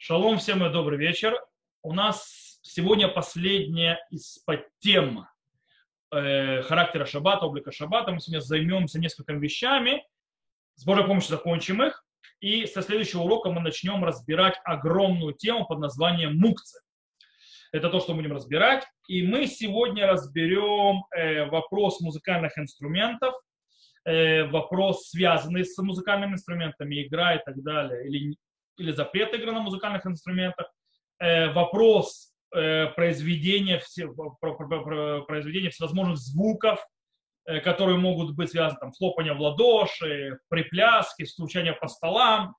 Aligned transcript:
Шалом 0.00 0.38
всем 0.38 0.64
и 0.64 0.70
добрый 0.70 0.96
вечер. 0.96 1.34
У 1.82 1.92
нас 1.92 2.60
сегодня 2.62 3.08
последняя 3.08 3.98
из 4.12 4.38
тем 4.78 5.26
э, 6.12 6.62
характера 6.62 7.04
шаббата, 7.04 7.46
облика 7.46 7.72
шаббата. 7.72 8.12
Мы 8.12 8.20
сегодня 8.20 8.40
займемся 8.40 9.00
несколькими 9.00 9.40
вещами. 9.40 10.06
С 10.76 10.84
Божьей 10.84 11.04
помощью 11.04 11.30
закончим 11.30 11.82
их. 11.82 12.06
И 12.38 12.64
со 12.66 12.82
следующего 12.82 13.22
урока 13.22 13.50
мы 13.50 13.60
начнем 13.60 14.04
разбирать 14.04 14.54
огромную 14.62 15.34
тему 15.34 15.66
под 15.66 15.80
названием 15.80 16.38
мукцы. 16.38 16.80
Это 17.72 17.90
то, 17.90 17.98
что 17.98 18.14
будем 18.14 18.32
разбирать. 18.32 18.86
И 19.08 19.26
мы 19.26 19.48
сегодня 19.48 20.06
разберем 20.06 21.06
э, 21.10 21.46
вопрос 21.46 22.00
музыкальных 22.00 22.56
инструментов, 22.56 23.34
э, 24.04 24.44
вопрос, 24.44 25.08
связанный 25.08 25.64
с 25.64 25.76
музыкальными 25.76 26.34
инструментами, 26.34 27.04
игра 27.04 27.34
и 27.34 27.44
так 27.44 27.60
далее, 27.64 28.06
или 28.06 28.36
или 28.78 28.92
запрет 28.92 29.34
игры 29.34 29.52
на 29.52 29.60
музыкальных 29.60 30.06
инструментах, 30.06 30.70
э, 31.20 31.52
вопрос 31.52 32.32
э, 32.54 32.86
произведения, 32.88 33.78
все, 33.78 34.08
про, 34.08 34.30
про, 34.30 34.54
про, 34.54 35.22
произведения 35.22 35.70
всевозможных 35.70 36.16
звуков, 36.16 36.84
э, 37.44 37.60
которые 37.60 37.98
могут 37.98 38.34
быть 38.34 38.50
связаны, 38.50 38.80
там, 38.80 38.92
хлопание 38.92 39.34
в 39.34 39.40
ладоши, 39.40 40.38
припляски, 40.48 41.24
стучание 41.24 41.74
по 41.74 41.88
столам, 41.88 42.54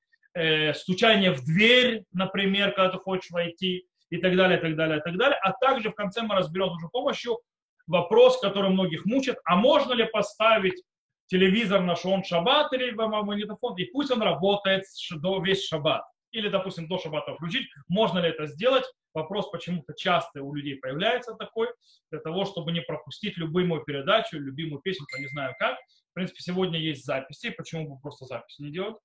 стучание 0.76 1.32
в 1.32 1.44
дверь, 1.44 2.04
например, 2.14 2.72
когда 2.74 2.92
ты 2.92 3.00
хочешь 3.00 3.32
войти, 3.32 3.88
и 4.10 4.18
так 4.18 4.36
далее, 4.36 4.58
и 4.58 4.62
так 4.62 4.76
далее, 4.76 5.00
и 5.00 5.02
так 5.02 5.18
далее. 5.18 5.38
А 5.42 5.54
также 5.54 5.90
в 5.90 5.96
конце 5.96 6.22
мы 6.22 6.36
разберем 6.36 6.70
уже 6.72 6.88
помощью 6.88 7.40
вопрос, 7.88 8.40
который 8.40 8.70
многих 8.70 9.06
мучит, 9.06 9.38
а 9.46 9.56
можно 9.56 9.94
ли 9.94 10.06
поставить 10.06 10.82
телевизор 11.30 11.82
на 11.82 11.96
шон 11.96 12.24
шаббат 12.24 12.74
или 12.74 12.92
магнитофон, 12.92 13.78
и 13.78 13.86
пусть 13.86 14.12
он 14.12 14.22
работает 14.22 14.84
до 15.12 15.42
весь 15.42 15.66
шаббат. 15.66 16.04
Или, 16.32 16.50
допустим, 16.50 16.88
до 16.88 17.00
шаббата 17.00 17.34
включить. 17.36 17.68
Можно 17.88 18.20
ли 18.20 18.30
это 18.30 18.46
сделать? 18.48 18.84
Вопрос 19.14 19.50
почему-то 19.50 19.94
часто 19.94 20.44
у 20.44 20.54
людей 20.54 20.76
появляется 20.76 21.34
такой, 21.34 21.70
для 22.12 22.20
того, 22.20 22.46
чтобы 22.46 22.72
не 22.72 22.82
пропустить 22.82 23.38
любую 23.38 23.68
мою 23.68 23.84
передачу, 23.84 24.38
любимую 24.38 24.82
песенку, 24.82 25.18
не 25.18 25.28
знаю 25.28 25.56
как. 25.58 25.78
В 26.12 26.14
принципе, 26.14 26.42
сегодня 26.42 26.80
есть 26.80 27.06
записи, 27.06 27.50
почему 27.52 27.90
бы 27.90 28.00
просто 28.00 28.26
запись 28.26 28.60
не 28.60 28.72
делать? 28.72 28.98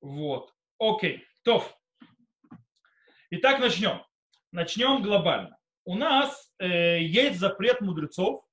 Вот. 0.00 0.52
Окей. 0.78 1.24
Тоф. 1.44 1.74
Итак, 3.30 3.60
начнем. 3.60 4.02
Начнем 4.52 5.02
глобально. 5.02 5.56
У 5.84 5.94
нас 5.94 6.52
э, 6.58 7.00
есть 7.02 7.38
запрет 7.38 7.80
мудрецов, 7.80 8.44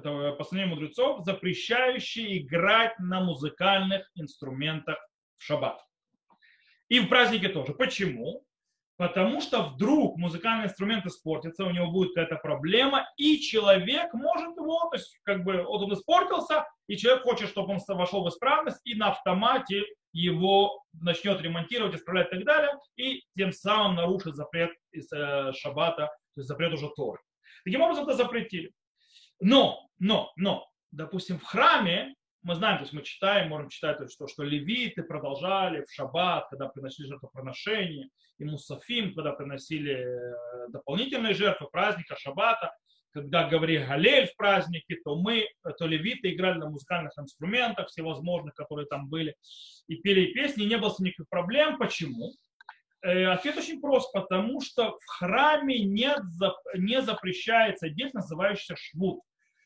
это 0.00 0.32
постановление 0.32 0.74
мудрецов, 0.74 1.24
запрещающий 1.24 2.38
играть 2.38 2.98
на 2.98 3.20
музыкальных 3.20 4.10
инструментах 4.14 4.98
в 5.38 5.44
шаббат. 5.44 5.80
И 6.88 7.00
в 7.00 7.08
празднике 7.08 7.48
тоже. 7.48 7.72
Почему? 7.74 8.44
Потому 8.96 9.40
что 9.40 9.62
вдруг 9.62 10.18
музыкальный 10.18 10.66
инструмент 10.66 11.06
испортится, 11.06 11.64
у 11.64 11.70
него 11.70 11.90
будет 11.90 12.14
какая-то 12.14 12.36
проблема, 12.36 13.08
и 13.16 13.40
человек 13.40 14.12
может 14.12 14.54
его, 14.56 14.90
то 14.90 14.96
есть 14.96 15.18
как 15.22 15.42
бы 15.42 15.64
он 15.64 15.90
испортился, 15.94 16.66
и 16.86 16.98
человек 16.98 17.22
хочет, 17.22 17.48
чтобы 17.48 17.72
он 17.72 17.96
вошел 17.96 18.22
в 18.22 18.28
исправность, 18.28 18.80
и 18.84 18.94
на 18.94 19.12
автомате 19.12 19.84
его 20.12 20.82
начнет 20.92 21.40
ремонтировать, 21.40 21.94
исправлять 21.94 22.26
и 22.28 22.36
так 22.36 22.44
далее, 22.44 22.78
и 22.96 23.22
тем 23.38 23.52
самым 23.52 23.94
нарушит 23.96 24.34
запрет 24.34 24.70
из 24.92 25.10
э, 25.12 25.52
шаббата, 25.54 26.06
то 26.34 26.40
есть 26.40 26.48
запрет 26.48 26.74
уже 26.74 26.90
Торы. 26.94 27.20
Таким 27.64 27.80
образом 27.80 28.04
это 28.04 28.16
запретили. 28.16 28.70
Но, 29.40 29.88
но, 29.98 30.32
но, 30.36 30.68
допустим, 30.92 31.38
в 31.38 31.44
храме 31.44 32.14
мы 32.42 32.54
знаем, 32.54 32.78
то 32.78 32.82
есть 32.84 32.92
мы 32.94 33.02
читаем, 33.02 33.48
можем 33.50 33.68
читать, 33.68 33.98
то, 33.98 34.08
что, 34.08 34.26
что 34.26 34.42
левиты 34.42 35.02
продолжали 35.02 35.84
в 35.84 35.92
шаббат, 35.92 36.48
когда 36.48 36.68
приносили 36.68 37.08
жертвоприношения, 37.08 38.08
и 38.38 38.44
мусафим, 38.44 39.14
когда 39.14 39.32
приносили 39.32 39.92
э, 39.92 40.68
дополнительные 40.68 41.34
жертвы 41.34 41.68
праздника, 41.70 42.16
шаббата, 42.18 42.74
когда 43.12 43.48
говорили 43.48 43.84
Галель 43.84 44.28
в 44.28 44.36
празднике, 44.36 44.96
то 45.04 45.16
мы, 45.16 45.48
то 45.78 45.86
левиты 45.86 46.32
играли 46.32 46.58
на 46.58 46.70
музыкальных 46.70 47.12
инструментах 47.18 47.88
всевозможных, 47.88 48.54
которые 48.54 48.86
там 48.86 49.08
были, 49.08 49.34
и 49.88 49.96
пели 49.96 50.32
песни, 50.32 50.64
и 50.64 50.68
не 50.68 50.78
было 50.78 50.94
никаких 51.00 51.28
проблем. 51.28 51.76
Почему? 51.76 52.32
Э, 53.02 53.26
ответ 53.26 53.58
очень 53.58 53.80
прост, 53.80 54.12
потому 54.12 54.60
что 54.62 54.96
в 54.98 55.06
храме 55.06 55.84
нет, 55.84 56.20
не 56.74 57.02
запрещается 57.02 57.88
деятельность, 57.88 58.30
называющаяся 58.30 58.76
швуд. 58.76 59.20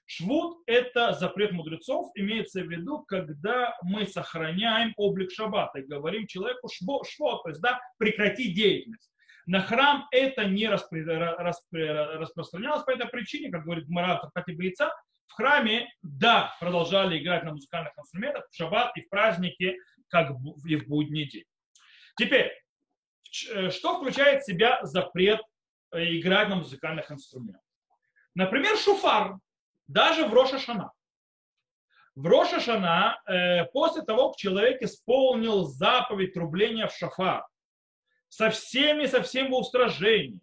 Швуд– 0.07 0.63
это 0.67 1.13
запрет 1.15 1.53
мудрецов, 1.53 2.11
имеется 2.15 2.61
в 2.61 2.71
виду, 2.71 3.05
когда 3.05 3.77
мы 3.83 4.07
сохраняем 4.07 4.93
облик 4.97 5.33
шаббата 5.33 5.79
и 5.79 5.87
говорим 5.87 6.27
человеку 6.27 6.69
швуд, 6.69 7.43
то 7.43 7.49
есть 7.49 7.61
да, 7.61 7.81
прекрати 7.99 8.53
деятельность. 8.53 9.11
На 9.47 9.61
храм 9.61 10.07
это 10.11 10.45
не 10.45 10.69
распри, 10.69 11.03
распри, 11.03 11.83
распространялось 11.83 12.85
по 12.85 12.91
этой 12.91 13.09
причине, 13.09 13.51
как 13.51 13.65
говорит 13.65 13.89
Марат 13.89 14.23
Хатибейца, 14.35 14.93
в 15.27 15.33
храме, 15.35 15.89
да, 16.03 16.55
продолжали 16.61 17.19
играть 17.19 17.45
на 17.45 17.53
музыкальных 17.53 17.93
инструментах 17.99 18.47
в 18.51 18.55
шаббат 18.55 18.97
и 18.97 19.03
в 19.03 19.09
праздники, 19.09 19.77
как 20.09 20.31
и 20.67 20.77
в 20.77 20.89
будний 20.89 21.29
день. 21.29 21.45
Теперь, 22.17 22.53
э, 23.53 23.71
что 23.71 23.99
включает 23.99 24.43
в 24.43 24.47
себя 24.47 24.81
запрет 24.83 25.41
э, 25.93 26.05
играть 26.19 26.49
на 26.49 26.57
музыкальных 26.57 27.11
инструментах? 27.11 27.63
Например, 28.35 28.77
шуфар 28.77 29.39
даже 29.87 30.27
в 30.27 30.33
Рошашана. 30.33 30.93
В 32.15 32.27
Рошашана, 32.27 33.21
э, 33.27 33.65
после 33.67 34.03
того, 34.03 34.31
как 34.31 34.37
человек 34.37 34.83
исполнил 34.83 35.65
заповедь 35.65 36.35
трубления 36.35 36.87
в 36.87 36.95
шафар, 36.95 37.45
со 38.29 38.51
всеми, 38.51 39.07
со 39.07 39.23
всем 39.23 39.47
его 39.47 39.61
устражением, 39.61 40.41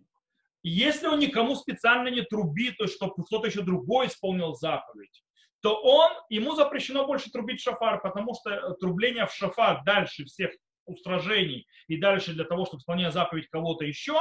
если 0.64 1.08
он 1.08 1.20
никому 1.20 1.56
специально 1.56 2.10
не 2.10 2.22
трубит, 2.22 2.78
то 2.78 2.84
есть 2.84 2.96
чтобы 2.96 3.24
кто-то 3.24 3.48
еще 3.48 3.62
другой 3.62 4.08
исполнил 4.08 4.54
заповедь, 4.54 5.24
то 5.62 5.76
он, 5.82 6.12
ему 6.30 6.56
запрещено 6.56 7.06
больше 7.06 7.32
трубить 7.32 7.62
шафар, 7.62 8.02
потому 8.02 8.34
что 8.36 8.74
трубление 8.80 9.26
в 9.26 9.34
шафар 9.34 9.84
дальше 9.84 10.26
всех 10.26 10.52
устражений 10.86 11.68
и 11.88 11.98
дальше 11.98 12.34
для 12.34 12.46
того, 12.46 12.66
чтобы 12.66 12.82
исполнять 12.82 13.14
заповедь 13.14 13.48
кого-то 13.50 13.86
еще, 13.86 14.20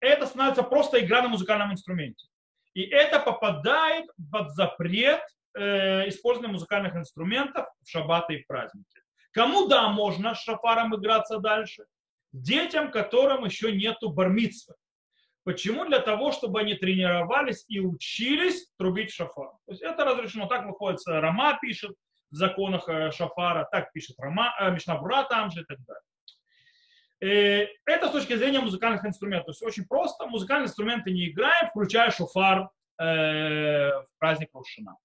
это 0.00 0.26
становится 0.26 0.62
просто 0.62 1.04
игра 1.04 1.22
на 1.22 1.28
музыкальном 1.28 1.72
инструменте. 1.72 2.28
И 2.74 2.82
это 2.82 3.20
попадает 3.20 4.06
под 4.30 4.50
запрет 4.52 5.22
э, 5.54 6.08
использования 6.08 6.52
музыкальных 6.52 6.94
инструментов 6.96 7.66
в 7.82 7.88
шаббаты 7.88 8.34
и 8.34 8.42
в 8.42 8.46
праздники. 8.46 9.00
Кому, 9.32 9.68
да, 9.68 9.88
можно 9.88 10.34
шафаром 10.34 10.94
играться 10.96 11.38
дальше? 11.38 11.84
Детям, 12.32 12.90
которым 12.90 13.44
еще 13.44 13.72
нету 13.72 14.10
бармитства. 14.10 14.74
Почему? 15.44 15.86
Для 15.86 16.00
того, 16.00 16.30
чтобы 16.30 16.60
они 16.60 16.74
тренировались 16.74 17.64
и 17.68 17.80
учились 17.80 18.68
трубить 18.76 19.12
шафар. 19.12 19.52
То 19.66 19.72
есть 19.72 19.82
это 19.82 20.04
разрешено. 20.04 20.46
Так 20.46 20.66
выходит, 20.66 21.00
Рама 21.06 21.58
пишет 21.60 21.92
в 22.30 22.34
законах 22.34 22.88
э, 22.88 23.10
шафара, 23.12 23.66
так 23.70 23.90
пишет 23.92 24.16
Рама, 24.18 24.54
э, 24.60 24.70
Мишнабура 24.70 25.24
там 25.24 25.50
же 25.50 25.62
и 25.62 25.64
так 25.64 25.78
далее. 25.86 26.02
Э, 27.20 27.66
это 27.84 28.08
с 28.08 28.12
точки 28.12 28.36
зрения 28.36 28.60
музыкальных 28.60 29.04
инструментов. 29.04 29.46
То 29.46 29.50
есть 29.52 29.62
очень 29.62 29.86
просто. 29.86 30.26
Музыкальные 30.26 30.66
инструменты 30.66 31.10
не 31.10 31.28
играем, 31.28 31.68
включая 31.70 32.10
шофар 32.10 32.70
э, 32.98 33.04
в 33.04 34.06
праздник 34.18 34.50
Рошана. 34.52 34.96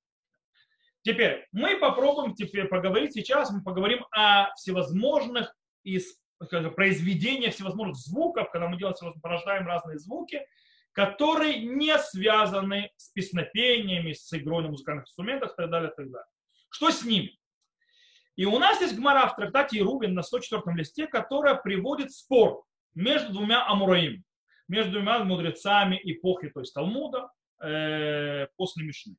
Теперь 1.01 1.47
мы 1.51 1.77
попробуем 1.77 2.33
теперь 2.33 2.65
поговорить 2.67 3.13
сейчас, 3.13 3.51
мы 3.51 3.61
поговорим 3.61 4.05
о 4.11 4.53
всевозможных 4.55 5.53
из 5.83 6.17
скажем, 6.45 6.73
всевозможных 6.73 7.95
звуков, 7.95 8.49
когда 8.51 8.67
мы 8.67 8.77
делаем, 8.77 9.21
порождаем 9.21 9.67
разные 9.67 9.97
звуки, 9.97 10.45
которые 10.91 11.59
не 11.59 11.97
связаны 11.97 12.91
с 12.97 13.09
песнопениями, 13.09 14.13
с 14.13 14.31
игрой 14.33 14.63
на 14.63 14.69
музыкальных 14.69 15.05
инструментах 15.05 15.53
и 15.53 15.55
так 15.55 15.69
далее, 15.69 15.91
и 15.91 15.95
так 15.95 16.11
далее. 16.11 16.27
Что 16.69 16.91
с 16.91 17.03
ними? 17.03 17.37
И 18.35 18.45
у 18.45 18.57
нас 18.57 18.81
есть 18.81 18.95
гмара 18.95 19.27
в 19.27 19.35
трактате 19.35 19.79
Ирувин 19.79 20.13
на 20.13 20.23
104 20.23 20.61
листе, 20.75 21.07
которая 21.07 21.55
приводит 21.55 22.11
спор 22.11 22.63
между 22.95 23.31
двумя 23.31 23.67
амураим, 23.67 24.23
между 24.67 24.93
двумя 24.93 25.23
мудрецами 25.23 25.99
эпохи, 26.03 26.49
то 26.49 26.61
есть 26.61 26.73
Талмуда, 26.73 27.29
э, 27.61 28.47
после 28.55 28.85
Мишны. 28.85 29.15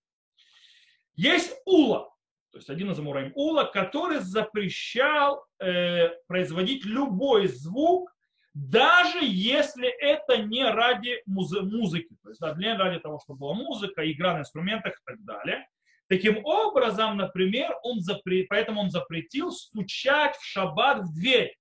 Есть 1.15 1.57
Ула, 1.65 2.11
то 2.51 2.59
есть 2.59 2.71
один 2.71 2.91
из 2.91 2.99
амураим 2.99 3.33
Ула, 3.37 3.65
который 3.65 4.19
запрещал 4.19 5.45
э, 5.61 6.09
производить 6.27 6.85
любой 6.85 7.47
звук, 7.47 8.15
даже 8.53 9.19
если 9.23 9.89
это 9.89 10.39
не 10.39 10.65
ради 10.65 11.21
музыки, 11.27 12.17
то 12.23 12.29
есть 12.29 12.41
да, 12.41 12.55
не 12.55 12.77
ради 12.77 13.01
того, 13.01 13.21
чтобы 13.23 13.41
была 13.41 13.55
музыка, 13.55 14.11
игра 14.11 14.35
на 14.35 14.41
инструментах 14.41 14.95
и 14.95 15.05
так 15.05 15.25
далее. 15.25 15.69
Таким 16.09 16.45
образом, 16.45 17.17
например, 17.17 17.75
он 17.83 18.01
запре... 18.01 18.47
поэтому 18.49 18.83
он 18.83 18.91
запретил 18.91 19.51
стучать 19.51 20.37
в 20.37 20.45
шаббат 20.45 21.03
в 21.03 21.15
дверь. 21.15 21.57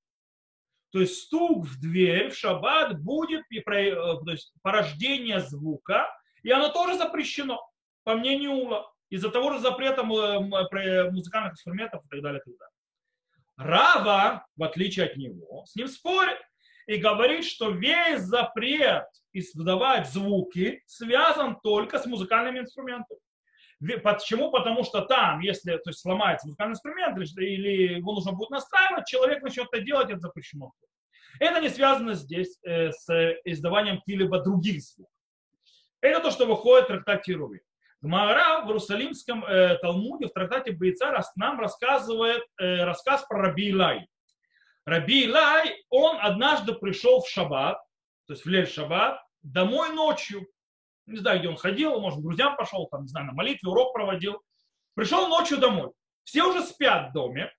То 0.91 0.99
есть 0.99 1.23
стук 1.23 1.65
в 1.65 1.79
дверь 1.79 2.29
в 2.29 2.37
шаббат 2.37 3.01
будет 3.01 3.43
э, 3.51 3.61
то 3.63 4.31
есть 4.31 4.53
порождение 4.61 5.39
звука, 5.39 6.07
и 6.43 6.51
оно 6.51 6.69
тоже 6.69 6.97
запрещено, 6.97 7.59
по 8.03 8.15
мнению 8.15 8.51
Ула, 8.51 8.93
из-за 9.09 9.29
того 9.29 9.53
же 9.53 9.59
запрета 9.59 10.03
музыкальных 10.03 11.53
инструментов 11.53 12.03
и 12.05 12.09
так 12.09 12.21
далее. 12.21 12.41
И 12.45 12.49
так 12.49 12.57
далее. 12.59 12.73
Рава, 13.57 14.45
в 14.55 14.63
отличие 14.63 15.05
от 15.05 15.15
него, 15.15 15.65
с 15.65 15.75
ним 15.75 15.87
спорит 15.87 16.39
и 16.87 16.97
говорит, 16.97 17.45
что 17.45 17.69
весь 17.69 18.21
запрет 18.21 19.05
издавать 19.31 20.09
звуки 20.09 20.83
связан 20.85 21.59
только 21.61 21.99
с 21.99 22.05
музыкальными 22.05 22.59
инструментами. 22.59 23.19
Почему? 24.03 24.51
Потому 24.51 24.83
что 24.83 25.01
там, 25.01 25.39
если 25.41 25.75
то 25.77 25.89
есть, 25.89 25.99
сломается 25.99 26.47
музыкальный 26.47 26.73
инструмент 26.73 27.17
или 27.37 27.95
его 27.95 28.13
нужно 28.13 28.31
будет 28.31 28.49
настраивать, 28.49 29.07
человек 29.07 29.41
начнет 29.43 29.67
это 29.71 29.83
делать, 29.83 30.09
это 30.09 30.19
запрещено. 30.19 30.71
Это 31.39 31.59
не 31.59 31.69
связано 31.69 32.13
здесь 32.13 32.59
э, 32.63 32.91
с 32.91 33.09
издаванием 33.43 33.97
каких-либо 33.97 34.39
других 34.39 34.81
звуков. 34.81 35.11
Это 36.01 36.19
то, 36.19 36.31
что 36.31 36.45
выходит 36.45 36.85
в 36.85 36.87
трактате 36.87 37.33
Руви. 37.33 37.61
Гмара 38.01 38.65
в 38.65 38.67
Иерусалимском 38.67 39.45
э, 39.45 39.77
Талмуде, 39.77 40.27
в 40.27 40.33
трактате 40.33 40.73
Бойца 40.73 41.17
нам 41.37 41.59
рассказывает 41.59 42.43
э, 42.59 42.83
рассказ 42.83 43.25
про 43.27 43.41
Раби 43.41 43.69
Илай. 43.69 44.07
Раби 44.85 45.23
Илай, 45.23 45.85
он 45.89 46.17
однажды 46.19 46.73
пришел 46.73 47.21
в 47.21 47.29
шаббат, 47.29 47.77
то 48.27 48.33
есть 48.33 48.43
в 48.45 48.49
лель 48.49 48.67
шаббат, 48.67 49.21
домой 49.41 49.91
ночью. 49.91 50.45
Не 51.05 51.17
знаю, 51.17 51.39
где 51.39 51.49
он 51.49 51.57
ходил, 51.57 51.99
может, 51.99 52.19
к 52.19 52.21
друзьям 52.21 52.55
пошел, 52.55 52.87
там, 52.87 53.03
не 53.03 53.07
знаю, 53.07 53.27
на 53.27 53.33
молитве, 53.33 53.69
урок 53.69 53.93
проводил. 53.93 54.41
Пришел 54.95 55.27
ночью 55.27 55.57
домой. 55.57 55.91
Все 56.23 56.43
уже 56.43 56.63
спят 56.63 57.09
в 57.09 57.13
доме. 57.13 57.51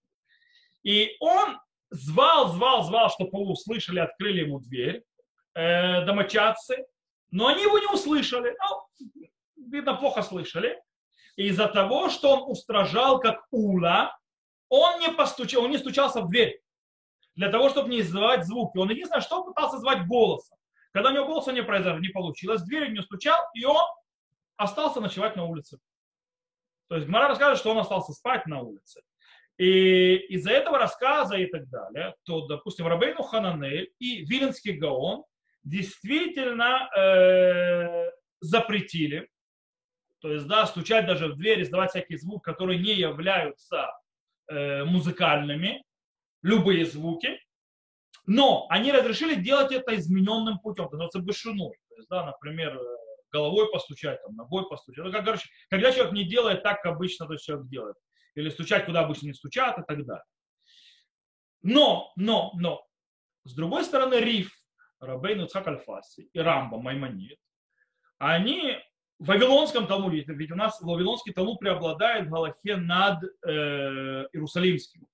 И 0.83 1.17
он 1.21 1.59
звал, 1.91 2.49
звал, 2.49 2.85
звал, 2.85 3.11
чтобы 3.11 3.39
его 3.39 3.53
услышали, 3.53 3.99
открыли 3.99 4.43
ему 4.43 4.61
дверь, 4.61 5.03
э, 5.55 6.05
домочадцы. 6.05 6.87
Но 7.31 7.49
они 7.49 7.63
его 7.63 7.79
не 7.79 7.87
услышали. 7.87 8.57
Ну, 8.59 9.29
видно, 9.71 9.95
плохо 9.95 10.23
слышали. 10.23 10.81
Из-за 11.37 11.67
того, 11.69 12.09
что 12.09 12.37
он 12.37 12.51
устражал 12.51 13.19
как 13.19 13.45
ула, 13.51 14.17
он 14.69 15.01
не 15.01 15.11
постучал, 15.11 15.65
он 15.65 15.71
не 15.71 15.79
стучался 15.79 16.21
в 16.21 16.29
дверь 16.29 16.61
для 17.35 17.51
того, 17.51 17.69
чтобы 17.69 17.89
не 17.89 18.01
издавать 18.01 18.47
звуки. 18.47 18.79
Он 18.79 18.91
единственное, 18.91 19.21
что 19.21 19.45
пытался 19.45 19.79
звать 19.79 20.07
голосом. 20.07 20.57
Когда 20.95 21.11
у 21.11 21.13
него 21.13 21.27
голоса 21.27 21.53
не 21.53 21.63
произошло, 21.63 21.99
не 21.99 22.09
получилось, 22.09 22.63
дверь 22.63 22.93
не 22.93 23.03
стучал, 23.03 23.41
и 23.53 23.65
он 23.65 23.85
остался 24.57 25.01
ночевать 25.01 25.35
на 25.35 25.45
улице. 25.45 25.79
То 26.89 26.95
есть 26.95 27.09
Гмара 27.09 27.29
рассказывает, 27.29 27.59
что 27.59 27.73
он 27.73 27.79
остался 27.79 28.13
спать 28.13 28.47
на 28.47 28.61
улице. 28.61 29.03
И 29.59 30.15
из-за 30.29 30.53
этого 30.53 30.79
рассказа 30.79 31.37
и 31.37 31.47
так 31.47 31.69
далее, 31.69 32.15
то, 32.23 32.47
допустим, 32.47 32.87
Рабейну 32.87 33.23
Хананель 33.25 33.93
и 33.99 34.25
Виленский 34.25 34.73
Гаон 34.73 35.25
действительно 35.65 36.89
э, 36.97 38.11
запретили, 38.41 39.29
то 40.21 40.33
есть, 40.33 40.47
да, 40.47 40.65
стучать 40.67 41.07
даже 41.07 41.27
в 41.27 41.37
дверь, 41.37 41.63
издавать 41.63 41.91
всякие 41.91 42.19
звуки, 42.19 42.45
которые 42.45 42.79
не 42.79 42.95
являются 42.95 43.91
э, 44.49 44.85
музыкальными, 44.85 45.83
любые 46.43 46.85
звуки, 46.85 47.41
но 48.27 48.67
они 48.71 48.93
разрешили 48.93 49.35
делать 49.35 49.73
это 49.73 49.95
измененным 49.97 50.59
путем, 50.59 50.87
это 50.87 50.97
называется 50.97 51.21
бешуной. 51.21 51.77
То 51.89 51.97
есть, 51.97 52.09
да, 52.09 52.25
например, 52.25 52.77
э, 52.77 52.97
головой 53.33 53.71
постучать, 53.71 54.23
там, 54.23 54.35
ногой 54.35 54.69
постучать. 54.69 55.05
Ну, 55.05 55.13
как, 55.13 55.25
короче, 55.25 55.49
когда 55.69 55.93
человек 55.93 56.13
не 56.13 56.25
делает 56.25 56.63
так, 56.63 56.83
как 56.83 56.93
обычно 56.93 57.27
то 57.27 57.37
человек 57.37 57.69
делает. 57.69 57.97
Или 58.35 58.49
стучать, 58.49 58.87
куда 58.87 59.01
обычно 59.01 59.27
не 59.27 59.35
стучат 59.35 59.79
и 59.79 59.83
так 59.87 60.05
далее. 60.05 60.25
Но, 61.63 62.13
но, 62.17 62.53
но, 62.57 62.87
с 63.45 63.55
другой 63.55 63.85
стороны, 63.85 64.15
Риф, 64.15 64.53
Рабейн 65.01 65.43
Ицхак 65.45 65.67
Альфаси 65.69 66.29
и 66.33 66.39
Рамба 66.39 66.79
Маймонид, 66.79 67.39
они 68.19 68.79
в 69.19 69.27
Вавилонском 69.27 69.87
Талмуде, 69.87 70.25
ведь 70.27 70.51
у 70.51 70.57
нас 70.57 70.81
Вавилонский 70.81 71.33
Талмуд 71.33 71.59
преобладает 71.61 72.27
в 72.27 72.31
Галахе 72.31 72.77
над 72.77 73.23
э, 73.25 74.29
Иерусалимским. 74.33 75.07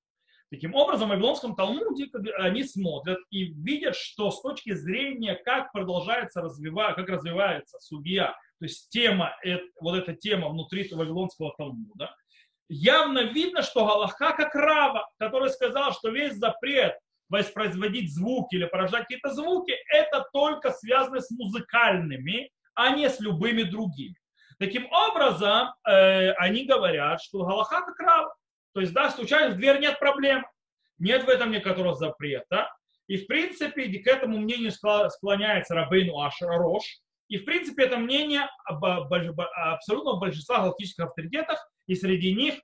Таким 0.50 0.74
образом, 0.74 1.08
в 1.08 1.10
Вавилонском 1.10 1.54
Талмуде 1.54 2.10
они 2.38 2.64
смотрят 2.64 3.18
и 3.30 3.44
видят, 3.44 3.94
что 3.94 4.32
с 4.32 4.42
точки 4.42 4.74
зрения, 4.74 5.36
как 5.36 5.70
продолжается 5.70 6.40
развивать, 6.40 6.96
как 6.96 7.08
развивается 7.08 7.78
судья, 7.78 8.34
то 8.58 8.64
есть 8.64 8.90
тема, 8.90 9.36
вот 9.80 9.96
эта 9.96 10.14
тема 10.14 10.48
внутри 10.48 10.88
Вавилонского 10.92 11.54
Талмуда, 11.56 12.14
явно 12.68 13.20
видно, 13.20 13.62
что 13.62 13.86
Галаха 13.86 14.32
как 14.32 14.54
Рава, 14.56 15.08
который 15.18 15.50
сказал, 15.50 15.92
что 15.92 16.10
весь 16.10 16.34
запрет 16.34 16.98
воспроизводить 17.28 18.12
звуки 18.12 18.56
или 18.56 18.64
порождать 18.64 19.02
какие-то 19.02 19.32
звуки, 19.32 19.74
это 19.92 20.26
только 20.32 20.72
связано 20.72 21.20
с 21.20 21.30
музыкальными, 21.30 22.50
а 22.74 22.90
не 22.90 23.08
с 23.08 23.20
любыми 23.20 23.62
другими. 23.62 24.16
Таким 24.58 24.90
образом, 24.92 25.68
э, 25.88 26.32
они 26.32 26.66
говорят, 26.66 27.22
что 27.22 27.44
Галаха 27.44 27.82
как 27.82 27.98
Рава. 28.00 28.34
То 28.72 28.80
есть, 28.80 28.92
да, 28.92 29.10
стучать 29.10 29.52
в 29.52 29.56
дверь 29.56 29.80
нет 29.80 29.98
проблем. 29.98 30.46
Нет 30.98 31.24
в 31.24 31.28
этом 31.28 31.50
никакого 31.50 31.94
запрета. 31.94 32.70
И, 33.06 33.16
в 33.16 33.26
принципе, 33.26 33.88
к 33.98 34.06
этому 34.06 34.38
мнению 34.38 34.70
склоняется 34.70 35.74
Рабейну 35.74 36.20
Ашарош. 36.20 37.00
И, 37.28 37.38
в 37.38 37.44
принципе, 37.44 37.84
это 37.84 37.96
мнение 37.96 38.48
об 38.64 38.84
абсолютно 38.84 40.14
большинства 40.14 40.58
галактических 40.58 41.04
авторитетах, 41.04 41.64
и 41.86 41.94
среди 41.94 42.34
них 42.34 42.54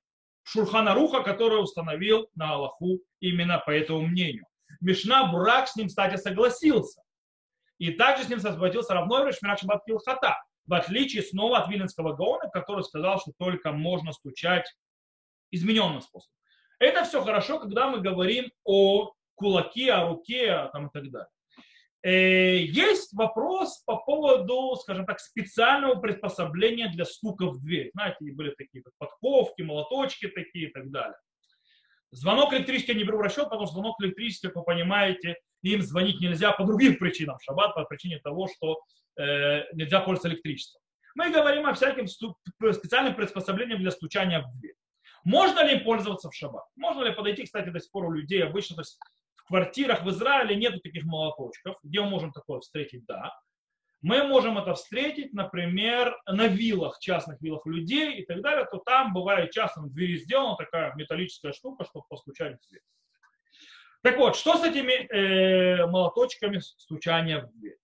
Шурхана 0.42 0.94
Руха, 0.94 1.22
который 1.22 1.62
установил 1.62 2.28
на 2.34 2.52
Аллаху 2.52 3.00
именно 3.20 3.58
по 3.58 3.70
этому 3.70 4.02
мнению. 4.02 4.44
Мишна 4.80 5.30
Бурак 5.30 5.68
с 5.68 5.76
ним, 5.76 5.88
кстати, 5.88 6.16
согласился. 6.16 7.02
И 7.78 7.92
также 7.92 8.24
с 8.24 8.28
ним 8.28 8.40
согласился 8.40 8.94
Равной 8.94 9.32
Шмират 9.32 9.60
Шабат 9.60 9.82
Хата, 10.04 10.36
в 10.66 10.74
отличие 10.74 11.22
снова 11.22 11.58
от 11.58 11.68
Виленского 11.68 12.14
Гаона, 12.14 12.48
который 12.50 12.84
сказал, 12.84 13.20
что 13.20 13.32
только 13.38 13.72
можно 13.72 14.12
стучать 14.12 14.72
измененным 15.50 16.00
способом. 16.00 16.34
Это 16.78 17.04
все 17.04 17.22
хорошо, 17.22 17.58
когда 17.58 17.88
мы 17.88 18.00
говорим 18.00 18.50
о 18.64 19.12
кулаке, 19.34 19.92
о 19.92 20.08
руке 20.08 20.68
там, 20.72 20.88
и 20.88 20.90
так 20.92 21.10
далее. 21.10 21.28
Э, 22.02 22.58
есть 22.58 23.12
вопрос 23.14 23.82
по 23.84 23.96
поводу, 23.96 24.76
скажем 24.76 25.06
так, 25.06 25.18
специального 25.18 25.96
приспособления 25.96 26.88
для 26.88 27.04
стука 27.04 27.46
в 27.46 27.60
дверь. 27.60 27.90
Знаете, 27.94 28.32
были 28.32 28.54
такие 28.56 28.82
как 28.84 28.92
подковки, 28.98 29.62
молоточки 29.62 30.28
такие 30.28 30.68
и 30.68 30.72
так 30.72 30.90
далее. 30.90 31.16
Звонок 32.12 32.52
электрический 32.54 32.92
я 32.92 32.98
не 32.98 33.04
беру 33.04 33.18
в 33.18 33.22
расчет, 33.22 33.44
потому 33.44 33.66
что 33.66 33.74
звонок 33.74 34.00
электрический, 34.00 34.48
вы 34.54 34.62
понимаете, 34.62 35.36
им 35.62 35.82
звонить 35.82 36.20
нельзя 36.20 36.52
по 36.52 36.64
другим 36.64 36.96
причинам. 36.96 37.38
Шаббат 37.40 37.74
по 37.74 37.84
причине 37.84 38.20
того, 38.20 38.48
что 38.48 38.80
э, 39.18 39.64
нельзя 39.74 40.00
пользоваться 40.00 40.28
электричеством. 40.28 40.80
Мы 41.16 41.30
говорим 41.32 41.66
о 41.66 41.74
всяких 41.74 42.08
специальных 42.08 43.16
приспособлениях 43.16 43.80
для 43.80 43.90
стучания 43.90 44.42
в 44.42 44.60
дверь. 44.60 44.74
Можно 45.26 45.64
ли 45.64 45.80
пользоваться 45.80 46.30
в 46.30 46.34
шаббат? 46.36 46.66
Можно 46.76 47.02
ли 47.02 47.12
подойти, 47.12 47.42
кстати, 47.42 47.68
до 47.68 47.80
сих 47.80 47.90
пор 47.90 48.04
у 48.04 48.12
людей 48.12 48.44
обычно, 48.44 48.76
то 48.76 48.82
есть 48.82 48.96
в 49.34 49.42
квартирах 49.48 50.04
в 50.04 50.10
Израиле 50.10 50.54
нету 50.54 50.78
таких 50.78 51.02
молоточков, 51.02 51.76
где 51.82 52.00
мы 52.00 52.10
можем 52.10 52.32
такое 52.32 52.60
встретить, 52.60 53.04
да. 53.06 53.36
Мы 54.02 54.22
можем 54.22 54.56
это 54.56 54.74
встретить, 54.74 55.32
например, 55.32 56.16
на 56.26 56.46
виллах, 56.46 57.00
частных 57.00 57.40
виллах 57.40 57.66
людей 57.66 58.20
и 58.20 58.24
так 58.24 58.40
далее, 58.40 58.68
то 58.70 58.78
там 58.78 59.12
бывает 59.12 59.50
часто 59.50 59.80
на 59.80 59.88
двери 59.88 60.16
сделана 60.16 60.54
такая 60.54 60.94
металлическая 60.94 61.52
штука, 61.52 61.84
чтобы 61.84 62.06
постучать 62.08 62.60
в 62.62 62.68
дверь. 62.68 62.82
Так 64.02 64.18
вот, 64.18 64.36
что 64.36 64.56
с 64.56 64.62
этими 64.62 64.92
э, 64.92 65.86
молоточками 65.86 66.60
стучания 66.60 67.40
в 67.40 67.50
дверь? 67.58 67.78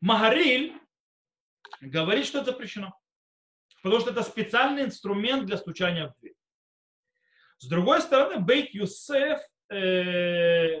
Магариль 0.00 0.72
говорит, 1.82 2.24
что 2.24 2.38
это 2.38 2.52
запрещено. 2.52 2.98
Потому 3.84 4.00
что 4.00 4.12
это 4.12 4.22
специальный 4.22 4.84
инструмент 4.84 5.44
для 5.44 5.58
стучания 5.58 6.08
в 6.08 6.18
дверь. 6.18 6.32
С 7.58 7.68
другой 7.68 8.00
стороны, 8.00 8.40
Бейт 8.40 8.70
Юсеф 8.70 9.38
э, 9.70 10.80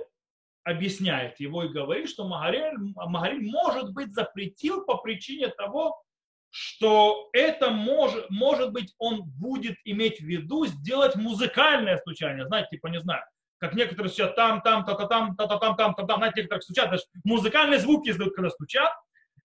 объясняет 0.62 1.38
его 1.38 1.64
и 1.64 1.68
говорит, 1.68 2.08
что 2.08 2.26
Магарель, 2.26 3.42
может 3.42 3.92
быть, 3.92 4.14
запретил 4.14 4.86
по 4.86 4.96
причине 4.96 5.48
того, 5.48 6.02
что 6.48 7.28
это 7.34 7.68
может, 7.68 8.30
может 8.30 8.72
быть, 8.72 8.94
он 8.96 9.24
будет 9.24 9.76
иметь 9.84 10.20
в 10.20 10.24
виду 10.24 10.64
сделать 10.64 11.14
музыкальное 11.14 11.98
стучание. 11.98 12.46
Знаете, 12.46 12.68
типа, 12.70 12.86
не 12.86 13.00
знаю, 13.00 13.22
как 13.58 13.74
некоторые 13.74 14.08
стучат 14.08 14.34
там, 14.34 14.62
там, 14.62 14.82
та-та, 14.86 15.06
там, 15.08 15.36
та-та, 15.36 15.58
там, 15.58 15.76
там, 15.76 15.94
та-там, 15.94 16.16
знаете, 16.20 16.40
некоторые 16.40 16.62
стучат, 16.62 16.90
даже 16.90 17.02
музыкальные 17.22 17.80
звуки 17.80 18.08
издают, 18.08 18.34
когда 18.34 18.48
стучат. 18.48 18.90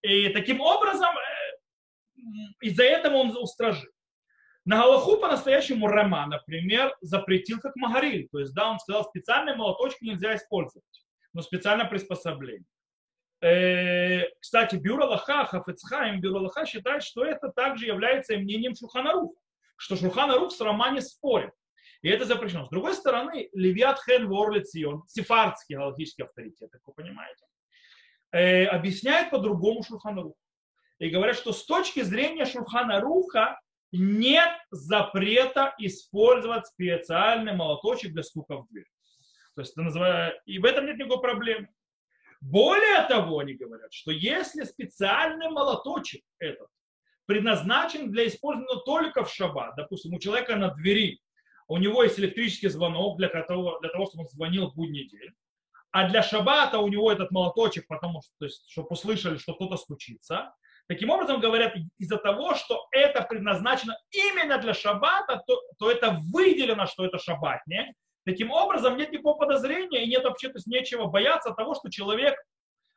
И 0.01 0.29
таким 0.29 0.61
образом 0.61 1.13
из-за 2.61 2.83
этого 2.83 3.15
он 3.15 3.35
устражил. 3.37 3.91
На 4.65 4.77
Галаху 4.83 5.17
по-настоящему 5.17 5.87
Рама, 5.87 6.27
например, 6.27 6.95
запретил 7.01 7.59
как 7.59 7.75
Магариль. 7.75 8.27
То 8.31 8.39
есть, 8.39 8.53
да, 8.53 8.69
он 8.69 8.79
сказал, 8.79 9.03
специальные 9.05 9.55
молоточки 9.55 10.03
нельзя 10.03 10.35
использовать, 10.35 10.85
но 11.33 11.41
специальное 11.41 11.87
приспособление. 11.87 12.67
Э, 13.41 14.27
кстати, 14.39 14.75
Бюро 14.75 15.05
Лаха, 15.07 15.45
Хафецхайм, 15.45 16.19
Бюро 16.19 16.41
Лаха 16.41 16.65
считает, 16.65 17.03
что 17.03 17.23
это 17.23 17.49
также 17.49 17.85
является 17.85 18.37
мнением 18.37 18.75
Шуханарух, 18.75 19.33
что 19.77 19.95
Шуханарух 19.95 20.51
с 20.51 20.59
Рама 20.59 20.91
не 20.91 21.01
спорит. 21.01 21.53
И 22.01 22.09
это 22.09 22.25
запрещено. 22.25 22.65
С 22.65 22.69
другой 22.69 22.93
стороны, 22.93 23.49
Левиат 23.53 23.99
Хен 24.05 24.27
Ворлицион, 24.27 25.03
сефардский 25.07 25.77
галактический 25.77 26.25
авторитет, 26.25 26.69
как 26.71 26.81
вы 26.85 26.93
понимаете, 26.93 27.45
э, 28.31 28.65
объясняет 28.65 29.31
по-другому 29.31 29.83
Шуханарух 29.83 30.35
и 30.99 31.09
говорят, 31.09 31.37
что 31.37 31.53
с 31.53 31.65
точки 31.65 32.01
зрения 32.01 32.45
Шурхана 32.45 32.99
Руха 32.99 33.59
нет 33.91 34.51
запрета 34.69 35.73
использовать 35.79 36.67
специальный 36.67 37.53
молоточек 37.53 38.13
для 38.13 38.23
стука 38.23 38.57
в 38.57 38.67
дверь. 38.67 38.85
То 39.55 39.61
есть, 39.61 39.71
это 39.73 39.81
называю, 39.81 40.33
и 40.45 40.59
в 40.59 40.65
этом 40.65 40.85
нет 40.85 40.97
никакой 40.97 41.21
проблемы. 41.21 41.69
Более 42.41 43.03
того, 43.07 43.39
они 43.39 43.53
говорят, 43.53 43.91
что 43.91 44.11
если 44.11 44.63
специальный 44.63 45.49
молоточек 45.49 46.23
этот 46.37 46.67
предназначен 47.25 48.11
для 48.11 48.27
использования 48.27 48.81
только 48.85 49.23
в 49.23 49.33
шаббат, 49.33 49.75
допустим, 49.75 50.13
у 50.13 50.19
человека 50.19 50.55
на 50.55 50.69
двери, 50.73 51.19
у 51.67 51.77
него 51.77 52.03
есть 52.03 52.17
электрический 52.19 52.69
звонок 52.69 53.17
для, 53.17 53.27
которого, 53.27 53.79
для 53.81 53.89
того, 53.89 54.05
чтобы 54.05 54.23
он 54.23 54.29
звонил 54.29 54.69
в 54.69 54.75
будний 54.75 55.07
день, 55.07 55.31
а 55.91 56.07
для 56.07 56.23
шаббата 56.23 56.79
у 56.79 56.87
него 56.87 57.11
этот 57.11 57.31
молоточек, 57.31 57.87
потому 57.87 58.21
что, 58.21 58.31
то 58.39 58.45
есть, 58.45 58.69
чтобы 58.69 58.89
услышали, 58.91 59.37
что 59.37 59.53
кто-то 59.53 59.77
стучится. 59.77 60.53
Таким 60.89 61.11
образом, 61.11 61.39
говорят, 61.39 61.75
из-за 61.99 62.17
того, 62.17 62.55
что 62.55 62.87
это 62.91 63.21
предназначено 63.21 63.95
именно 64.09 64.57
для 64.57 64.73
шаббата, 64.73 65.39
то, 65.45 65.61
то 65.77 65.91
это 65.91 66.19
выделено, 66.33 66.87
что 66.87 67.05
это 67.05 67.19
шаббатне. 67.19 67.93
Таким 68.25 68.49
образом, 68.49 68.97
нет 68.97 69.11
никакого 69.11 69.37
подозрения 69.37 70.03
и 70.03 70.09
нет 70.09 70.23
вообще 70.23 70.47
то 70.47 70.55
есть, 70.55 70.65
нечего 70.65 71.05
бояться 71.05 71.51
того, 71.51 71.75
что 71.75 71.91
человек 71.91 72.35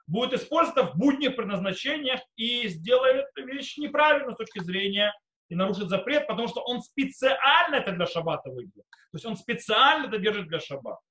будет 0.07 0.33
использоваться 0.33 0.85
в 0.85 0.97
будних 0.97 1.37
предназначениях 1.37 2.21
и 2.37 2.67
сделает 2.69 3.27
вещь 3.37 3.77
неправильно 3.77 4.33
с 4.33 4.39
точки 4.39 4.61
зрения 4.61 5.13
и 5.51 5.55
нарушит 5.55 5.91
запрет, 5.91 6.27
потому 6.27 6.49
что 6.49 6.63
он 6.63 6.81
специально 6.81 7.75
это 7.75 7.93
для 7.93 8.07
шаббата 8.07 8.49
выделил. 8.49 8.85
То 8.91 9.17
есть 9.17 9.27
он 9.27 9.37
специально 9.37 10.07
это 10.07 10.17
держит 10.17 10.49
для 10.49 10.61
шаббата. 10.61 11.03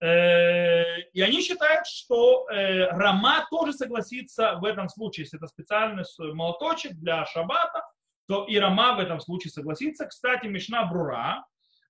Э, 0.00 0.98
и 1.12 1.20
они 1.20 1.42
считают, 1.42 1.86
что 1.86 2.48
э, 2.48 2.86
Рама 2.86 3.46
тоже 3.50 3.74
согласится 3.74 4.54
в 4.54 4.64
этом 4.64 4.88
случае, 4.88 5.24
если 5.24 5.38
это 5.38 5.46
специальный 5.46 6.04
молоточек 6.18 6.92
для 6.94 7.26
шаббата, 7.26 7.82
то 8.26 8.46
и 8.46 8.56
Рама 8.58 8.94
в 8.94 9.00
этом 9.00 9.20
случае 9.20 9.50
согласится. 9.50 10.06
Кстати, 10.06 10.46
Мишна 10.46 10.86
Брура 10.86 11.44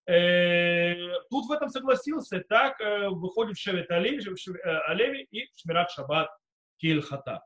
э, 0.06 0.96
тут 1.30 1.46
в 1.46 1.52
этом 1.52 1.68
согласился, 1.68 2.42
так 2.48 2.80
выходит 3.10 3.58
Шевет 3.58 3.90
Алеви 3.90 5.28
и 5.30 5.48
Шмират 5.56 5.90
Шаббат 5.92 6.30
Кильхата. 6.78 7.44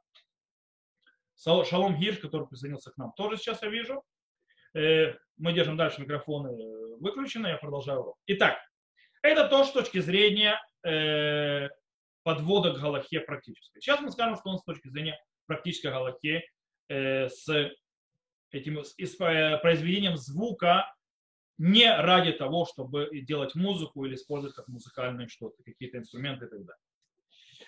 Шалом 1.36 1.98
Гирш, 1.98 2.18
который 2.20 2.46
присоединился 2.46 2.90
к 2.90 2.96
нам, 2.96 3.12
тоже 3.16 3.36
сейчас 3.36 3.60
я 3.62 3.68
вижу. 3.68 4.02
Мы 4.72 5.52
держим 5.52 5.76
дальше 5.76 6.00
микрофоны 6.00 6.56
выключены, 7.00 7.48
я 7.48 7.56
продолжаю 7.58 8.00
урок. 8.00 8.16
Итак, 8.26 8.56
это 9.24 9.48
то, 9.48 9.64
с 9.64 9.72
точки 9.72 9.98
зрения 10.00 10.60
э, 10.86 11.68
подвода 12.22 12.72
к 12.72 12.80
Галахе 12.80 13.20
практической. 13.20 13.80
Сейчас 13.80 14.00
мы 14.00 14.12
скажем, 14.12 14.36
что 14.36 14.50
он 14.50 14.58
с 14.58 14.64
точки 14.64 14.88
зрения 14.88 15.18
практической 15.46 15.86
Галахе 15.86 16.42
э, 16.88 17.28
с 17.30 17.72
этим 18.50 18.84
с, 18.84 18.94
с 18.98 19.20
э, 19.20 19.58
произведением 19.62 20.18
звука 20.18 20.94
не 21.56 21.90
ради 21.90 22.32
того, 22.32 22.66
чтобы 22.66 23.08
делать 23.22 23.54
музыку 23.54 24.04
или 24.04 24.14
использовать 24.14 24.54
как 24.54 24.68
музыкальные 24.68 25.28
что-то, 25.28 25.62
какие-то 25.62 25.98
инструменты 25.98 26.44
и 26.44 26.48
так 26.48 26.58
далее. 26.58 26.82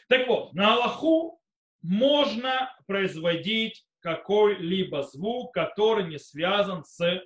Так 0.09 0.29
вот, 0.29 0.53
на 0.53 0.75
Аллаху 0.75 1.41
можно 1.81 2.77
производить 2.87 3.87
какой-либо 4.01 5.05
звук, 5.05 5.55
который 5.55 6.05
не 6.05 6.19
связан 6.19 6.85
с 6.85 7.23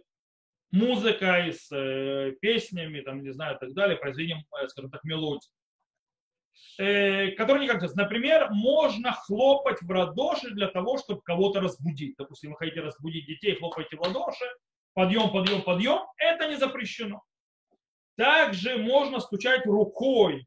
музыкой, 0.72 1.52
с 1.52 1.70
э, 1.72 2.32
песнями, 2.40 3.00
там, 3.00 3.22
не 3.22 3.32
знаю, 3.32 3.56
и 3.56 3.58
так 3.58 3.72
далее, 3.72 3.96
произведением, 3.96 4.44
э, 4.60 4.68
скажем 4.68 4.90
так, 4.90 5.04
мелодий. 5.04 5.50
Э, 6.78 7.32
которые 7.32 7.64
никак 7.64 7.82
не 7.82 7.88
Например, 7.94 8.48
можно 8.50 9.12
хлопать 9.12 9.82
в 9.82 9.90
ладоши 9.90 10.50
для 10.50 10.68
того, 10.68 10.98
чтобы 10.98 11.20
кого-то 11.22 11.60
разбудить. 11.60 12.14
Допустим, 12.16 12.50
вы 12.50 12.56
хотите 12.56 12.80
разбудить 12.80 13.26
детей, 13.26 13.56
хлопаете 13.56 13.96
в 13.96 14.00
ладоши, 14.00 14.44
подъем, 14.94 15.30
подъем, 15.30 15.62
подъем, 15.62 16.00
это 16.16 16.48
не 16.48 16.56
запрещено. 16.56 17.22
Также 18.16 18.76
можно 18.76 19.20
стучать 19.20 19.66
рукой 19.66 20.46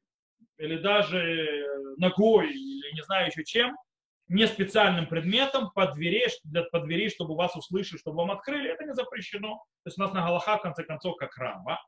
или 0.57 0.77
даже 0.77 1.65
ногой, 1.97 2.51
или 2.51 2.93
не 2.93 3.01
знаю 3.03 3.27
еще 3.27 3.43
чем, 3.43 3.75
не 4.27 4.47
специальным 4.47 5.07
предметом 5.07 5.71
под 5.71 5.93
двери, 5.93 6.27
для, 6.43 6.63
под 6.63 6.85
двери, 6.85 7.09
чтобы 7.09 7.35
вас 7.35 7.55
услышали, 7.55 7.99
чтобы 7.99 8.17
вам 8.17 8.31
открыли, 8.31 8.69
это 8.69 8.85
не 8.85 8.93
запрещено. 8.93 9.63
То 9.83 9.87
есть 9.87 9.97
у 9.97 10.01
нас 10.01 10.13
на 10.13 10.21
Галаха, 10.21 10.57
в 10.57 10.61
конце 10.61 10.83
концов, 10.83 11.17
как 11.17 11.35
раба. 11.37 11.79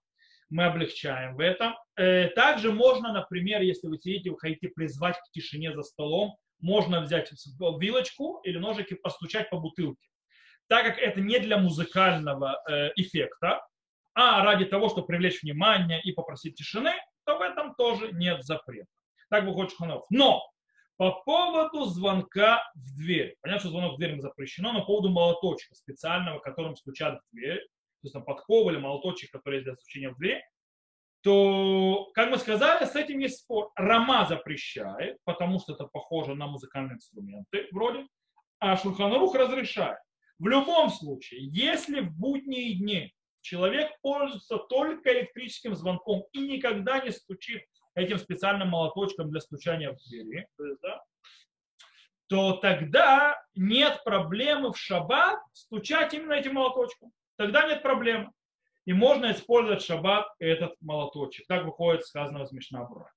Мы 0.50 0.66
облегчаем 0.66 1.36
в 1.36 1.40
этом. 1.40 1.76
Э, 1.96 2.28
также 2.30 2.72
можно, 2.72 3.12
например, 3.14 3.62
если 3.62 3.88
вы 3.88 3.98
сидите, 3.98 4.30
вы 4.30 4.38
хотите 4.38 4.68
призвать 4.70 5.18
к 5.18 5.32
тишине 5.32 5.74
за 5.74 5.82
столом, 5.82 6.38
можно 6.60 7.02
взять 7.02 7.32
вилочку 7.80 8.42
или 8.44 8.58
ножик 8.58 8.92
и 8.92 8.96
постучать 8.96 9.50
по 9.50 9.58
бутылке. 9.58 10.08
Так 10.68 10.86
как 10.86 11.00
это 11.00 11.20
не 11.20 11.40
для 11.40 11.58
музыкального 11.58 12.62
э, 12.70 12.92
эффекта, 12.96 13.66
а 14.14 14.44
ради 14.44 14.66
того, 14.66 14.90
чтобы 14.90 15.08
привлечь 15.08 15.42
внимание 15.42 16.02
и 16.02 16.12
попросить 16.12 16.56
тишины, 16.56 16.94
то 17.26 17.38
в 17.38 17.42
этом 17.42 17.76
тоже 17.76 18.12
нет 18.14 18.44
запрета. 18.44 18.88
Так 19.30 19.46
выходит 19.46 19.74
Шханов. 19.74 20.06
Но 20.10 20.42
по 20.98 21.12
поводу 21.24 21.86
звонка 21.86 22.64
в 22.76 22.96
дверь. 22.96 23.36
Понятно, 23.42 23.60
что 23.60 23.70
звонок 23.70 23.94
в 23.94 23.98
дверь 23.98 24.20
запрещено, 24.20 24.72
но 24.72 24.82
по 24.82 24.88
поводу 24.88 25.10
молоточка 25.10 25.76
специального, 25.76 26.40
которым 26.40 26.76
стучат 26.76 27.20
в 27.20 27.36
дверь, 27.36 27.60
то 27.60 28.04
есть 28.04 28.14
там 28.14 28.24
подкова 28.24 28.72
или 28.72 28.78
молоточек, 28.78 29.32
который 29.32 29.56
есть 29.56 29.66
для 29.66 29.76
стучения 29.76 30.10
в 30.10 30.18
дверь, 30.18 30.42
то, 31.22 32.12
как 32.14 32.30
мы 32.30 32.38
сказали, 32.38 32.86
с 32.86 32.96
этим 32.96 33.20
есть 33.20 33.40
спор. 33.40 33.72
Рама 33.76 34.26
запрещает, 34.30 35.18
потому 35.24 35.60
что 35.60 35.74
это 35.74 35.86
похоже 35.86 36.36
на 36.36 36.46
музыкальные 36.48 36.96
инструменты 36.96 37.68
вроде, 37.72 38.08
а 38.60 38.78
Шульханарух 38.78 39.34
разрешает. 39.36 39.98
В 40.38 40.48
любом 40.48 40.90
случае, 40.90 41.48
если 41.48 42.02
в 42.02 42.12
будние 42.16 42.76
дни 42.76 43.12
человек 43.42 43.92
пользуется 44.02 44.58
только 44.58 45.12
электрическим 45.14 45.76
звонком 45.76 46.26
и 46.32 46.40
никогда 46.40 47.00
не 47.04 47.12
стучит 47.12 47.64
этим 47.96 48.18
специальным 48.20 48.70
молоточком 48.70 49.30
для 49.30 49.42
стучания 49.42 49.92
в 49.92 49.98
двери, 50.10 50.48
то, 50.58 50.66
есть, 50.66 50.82
да, 50.82 51.04
то 52.28 52.54
тогда 52.54 53.42
нет 53.56 54.04
проблемы 54.04 54.74
в 54.74 54.78
шаббат 54.78 55.40
стучать 55.54 56.14
именно 56.14 56.34
этим 56.34 56.56
молоточком. 56.56 57.12
Тогда 57.38 57.68
нет 57.68 57.82
проблемы. 57.82 58.32
И 58.86 58.94
можно 58.94 59.32
использовать 59.32 59.82
в 59.82 59.86
шаббат 59.86 60.28
этот 60.40 60.76
молоточек. 60.82 61.48
Так 61.48 61.66
выходит 61.66 62.06
сказано 62.06 62.44
из 62.44 62.52
Мишнабура. 62.52 63.12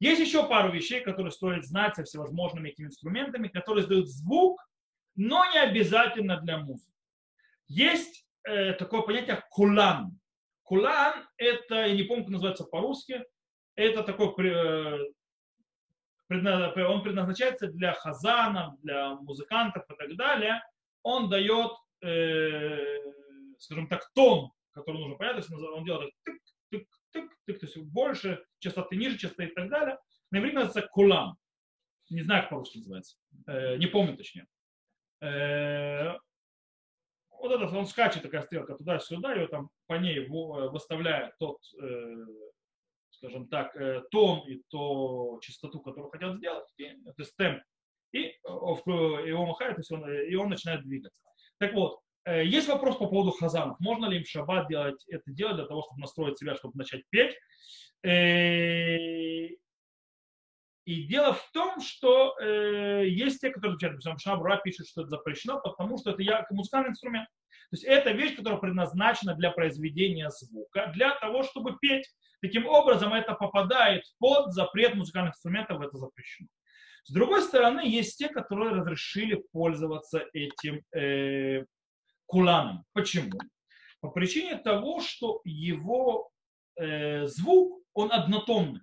Есть 0.00 0.20
еще 0.20 0.46
пару 0.48 0.72
вещей, 0.72 1.00
которые 1.00 1.30
стоит 1.30 1.64
знать 1.64 1.94
со 1.94 2.04
всевозможными 2.04 2.70
этими 2.70 2.86
инструментами, 2.86 3.48
которые 3.48 3.84
издают 3.84 4.08
звук, 4.08 4.60
но 5.14 5.44
не 5.52 5.58
обязательно 5.58 6.40
для 6.40 6.58
музыки. 6.58 6.92
Есть 7.68 8.26
э, 8.44 8.72
такое 8.72 9.02
понятие 9.02 9.42
кулан. 9.50 10.18
Кулан 10.62 11.26
это, 11.36 11.86
я 11.86 11.94
не 11.94 12.02
помню, 12.02 12.24
как 12.24 12.32
называется 12.32 12.64
по-русски, 12.64 13.24
это 13.76 14.02
такой, 14.02 14.28
э, 14.48 14.98
он 16.28 17.02
предназначается 17.02 17.68
для 17.68 17.92
хазанов, 17.94 18.80
для 18.82 19.14
музыкантов 19.16 19.84
и 19.90 19.94
так 19.94 20.16
далее. 20.16 20.62
Он 21.02 21.28
дает, 21.28 21.72
э, 22.02 22.98
скажем 23.58 23.88
так, 23.88 24.10
тон, 24.14 24.50
который 24.72 25.00
нужно 25.00 25.16
понять, 25.16 25.34
то 25.34 25.38
есть 25.40 25.52
он 25.52 25.84
делает 25.84 26.12
тык, 26.24 26.38
тык, 26.70 26.86
тык, 27.12 27.30
тык, 27.46 27.60
то 27.60 27.66
есть 27.66 27.78
больше 27.78 28.44
частоты, 28.58 28.96
ниже 28.96 29.18
частоты 29.18 29.44
и 29.44 29.54
так 29.54 29.68
далее. 29.68 29.98
На 30.30 30.38
иврите 30.38 30.56
называется 30.56 30.88
кулам. 30.90 31.36
Не 32.10 32.22
знаю, 32.22 32.42
как 32.42 32.50
по-русски 32.50 32.78
называется. 32.78 33.16
Э, 33.46 33.76
не 33.76 33.86
помню 33.86 34.16
точнее. 34.16 34.46
Вот 37.30 37.52
этот, 37.52 37.72
он 37.72 37.86
скачет, 37.86 38.22
такая 38.22 38.42
стрелка 38.42 38.74
туда-сюда, 38.74 39.42
и 39.42 39.46
там 39.46 39.70
по 39.86 39.94
ней 39.94 40.26
выставляет 40.28 41.36
тот 41.38 41.58
скажем 43.24 43.48
так, 43.48 43.74
э, 43.76 44.02
тон 44.10 44.46
и 44.46 44.62
то 44.68 45.38
частоту, 45.42 45.80
которую 45.80 46.10
хотят 46.10 46.36
сделать, 46.36 46.68
и, 46.76 46.88
то 47.04 47.14
есть 47.18 47.34
темп, 47.36 47.62
и 48.12 48.34
его 48.44 49.46
махает, 49.46 49.78
и 49.78 49.94
он, 49.94 50.10
и 50.10 50.34
он 50.34 50.50
начинает 50.50 50.84
двигаться. 50.84 51.18
Так 51.58 51.72
вот, 51.72 52.00
э, 52.26 52.44
есть 52.44 52.68
вопрос 52.68 52.96
по 52.96 53.06
поводу 53.06 53.30
хазанов. 53.32 53.80
Можно 53.80 54.06
ли 54.06 54.18
им 54.18 54.24
в 54.24 54.28
шаббат 54.28 54.68
делать 54.68 55.02
это 55.08 55.30
делать 55.30 55.56
для 55.56 55.66
того, 55.66 55.82
чтобы 55.82 56.00
настроить 56.00 56.38
себя, 56.38 56.54
чтобы 56.54 56.76
начать 56.76 57.02
петь? 57.10 57.34
Э, 58.02 59.48
и 60.86 61.04
дело 61.04 61.32
в 61.32 61.50
том, 61.52 61.80
что 61.80 62.36
э, 62.38 63.08
есть 63.08 63.40
те, 63.40 63.48
которые 63.48 63.76
отвечают, 63.76 64.04
например, 64.04 64.18
Шабра 64.18 64.60
пишет, 64.62 64.86
что 64.86 65.00
это 65.00 65.10
запрещено, 65.10 65.58
потому 65.60 65.96
что 65.96 66.10
это 66.10 66.22
я, 66.22 66.46
музыкальный 66.50 66.90
инструмент. 66.90 67.26
То 67.70 67.76
есть 67.76 67.84
это 67.84 68.10
вещь, 68.10 68.36
которая 68.36 68.60
предназначена 68.60 69.34
для 69.34 69.50
произведения 69.50 70.28
звука, 70.28 70.92
для 70.94 71.18
того, 71.18 71.42
чтобы 71.42 71.78
петь. 71.80 72.06
Таким 72.44 72.66
образом, 72.66 73.14
это 73.14 73.32
попадает 73.32 74.02
под 74.18 74.52
запрет 74.52 74.94
музыкальных 74.96 75.32
инструментов, 75.32 75.80
это 75.80 75.96
запрещено. 75.96 76.46
С 77.04 77.10
другой 77.10 77.40
стороны, 77.40 77.88
есть 77.88 78.18
те, 78.18 78.28
которые 78.28 78.72
разрешили 78.72 79.42
пользоваться 79.50 80.26
этим 80.34 80.82
э, 80.94 81.64
куланом. 82.26 82.84
Почему? 82.92 83.30
По 84.00 84.10
причине 84.10 84.58
того, 84.58 85.00
что 85.00 85.40
его 85.44 86.28
э, 86.76 87.26
звук, 87.28 87.82
он 87.94 88.12
однотонный. 88.12 88.82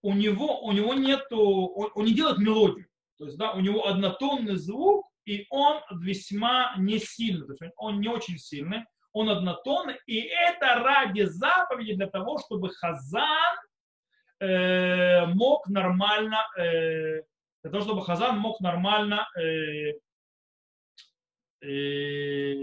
У 0.00 0.14
него, 0.14 0.62
у 0.62 0.72
него 0.72 0.94
нету, 0.94 1.38
он, 1.38 1.90
он 1.94 2.06
не 2.06 2.14
делает 2.14 2.38
мелодию. 2.38 2.86
То 3.18 3.26
есть, 3.26 3.36
да, 3.36 3.52
у 3.52 3.60
него 3.60 3.88
однотонный 3.88 4.56
звук, 4.56 5.04
и 5.26 5.44
он 5.50 5.82
весьма 6.00 6.74
не 6.78 6.98
сильный. 6.98 7.46
То 7.46 7.52
есть 7.62 7.74
он 7.76 8.00
не 8.00 8.08
очень 8.08 8.38
сильный 8.38 8.86
он 9.12 9.28
однотонный, 9.30 9.98
и 10.06 10.20
это 10.20 10.82
ради 10.82 11.22
заповеди 11.22 11.94
для 11.94 12.08
того, 12.08 12.38
чтобы 12.38 12.70
хазан 12.70 13.56
э, 14.40 15.26
мог 15.26 15.68
нормально, 15.68 16.46
э, 16.58 17.22
для 17.62 17.70
того, 17.70 17.84
чтобы 17.84 18.04
Хазан 18.04 18.38
мог 18.38 18.60
нормально 18.60 19.28
э, 19.38 19.92
э, 21.62 22.54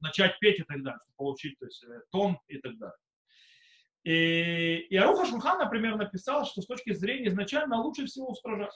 начать 0.00 0.38
петь 0.38 0.60
и 0.60 0.62
так 0.62 0.82
далее, 0.82 1.00
получить 1.16 1.58
то 1.58 1.66
есть, 1.66 1.82
э, 1.84 2.00
тон 2.10 2.38
и 2.46 2.58
так 2.58 2.78
далее. 2.78 2.96
И, 4.04 4.86
и 4.90 4.96
Аруха 4.96 5.26
Шульхан, 5.26 5.58
например, 5.58 5.96
написал, 5.96 6.44
что 6.44 6.60
с 6.60 6.66
точки 6.66 6.92
зрения 6.92 7.28
изначально 7.28 7.80
лучше 7.80 8.06
всего 8.06 8.28
устражать. 8.28 8.74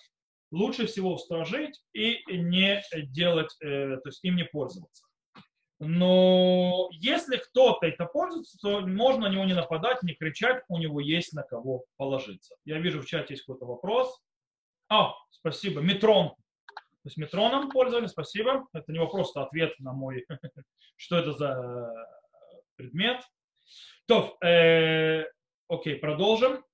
Лучше 0.50 0.86
всего 0.86 1.14
устражить 1.14 1.78
и 1.92 2.22
не 2.28 2.82
делать, 3.12 3.54
э, 3.60 3.98
то 3.98 4.08
есть 4.08 4.24
им 4.24 4.36
не 4.36 4.44
пользоваться. 4.44 5.07
Но 5.80 6.88
если 6.90 7.36
кто-то 7.36 7.86
это 7.86 8.06
пользуется, 8.06 8.58
то 8.58 8.80
можно 8.80 9.28
на 9.28 9.32
него 9.32 9.44
не 9.44 9.54
нападать, 9.54 10.02
не 10.02 10.14
кричать, 10.14 10.64
у 10.68 10.78
него 10.78 11.00
есть 11.00 11.32
на 11.32 11.42
кого 11.42 11.84
положиться. 11.96 12.56
Я 12.64 12.78
вижу 12.78 13.00
в 13.00 13.06
чате 13.06 13.34
есть 13.34 13.44
какой-то 13.44 13.66
вопрос. 13.66 14.20
А, 14.88 15.14
спасибо, 15.30 15.80
метрон. 15.80 16.30
То 16.30 17.04
есть 17.04 17.16
метроном 17.16 17.70
пользовались, 17.70 18.10
спасибо. 18.10 18.66
Это 18.72 18.90
не 18.92 18.98
вопрос, 18.98 19.30
это 19.30 19.44
ответ 19.44 19.78
на 19.78 19.92
мой, 19.92 20.26
что 20.96 21.16
это 21.16 21.32
за 21.32 21.92
предмет. 22.74 23.22
То, 24.06 24.36
э, 24.42 25.26
окей, 25.68 25.96
продолжим. 25.96 26.64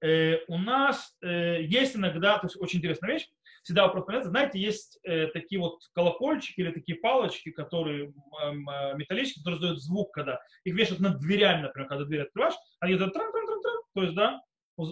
Э, 0.00 0.38
у 0.48 0.58
нас 0.58 1.14
э, 1.22 1.62
есть 1.62 1.96
иногда, 1.96 2.38
то 2.38 2.46
есть 2.46 2.56
очень 2.60 2.78
интересная 2.78 3.12
вещь, 3.12 3.28
всегда 3.64 3.86
вопрос 3.86 4.04
понятно, 4.04 4.30
знаете, 4.30 4.60
есть 4.60 4.98
э, 5.02 5.26
такие 5.28 5.60
вот 5.60 5.80
колокольчики 5.94 6.60
или 6.60 6.70
такие 6.70 6.98
палочки, 6.98 7.50
которые 7.50 8.10
э, 8.10 8.52
металлические, 8.94 9.42
которые 9.42 9.56
издают 9.56 9.82
звук, 9.82 10.12
когда 10.12 10.40
их 10.64 10.74
вешают 10.74 11.00
над 11.00 11.18
дверями, 11.18 11.62
например, 11.62 11.88
когда 11.88 12.04
дверь 12.04 12.22
открываешь, 12.22 12.54
они 12.80 12.94
издают 12.94 13.14
тран 13.14 13.32
тран 13.32 13.46
тран 13.46 13.62
тран 13.62 13.74
то 13.94 14.02
есть, 14.02 14.14
да, 14.14 14.42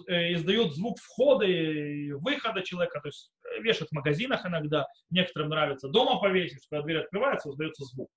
э, 0.09 0.33
издает 0.33 0.73
звук 0.73 0.99
входа 0.99 1.45
и 1.45 2.13
выхода 2.13 2.63
человека, 2.63 3.01
то 3.01 3.09
есть 3.09 3.31
э, 3.45 3.61
вешают 3.61 3.91
в 3.91 3.95
магазинах 3.95 4.47
иногда, 4.47 4.87
некоторым 5.11 5.51
нравится 5.51 5.89
дома 5.89 6.19
повесить, 6.19 6.67
когда 6.69 6.83
дверь 6.83 7.03
открывается, 7.03 7.51
издается 7.51 7.85
звук. 7.85 8.11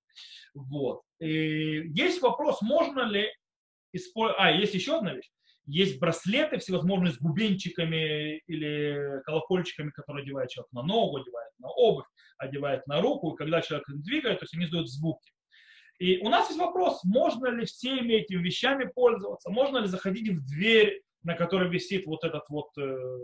Вот. 0.54 1.02
И 1.20 1.88
есть 1.90 2.22
вопрос, 2.22 2.62
можно 2.62 3.02
ли 3.02 3.30
использовать, 3.92 4.40
а, 4.40 4.50
есть 4.52 4.74
еще 4.74 4.96
одна 4.96 5.12
вещь, 5.12 5.30
есть 5.66 5.98
браслеты 5.98 6.58
всевозможные 6.58 7.12
с 7.12 7.18
бубенчиками 7.18 8.38
или 8.46 9.20
колокольчиками, 9.24 9.90
которые 9.90 10.22
одевает 10.22 10.50
человек 10.50 10.72
на 10.72 10.82
ногу, 10.82 11.18
одевает 11.18 11.52
на 11.58 11.68
обувь, 11.68 12.06
одевает 12.38 12.86
на 12.86 13.00
руку, 13.00 13.32
и 13.32 13.36
когда 13.36 13.60
человек 13.60 13.86
двигает, 13.88 14.38
то 14.38 14.44
есть 14.44 14.54
они 14.54 14.64
издают 14.64 14.88
звуки. 14.88 15.32
И 15.98 16.18
у 16.18 16.28
нас 16.28 16.48
есть 16.48 16.60
вопрос, 16.60 17.02
можно 17.04 17.48
ли 17.48 17.64
всеми 17.64 18.14
этими 18.14 18.42
вещами 18.42 18.84
пользоваться, 18.84 19.50
можно 19.50 19.78
ли 19.78 19.86
заходить 19.86 20.28
в 20.28 20.46
дверь, 20.46 21.02
на 21.22 21.34
которой 21.34 21.68
висит 21.68 22.06
вот 22.06 22.22
этот 22.22 22.44
вот, 22.48 22.68
э, 22.78 23.18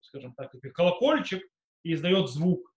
скажем 0.00 0.32
так, 0.34 0.52
колокольчик 0.72 1.42
и 1.82 1.92
издает 1.92 2.30
звук. 2.30 2.72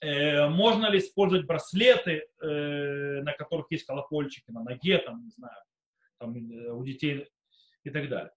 Э, 0.00 0.48
можно 0.48 0.90
ли 0.90 0.98
использовать 0.98 1.46
браслеты, 1.46 2.26
э, 2.40 3.22
на 3.22 3.32
которых 3.34 3.66
есть 3.70 3.84
колокольчики 3.84 4.50
на 4.50 4.64
ноге, 4.64 4.98
там, 4.98 5.22
не 5.22 5.30
знаю, 5.30 5.62
там, 6.18 6.34
у 6.34 6.84
детей 6.84 7.28
и 7.84 7.90
так 7.90 8.08
далее. 8.08 8.32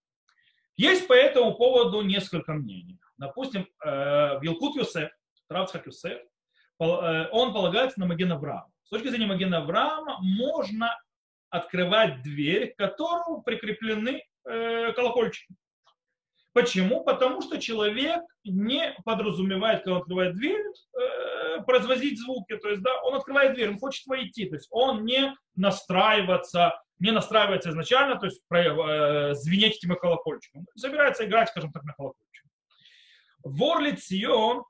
Есть 0.76 1.08
по 1.08 1.14
этому 1.14 1.54
поводу 1.54 2.02
несколько 2.02 2.52
мнений. 2.52 2.98
Допустим, 3.16 3.66
э, 3.84 4.40
Вилкут 4.40 4.76
Юсеф, 4.76 5.10
Равцхак 5.48 5.86
Юсеф, 5.86 6.20
э, 6.80 7.28
он 7.32 7.52
полагается 7.54 7.98
на 7.98 8.06
Маген 8.06 8.32
Авраама. 8.32 8.70
С 8.84 8.90
точки 8.90 9.08
зрения 9.08 9.26
Маген 9.26 9.54
Авраама 9.54 10.18
можно 10.20 10.96
открывать 11.48 12.22
дверь, 12.22 12.74
к 12.74 12.76
которому 12.76 13.42
прикреплены 13.42 14.22
э, 14.44 14.92
колокольчики. 14.92 15.54
Почему? 16.56 17.04
Потому 17.04 17.42
что 17.42 17.60
человек 17.60 18.22
не 18.42 18.96
подразумевает, 19.04 19.80
когда 19.80 19.96
он 19.96 20.00
открывает 20.00 20.34
дверь, 20.36 20.64
производить 21.66 22.18
звуки. 22.18 22.56
То 22.56 22.70
есть, 22.70 22.80
да, 22.80 23.02
он 23.02 23.14
открывает 23.14 23.52
дверь, 23.52 23.68
он 23.68 23.78
хочет 23.78 24.06
войти. 24.06 24.48
То 24.48 24.54
есть 24.54 24.66
он 24.70 25.04
не 25.04 25.36
настраиваться 25.54 26.72
не 26.98 27.10
настраивается 27.10 27.68
изначально, 27.68 28.18
то 28.18 28.24
есть 28.24 28.40
э, 28.50 29.34
звенеть 29.34 29.76
этим 29.76 29.94
колокольчиком. 29.96 30.66
Собирается 30.76 31.26
играть, 31.26 31.50
скажем 31.50 31.70
так, 31.70 31.84
на 31.84 31.92
колокольчик. 31.92 32.46
В 33.42 33.62
Орлицион, 33.62 34.64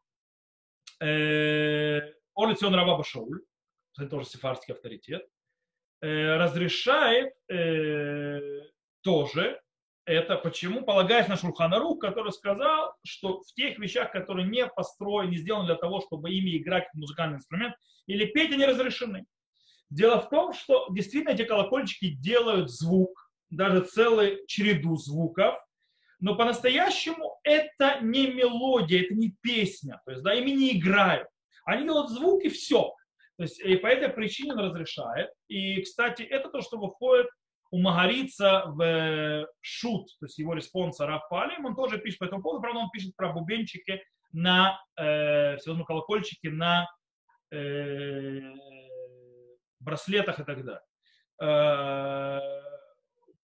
э, 1.01 2.01
Орлицион 2.35 2.75
Раба 2.75 2.97
Башауль, 2.97 3.43
тоже 4.11 4.27
сефардский 4.27 4.75
авторитет, 4.75 5.25
э, 6.01 6.37
разрешает 6.37 7.33
э, 7.49 8.41
тоже 9.03 9.61
это 10.07 10.37
почему, 10.37 10.83
полагаясь 10.83 11.29
на 11.29 11.37
Шурханарух, 11.37 11.99
который 11.99 12.33
сказал, 12.33 12.95
что 13.05 13.43
в 13.43 13.53
тех 13.55 13.79
вещах, 13.79 14.13
которые 14.13 14.49
не 14.49 14.67
построены, 14.67 15.31
не 15.33 15.37
сделаны 15.37 15.67
для 15.67 15.75
того, 15.75 16.01
чтобы 16.01 16.31
ими 16.31 16.57
играть 16.57 16.89
музыкальный 16.95 17.37
инструмент 17.37 17.75
или 18.07 18.25
петь, 18.25 18.53
они 18.53 18.65
разрешены. 18.65 19.27
Дело 19.91 20.21
в 20.21 20.29
том, 20.31 20.53
что 20.53 20.87
действительно 20.91 21.33
эти 21.33 21.45
колокольчики 21.45 22.07
делают 22.07 22.71
звук, 22.71 23.31
даже 23.51 23.81
целую 23.81 24.47
череду 24.47 24.97
звуков, 24.97 25.57
но 26.21 26.37
по-настоящему 26.37 27.39
это 27.43 27.99
не 28.01 28.29
мелодия, 28.29 29.03
это 29.03 29.15
не 29.15 29.35
песня, 29.43 30.01
то 30.05 30.13
есть 30.13 30.23
да, 30.23 30.35
ими 30.35 30.51
не 30.51 30.79
играют. 30.79 31.29
Они 31.65 31.85
делают 31.85 32.11
звук 32.11 32.45
и 32.45 32.49
все. 32.49 32.95
То 33.37 33.43
есть, 33.43 33.61
и 33.61 33.77
по 33.77 33.89
этой 33.89 34.09
причине 34.09 34.53
он 34.53 34.61
разрешает. 34.61 35.31
И, 35.49 35.83
кстати, 35.83 36.23
это 36.23 36.49
то, 36.49 36.63
что 36.63 36.79
выходит 36.79 37.27
у 37.76 37.80
Магарица 37.80 38.64
в 38.68 39.48
шут, 39.62 40.08
то 40.20 40.26
есть 40.26 40.38
его 40.38 40.54
респонса 40.54 41.08
Рафалим, 41.08 41.66
он 41.66 41.76
тоже 41.76 42.00
пишет 42.00 42.20
по 42.20 42.26
этому 42.26 42.42
поводу, 42.42 42.62
правда, 42.62 42.80
он 42.80 42.90
пишет 42.90 43.16
про 43.16 43.32
бубенчики 43.32 44.04
на 44.34 44.80
э, 44.98 45.58
всевозможные 45.58 45.86
колокольчики 45.86 46.48
на 46.48 46.88
э, 47.52 48.42
браслетах 49.80 50.40
и 50.40 50.44
так 50.44 50.66
далее. 50.66 50.82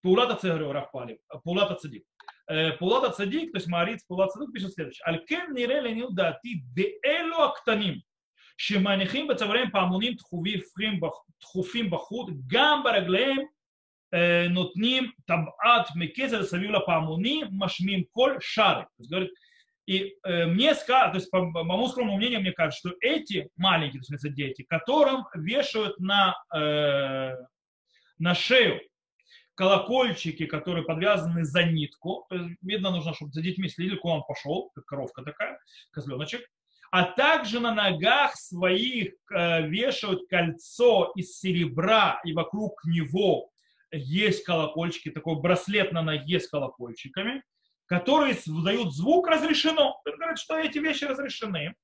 Паулата 0.03 0.35
Цегрю 0.35 0.71
Рафпали, 0.71 1.19
Паулата 1.43 1.75
Цадик. 1.75 2.05
Паулата 2.79 3.11
Цадик, 3.11 3.51
то 3.51 3.57
есть 3.57 3.67
Мариц 3.67 4.03
Паулата 4.05 4.33
Цадик 4.33 4.53
пишет 4.53 4.73
следующее. 4.73 5.03
Аль-кен 5.07 5.53
нире 5.53 5.81
ленил 5.81 6.11
дати 6.11 6.61
באלו 6.73 7.45
הקטנים 7.45 7.99
שמניחים 8.57 9.27
בצוואריהם 9.27 9.71
פעמונים 9.71 10.13
דחופים 11.41 11.89
בחוט, 11.89 12.29
גם 12.47 12.83
ברגליהם 12.83 13.37
нутним 14.12 15.14
табат 15.26 15.94
мекесер 15.94 16.44
савила 16.44 16.80
памуни 16.80 17.44
машмим 17.50 18.06
коль 18.12 18.38
шары. 18.42 18.82
То 18.82 18.98
есть, 18.98 19.10
говорит, 19.10 19.30
и 19.86 20.16
э, 20.22 20.46
мне 20.46 20.74
сказано, 20.74 21.12
то 21.12 21.18
есть, 21.18 21.30
по, 21.30 21.40
по 21.52 21.64
моему 21.64 21.88
скромному 21.88 22.18
мнению, 22.18 22.40
мне 22.40 22.52
кажется, 22.52 22.90
что 22.90 22.96
эти 23.00 23.50
маленькие, 23.56 24.00
то 24.02 24.14
есть, 24.14 24.34
дети, 24.34 24.62
которым 24.62 25.24
вешают 25.34 25.98
на, 25.98 26.36
э, 26.54 27.34
на 28.18 28.34
шею 28.34 28.80
колокольчики, 29.54 30.46
которые 30.46 30.84
подвязаны 30.84 31.44
за 31.44 31.64
нитку, 31.64 32.26
то 32.28 32.36
есть, 32.36 32.56
видно, 32.62 32.90
нужно, 32.90 33.12
чтобы 33.12 33.32
за 33.32 33.42
детьми 33.42 33.68
следили, 33.68 33.96
куда 33.96 34.14
он 34.14 34.22
пошел, 34.22 34.70
как 34.74 34.84
коровка 34.84 35.22
такая, 35.22 35.58
козленочек, 35.90 36.48
а 36.92 37.04
также 37.04 37.58
на 37.58 37.74
ногах 37.74 38.36
своих 38.36 39.14
э, 39.34 39.66
вешают 39.66 40.28
кольцо 40.28 41.12
из 41.16 41.38
серебра 41.38 42.20
и 42.24 42.32
вокруг 42.34 42.84
него 42.84 43.51
есть 43.92 44.44
колокольчики, 44.44 45.10
такой 45.10 45.40
браслет 45.40 45.92
на 45.92 46.02
ноге 46.02 46.40
с 46.40 46.48
колокольчиками, 46.48 47.42
которые 47.86 48.36
выдают 48.46 48.94
звук, 48.94 49.28
разрешено. 49.28 50.00
Он 50.06 50.16
говорит, 50.16 50.38
что 50.38 50.58
эти 50.58 50.78
вещи 50.78 51.04
разрешены. 51.04 51.74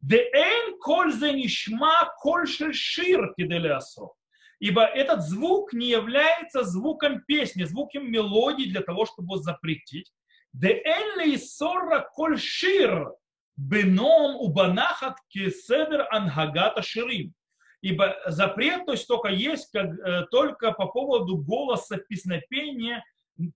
Деэн 0.00 0.78
коль 0.78 1.12
нишма 1.32 2.12
коль 2.20 2.46
шир 2.46 3.34
Ибо 4.58 4.84
этот 4.84 5.22
звук 5.22 5.72
не 5.72 5.88
является 5.88 6.64
звуком 6.64 7.22
песни, 7.26 7.64
звуком 7.64 8.10
мелодии 8.10 8.70
для 8.70 8.80
того, 8.80 9.04
чтобы 9.04 9.38
запретить. 9.38 10.12
Деэн 10.52 11.20
ли 11.20 11.36
сорра 11.36 12.08
коль 12.14 12.38
убанахат 13.58 15.16
кеседер 15.28 16.06
ангагата 16.10 16.82
ширим. 16.82 17.34
Ибо 17.86 18.16
запрет, 18.26 18.84
то 18.84 18.92
есть 18.92 19.06
только 19.06 19.28
есть 19.28 19.70
как, 19.70 19.86
э, 19.86 20.26
только 20.32 20.72
по 20.72 20.86
поводу 20.86 21.36
голоса 21.36 21.98
песнопения 21.98 23.04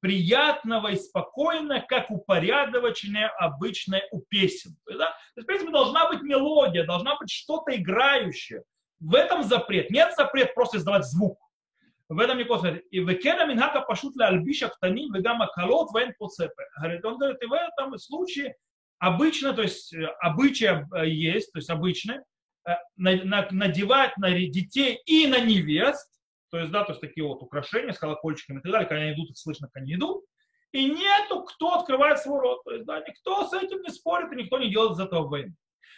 приятного 0.00 0.92
и 0.92 0.96
спокойного, 0.96 1.80
как 1.80 2.10
упорядоченное 2.10 3.28
обычное 3.38 4.06
у 4.12 4.20
песен. 4.20 4.76
Да? 4.86 5.06
То 5.06 5.14
есть, 5.36 5.44
в 5.44 5.46
принципе, 5.46 5.72
должна 5.72 6.08
быть 6.08 6.22
мелодия, 6.22 6.86
должна 6.86 7.16
быть 7.18 7.30
что-то 7.30 7.74
играющее. 7.74 8.62
В 9.00 9.14
этом 9.16 9.42
запрет. 9.42 9.90
Нет 9.90 10.14
запрет 10.16 10.54
просто 10.54 10.78
издавать 10.78 11.06
звук. 11.06 11.38
В 12.08 12.20
этом 12.20 12.38
не 12.38 12.44
косвенно. 12.44 12.76
И 12.76 13.00
в 13.00 13.06
Минхака 13.08 13.80
пошут 13.80 14.14
для 14.14 14.28
альбиша 14.28 14.68
ктаним 14.68 15.12
вегама 15.12 15.48
колот 15.48 15.88
вен 15.92 16.14
поцепе. 16.18 16.64
Он 17.02 17.18
говорит, 17.18 17.42
и 17.42 17.46
в 17.46 17.52
этом 17.52 17.98
случае 17.98 18.54
обычно, 18.98 19.54
то 19.54 19.62
есть 19.62 19.92
э, 19.92 20.04
обычай 20.20 20.66
э, 20.66 21.08
есть, 21.08 21.52
то 21.52 21.58
есть 21.58 21.70
обычно, 21.70 22.12
э, 22.12 22.22
надевать 22.96 24.16
на 24.16 24.30
детей 24.30 25.00
и 25.06 25.26
на 25.26 25.40
невест 25.40 26.10
то 26.50 26.58
есть, 26.58 26.72
да, 26.72 26.84
то 26.84 26.92
есть 26.92 27.00
такие 27.00 27.26
вот 27.26 27.42
украшения 27.42 27.92
с 27.92 27.98
колокольчиками 27.98 28.58
и 28.58 28.62
так 28.62 28.72
далее, 28.72 28.88
когда 28.88 29.02
они 29.02 29.14
идут, 29.14 29.30
их 29.30 29.38
слышно, 29.38 29.68
как 29.68 29.82
они 29.82 29.94
идут. 29.94 30.24
и 30.72 30.88
нету, 30.88 31.42
кто 31.42 31.74
открывает 31.74 32.18
свой 32.18 32.40
рот. 32.40 32.62
То 32.64 32.72
есть, 32.72 32.86
да, 32.86 33.00
никто 33.00 33.44
с 33.44 33.52
этим 33.52 33.82
не 33.82 33.88
спорит, 33.88 34.32
и 34.32 34.36
никто 34.36 34.58
не 34.58 34.70
делает 34.70 34.92
из 34.92 35.00
этого 35.00 35.26
войны. 35.26 35.54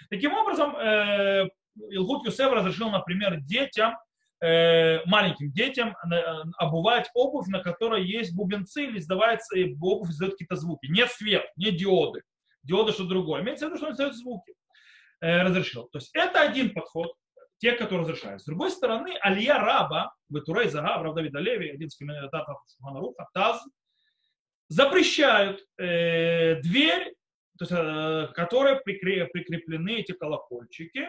Таким 0.08 0.32
образом, 0.32 0.74
э, 0.76 1.48
Илгут 1.90 2.24
Юсеф 2.24 2.50
разрешил, 2.50 2.88
например, 2.88 3.40
детям, 3.42 3.98
э, 4.40 5.04
маленьким 5.04 5.52
детям 5.52 5.94
э, 6.10 6.22
обувать 6.56 7.10
обувь, 7.12 7.48
на 7.48 7.62
которой 7.62 8.06
есть 8.06 8.34
бубенцы, 8.34 8.84
или 8.84 8.98
издавается, 8.98 9.58
и 9.58 9.74
обувь 9.78 10.08
издает 10.08 10.32
какие-то 10.32 10.56
звуки. 10.56 10.86
Не 10.86 11.06
свет, 11.06 11.44
не 11.56 11.70
диоды. 11.70 12.22
Диоды 12.62 12.92
что 12.92 13.04
другое. 13.04 13.42
Имеется 13.42 13.66
в 13.66 13.68
виду, 13.68 13.76
что 13.76 13.88
он 13.88 13.92
издает 13.92 14.14
звуки. 14.14 14.54
Э, 15.22 15.42
разрешил. 15.42 15.88
То 15.92 15.98
есть 15.98 16.10
это 16.14 16.40
один 16.40 16.74
подход, 16.74 17.14
те, 17.58 17.72
которые 17.72 18.02
разрешают. 18.02 18.42
С 18.42 18.44
другой 18.44 18.72
стороны, 18.72 19.16
Алия 19.20 19.56
Раба, 19.56 20.12
Бетурей 20.28 20.68
Загав, 20.68 21.00
Рав 21.00 21.14
Давид 21.14 21.32
Алеви, 21.36 21.70
один 21.70 21.86
из 21.86 21.96
комментаторов 21.96 22.60
Шуханаруха, 22.66 23.28
Таз, 23.32 23.62
запрещают 24.66 25.64
э, 25.78 26.56
дверь, 26.56 27.14
то 27.56 27.64
есть, 27.64 27.72
э, 27.72 28.32
которой 28.34 28.80
прикреплены 28.80 30.00
эти 30.00 30.10
колокольчики. 30.10 31.08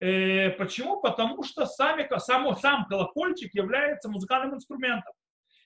Э, 0.00 0.50
почему? 0.50 1.00
Потому 1.00 1.44
что 1.44 1.66
сами, 1.66 2.08
сам, 2.18 2.56
сам 2.56 2.86
колокольчик 2.86 3.54
является 3.54 4.08
музыкальным 4.08 4.56
инструментом. 4.56 5.12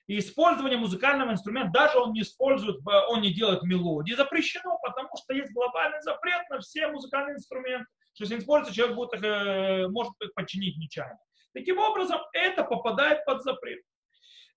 И 0.07 0.19
использование 0.19 0.77
музыкального 0.77 1.31
инструмента, 1.31 1.71
даже 1.71 1.97
он 1.97 2.13
не 2.13 2.21
использует, 2.21 2.77
он 3.09 3.21
не 3.21 3.33
делает 3.33 3.63
мелодии, 3.63 4.13
запрещено, 4.13 4.77
потому 4.83 5.09
что 5.17 5.33
есть 5.33 5.51
глобальный 5.51 6.01
запрет 6.01 6.47
на 6.49 6.59
все 6.59 6.87
музыкальные 6.89 7.35
инструменты. 7.35 7.87
Что 8.13 8.25
если 8.25 8.39
используется, 8.39 8.75
человек 8.75 8.95
будет, 8.95 9.23
э, 9.23 9.87
может 9.87 10.13
их 10.21 10.33
подчинить 10.35 10.77
нечаянно. 10.77 11.19
Таким 11.53 11.79
образом, 11.79 12.19
это 12.33 12.63
попадает 12.63 13.25
под 13.25 13.41
запрет. 13.41 13.81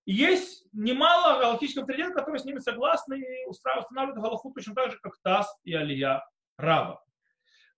Есть 0.05 0.65
немало 0.71 1.39
галактических 1.39 1.81
авторитетов, 1.81 2.15
которые 2.15 2.39
с 2.39 2.45
ними 2.45 2.59
согласны 2.59 3.19
и 3.19 3.45
устанавливают 3.47 4.17
галаху 4.17 4.51
точно 4.53 4.75
так 4.75 4.91
же, 4.91 4.99
как 5.01 5.13
Тас 5.23 5.47
и 5.63 5.73
Алия 5.73 6.23
Раба. 6.57 7.01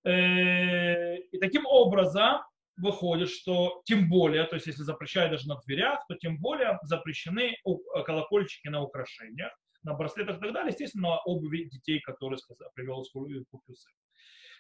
Э, 0.03 1.17
и 1.17 1.39
таким 1.39 1.65
образом 1.65 2.41
выходит, 2.77 3.29
что 3.29 3.81
тем 3.86 4.10
более, 4.10 4.45
то 4.45 4.55
есть 4.55 4.67
если 4.67 4.84
запрещают 4.84 5.31
даже 5.31 5.47
на 5.47 5.60
дверях, 5.65 6.05
то 6.07 6.15
тем 6.15 6.38
более 6.38 6.79
запрещены 6.84 7.57
колокольчики 8.05 8.67
на 8.67 8.81
украшениях, 8.81 9.51
на 9.84 9.93
браслетах 9.93 10.38
и 10.38 10.41
так 10.41 10.53
далее, 10.53 10.71
естественно, 10.71 11.10
на 11.10 11.19
обуви 11.21 11.65
детей, 11.65 11.99
которые 12.01 12.38
сказал, 12.38 12.69
привел 12.73 13.03
Купюсы. 13.49 13.89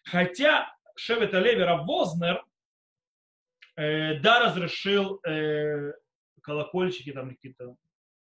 Хотя 0.05 0.73
Шевет 0.95 1.33
Левера 1.33 1.83
Вознер 1.83 2.43
э, 3.75 4.19
да 4.19 4.45
разрешил 4.45 5.19
э, 5.25 5.93
колокольчики, 6.41 7.11
там 7.11 7.29
какие-то 7.29 7.75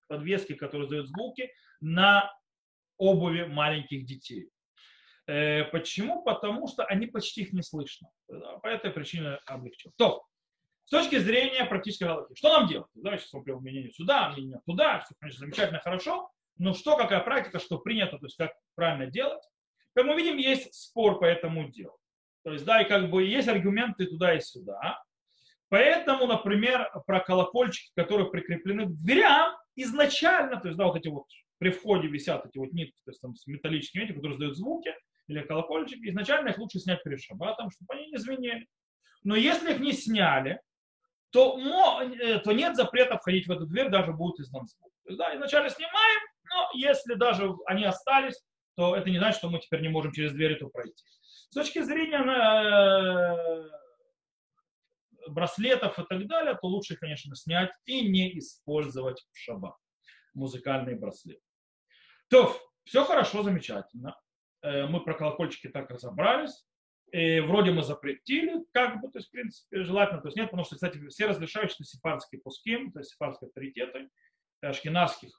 подвески, 0.07 0.53
которые 0.53 0.85
издают 0.85 1.07
звуки, 1.07 1.51
на 1.79 2.31
обуви 2.97 3.45
маленьких 3.45 4.05
детей. 4.05 4.49
Э, 5.31 5.63
почему? 5.71 6.23
Потому 6.23 6.67
что 6.67 6.83
они 6.83 7.07
почти 7.07 7.43
их 7.43 7.53
не 7.53 7.61
слышно. 7.61 8.09
По 8.61 8.67
этой 8.67 8.91
причине 8.91 9.39
облегчил. 9.45 9.93
То, 9.95 10.25
с 10.83 10.89
точки 10.89 11.19
зрения 11.19 11.63
практической 11.63 12.03
галактики, 12.03 12.37
что 12.37 12.49
нам 12.49 12.67
делать? 12.67 12.89
Давайте 12.95 13.23
сейчас 13.23 13.41
мы 13.45 13.61
мнение 13.61 13.91
сюда, 13.91 14.29
мнение 14.31 14.59
туда, 14.65 14.99
все, 14.99 15.15
конечно, 15.19 15.39
замечательно, 15.39 15.79
хорошо, 15.79 16.29
но 16.57 16.73
что, 16.73 16.97
какая 16.97 17.21
практика, 17.21 17.59
что 17.59 17.77
принято, 17.77 18.17
то 18.17 18.25
есть 18.25 18.35
как 18.35 18.51
правильно 18.75 19.09
делать. 19.09 19.41
Как 19.93 20.05
мы 20.05 20.15
видим, 20.17 20.35
есть 20.35 20.73
спор 20.73 21.17
по 21.17 21.23
этому 21.23 21.69
делу. 21.69 21.97
То 22.43 22.51
есть, 22.51 22.65
да, 22.65 22.81
и 22.81 22.87
как 22.87 23.09
бы 23.09 23.23
есть 23.23 23.47
аргументы 23.47 24.07
туда 24.07 24.35
и 24.35 24.41
сюда. 24.41 25.01
Поэтому, 25.69 26.27
например, 26.27 26.91
про 27.07 27.21
колокольчики, 27.21 27.93
которые 27.95 28.29
прикреплены 28.29 28.85
к 28.85 29.01
дверям, 29.01 29.55
изначально, 29.77 30.59
то 30.59 30.67
есть, 30.67 30.77
да, 30.77 30.87
вот 30.87 30.97
эти 30.97 31.07
вот 31.07 31.27
при 31.57 31.69
входе 31.69 32.09
висят 32.09 32.45
эти 32.45 32.57
вот 32.57 32.73
нитки, 32.73 32.99
то 33.05 33.11
есть 33.11 33.21
там 33.21 33.33
с 33.33 33.47
металлическими 33.47 34.01
нитями, 34.01 34.17
которые 34.17 34.35
издают 34.35 34.57
звуки, 34.57 34.93
или 35.31 35.43
колокольчики, 35.43 36.09
изначально 36.09 36.49
их 36.49 36.57
лучше 36.57 36.79
снять 36.79 37.03
перед 37.03 37.21
шаббатом, 37.21 37.71
чтобы 37.71 37.93
они 37.93 38.07
не 38.07 38.17
звенели. 38.17 38.67
Но 39.23 39.35
если 39.35 39.73
их 39.73 39.79
не 39.79 39.93
сняли, 39.93 40.61
то, 41.31 41.57
э, 42.01 42.39
то 42.39 42.51
нет 42.51 42.75
запрета 42.75 43.17
входить 43.17 43.47
в 43.47 43.51
эту 43.51 43.65
дверь, 43.65 43.89
даже 43.89 44.11
будет 44.11 44.39
издан 44.39 44.67
звук. 44.67 44.91
То 45.03 45.09
есть, 45.09 45.17
да, 45.17 45.35
изначально 45.35 45.69
снимаем, 45.69 46.19
но 46.53 46.69
если 46.73 47.13
даже 47.13 47.53
они 47.65 47.85
остались, 47.85 48.41
то 48.75 48.95
это 48.95 49.09
не 49.09 49.17
значит, 49.17 49.37
что 49.37 49.49
мы 49.49 49.59
теперь 49.59 49.81
не 49.81 49.89
можем 49.89 50.11
через 50.11 50.33
дверь 50.33 50.53
эту 50.53 50.69
пройти. 50.69 51.03
С 51.49 51.53
точки 51.53 51.81
зрения 51.81 52.19
э, 52.19 53.69
браслетов 55.29 55.97
и 55.99 56.03
так 56.03 56.27
далее, 56.27 56.57
то 56.61 56.67
лучше, 56.67 56.95
конечно, 56.95 57.35
снять 57.35 57.71
и 57.85 58.07
не 58.09 58.37
использовать 58.37 59.25
в 59.31 59.37
шаббат 59.37 59.75
музыкальные 60.33 60.95
браслеты. 60.95 61.41
То, 62.29 62.57
все 62.83 63.03
хорошо, 63.03 63.43
замечательно. 63.43 64.15
Э, 64.61 64.87
мы 64.87 65.01
про 65.01 65.13
колокольчики 65.13 65.67
так 65.67 65.89
разобрались. 65.89 66.65
И 67.11 67.41
вроде 67.41 67.71
мы 67.71 67.83
запретили, 67.83 68.63
как 68.71 69.01
бы, 69.01 69.09
то 69.09 69.19
есть, 69.19 69.27
в 69.27 69.31
принципе, 69.31 69.83
желательно, 69.83 70.21
то 70.21 70.29
есть 70.29 70.37
нет, 70.37 70.45
потому 70.45 70.63
что, 70.63 70.75
кстати, 70.75 70.97
все 71.09 71.25
разрешающие 71.25 71.85
сепарские 71.85 72.39
пуским, 72.39 72.91
то 72.93 72.99
есть 72.99 73.11
сепарские 73.11 73.47
авторитеты, 73.47 74.09
ашкенадских 74.61 75.29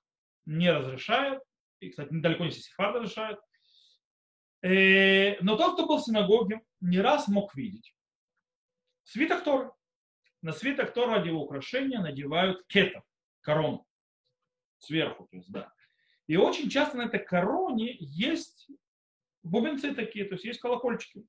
не 0.45 0.71
разрешают, 0.71 1.43
и, 1.81 1.89
кстати, 1.89 2.11
далеко 2.13 2.45
не 2.45 2.51
все 2.51 2.61
сефарды 2.61 2.99
разрешают. 2.99 3.41
Э, 4.61 5.41
но 5.41 5.57
тот, 5.57 5.75
кто 5.75 5.87
был 5.87 5.97
в 5.97 6.05
синагоге, 6.05 6.61
не 6.81 7.01
раз 7.01 7.27
мог 7.27 7.55
видеть, 7.55 7.95
Свиток 9.05 9.45
Тора. 9.45 9.73
На 10.43 10.53
свиток 10.53 10.93
Тора 10.93 11.17
ради 11.17 11.29
его 11.29 11.43
украшения 11.43 12.01
надевают 12.01 12.67
кетов, 12.67 13.05
корону, 13.41 13.87
сверху, 14.79 15.27
то 15.31 15.37
есть, 15.37 15.51
да. 15.51 15.73
И 16.27 16.37
очень 16.37 16.69
часто 16.69 16.97
на 16.97 17.03
этой 17.03 17.21
короне 17.21 17.97
есть 17.99 18.69
бубенцы 19.43 19.95
такие, 19.95 20.25
то 20.25 20.35
есть 20.35 20.45
есть 20.45 20.61
колокольчики. 20.61 21.25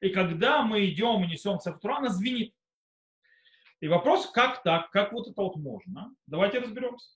И 0.00 0.10
когда 0.10 0.62
мы 0.62 0.86
идем 0.86 1.24
и 1.24 1.26
несем 1.26 1.58
Сефтура, 1.58 1.96
она 1.96 2.10
звенит. 2.10 2.54
И 3.80 3.88
вопрос, 3.88 4.30
как 4.30 4.62
так, 4.62 4.90
как 4.90 5.12
вот 5.12 5.28
это 5.28 5.40
вот 5.42 5.56
можно? 5.56 6.14
Давайте 6.26 6.58
разберемся. 6.58 7.10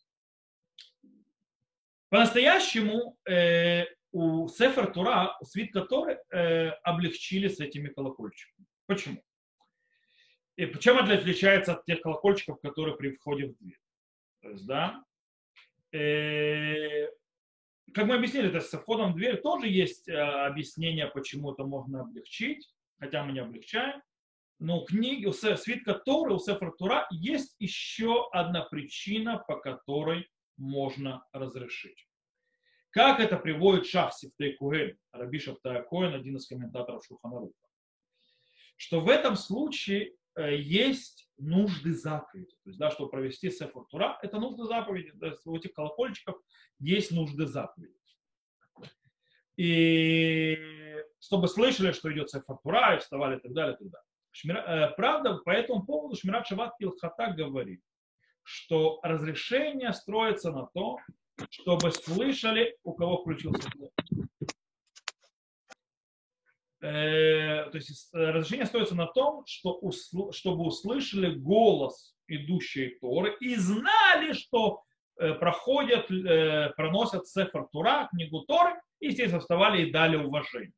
По-настоящему 2.08 3.16
э, 3.28 3.84
у 4.12 4.48
Сефер 4.48 4.92
Тура, 4.92 5.36
у 5.40 5.44
свитка 5.44 5.82
Торы, 5.82 6.20
э, 6.30 6.70
облегчили 6.82 7.48
с 7.48 7.60
этими 7.60 7.88
колокольчиками. 7.88 8.66
Почему? 8.86 9.22
И 10.56 10.66
чем 10.78 10.98
это 10.98 11.14
отличается 11.14 11.74
от 11.74 11.84
тех 11.84 12.02
колокольчиков, 12.02 12.60
которые 12.60 12.96
при 12.96 13.12
входе 13.12 13.46
в 13.46 13.56
дверь? 13.58 13.78
То 14.42 14.50
есть, 14.50 14.66
да, 14.66 15.04
э, 15.92 17.08
как 17.92 18.06
мы 18.06 18.14
объяснили, 18.14 18.48
то 18.48 18.56
есть 18.56 18.70
со 18.70 18.78
входом 18.78 19.12
в 19.12 19.16
дверь 19.16 19.40
тоже 19.40 19.68
есть 19.68 20.08
э, 20.08 20.14
объяснение, 20.14 21.06
почему 21.06 21.52
это 21.52 21.64
можно 21.64 22.02
облегчить, 22.02 22.68
хотя 22.98 23.24
мы 23.24 23.32
не 23.32 23.40
облегчаем. 23.40 24.02
Но 24.58 24.80
у 24.80 24.84
книги, 24.84 25.24
у 25.24 25.32
свитка 25.32 25.94
Торы, 25.94 26.34
у 26.34 26.38
Сефер 26.38 26.72
Тура 26.72 27.06
есть 27.10 27.56
еще 27.58 28.28
одна 28.30 28.62
причина, 28.62 29.38
по 29.38 29.56
которой 29.56 30.28
можно 30.58 31.24
разрешить. 31.32 32.06
Как 32.90 33.20
это 33.20 33.36
приводит 33.36 33.86
Шах 33.86 34.12
Сифтей 34.12 34.54
Куэль, 34.54 34.98
Раби 35.12 35.38
Шафтая 35.38 35.82
Коэн, 35.82 36.14
один 36.14 36.36
из 36.36 36.46
комментаторов 36.46 37.04
Шуханаруха. 37.06 37.54
Что 38.76 39.00
в 39.00 39.08
этом 39.08 39.36
случае 39.36 40.12
есть 40.36 41.28
нужды 41.38 41.94
заповеди. 41.94 42.50
То 42.64 42.70
есть, 42.70 42.78
да, 42.78 42.90
чтобы 42.90 43.10
провести 43.10 43.50
Сефор 43.50 43.86
Тура, 43.86 44.18
это 44.22 44.38
нужды 44.38 44.64
заповеди. 44.64 45.12
То 45.12 45.36
у 45.46 45.56
этих 45.56 45.72
колокольчиков 45.72 46.36
есть 46.78 47.10
нужды 47.10 47.46
заповеди. 47.46 47.94
И 49.56 50.56
чтобы 51.20 51.48
слышали, 51.48 51.92
что 51.92 52.12
идет 52.12 52.30
Сефор 52.30 52.58
Тура, 52.62 52.96
и 52.96 52.98
вставали 52.98 53.38
и 53.38 53.40
так 53.40 53.52
далее, 53.52 53.74
и 53.74 53.78
так 53.78 53.88
далее. 53.88 54.06
Шмира, 54.32 54.58
э, 54.60 54.94
правда, 54.96 55.38
по 55.44 55.50
этому 55.50 55.84
поводу 55.84 56.16
Шмират 56.16 56.46
Шават 56.46 56.74
Илхата 56.78 57.32
говорит, 57.32 57.82
что 58.42 59.00
разрешение 59.02 59.92
строится 59.92 60.52
на 60.52 60.66
том, 60.66 60.98
чтобы 61.50 61.90
слышали, 61.90 62.76
у 62.84 62.94
кого 62.94 63.18
включился 63.18 63.68
Э, 66.82 67.68
то 67.70 67.76
есть 67.76 68.08
э, 68.14 68.18
разрешение 68.18 68.64
остается 68.64 68.94
на 68.94 69.06
том, 69.06 69.44
что 69.46 69.74
усл, 69.80 70.32
чтобы 70.32 70.64
услышали 70.64 71.34
голос 71.34 72.14
идущей 72.26 72.98
Торы 73.00 73.36
и 73.40 73.54
знали, 73.56 74.32
что 74.32 74.82
э, 75.18 75.34
проходят, 75.34 76.06
проносят 76.76 77.26
Сефер 77.26 77.66
Тура, 77.70 78.08
книгу 78.10 78.40
Торы, 78.40 78.80
и, 78.98 79.08
естественно, 79.08 79.40
вставали 79.40 79.82
и 79.82 79.90
дали 79.90 80.16
уважение. 80.16 80.72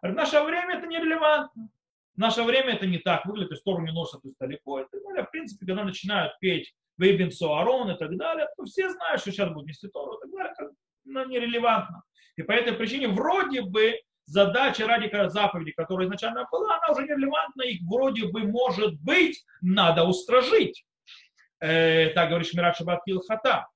В 0.00 0.12
наше 0.12 0.42
время 0.42 0.78
это 0.78 0.86
нерелевантно. 0.86 1.68
В 2.14 2.18
наше 2.18 2.42
время 2.42 2.74
это 2.74 2.86
не 2.86 2.98
так 2.98 3.26
выглядит, 3.26 3.50
то 3.50 3.54
есть 3.54 3.64
Тору 3.64 3.82
не 3.82 3.92
носят 3.92 4.22
то 4.22 4.28
есть 4.28 4.38
далеко. 4.38 4.86
В 4.92 5.30
принципе, 5.30 5.66
когда 5.66 5.84
начинают 5.84 6.38
петь 6.38 6.72
Вейбин 6.96 7.30
Суарон 7.30 7.90
и 7.90 7.98
так 7.98 8.16
далее, 8.16 8.46
то 8.56 8.64
все 8.64 8.88
знают, 8.88 9.20
что 9.20 9.30
сейчас 9.30 9.52
будет 9.52 9.66
нести 9.66 9.88
Тору 9.88 10.16
и 10.16 10.20
так 10.22 10.30
далее, 10.30 10.54
это 10.58 11.28
нерелевантно. 11.28 12.02
И 12.36 12.42
по 12.42 12.52
этой 12.52 12.72
причине 12.72 13.08
вроде 13.08 13.62
бы 13.62 14.00
задача 14.26 14.86
ради 14.86 15.10
заповеди, 15.28 15.72
которая 15.72 16.06
изначально 16.06 16.46
была, 16.50 16.78
она 16.78 16.92
уже 16.92 17.02
нерелевантна, 17.02 17.62
их 17.62 17.80
вроде 17.82 18.26
бы, 18.28 18.44
может 18.44 19.00
быть, 19.00 19.44
надо 19.60 20.04
устражить. 20.04 20.84
Э, 21.60 22.10
так 22.10 22.28
говорит 22.28 22.48
Шмират 22.48 22.76
Шабат 22.76 23.04
Килхата. 23.04 23.68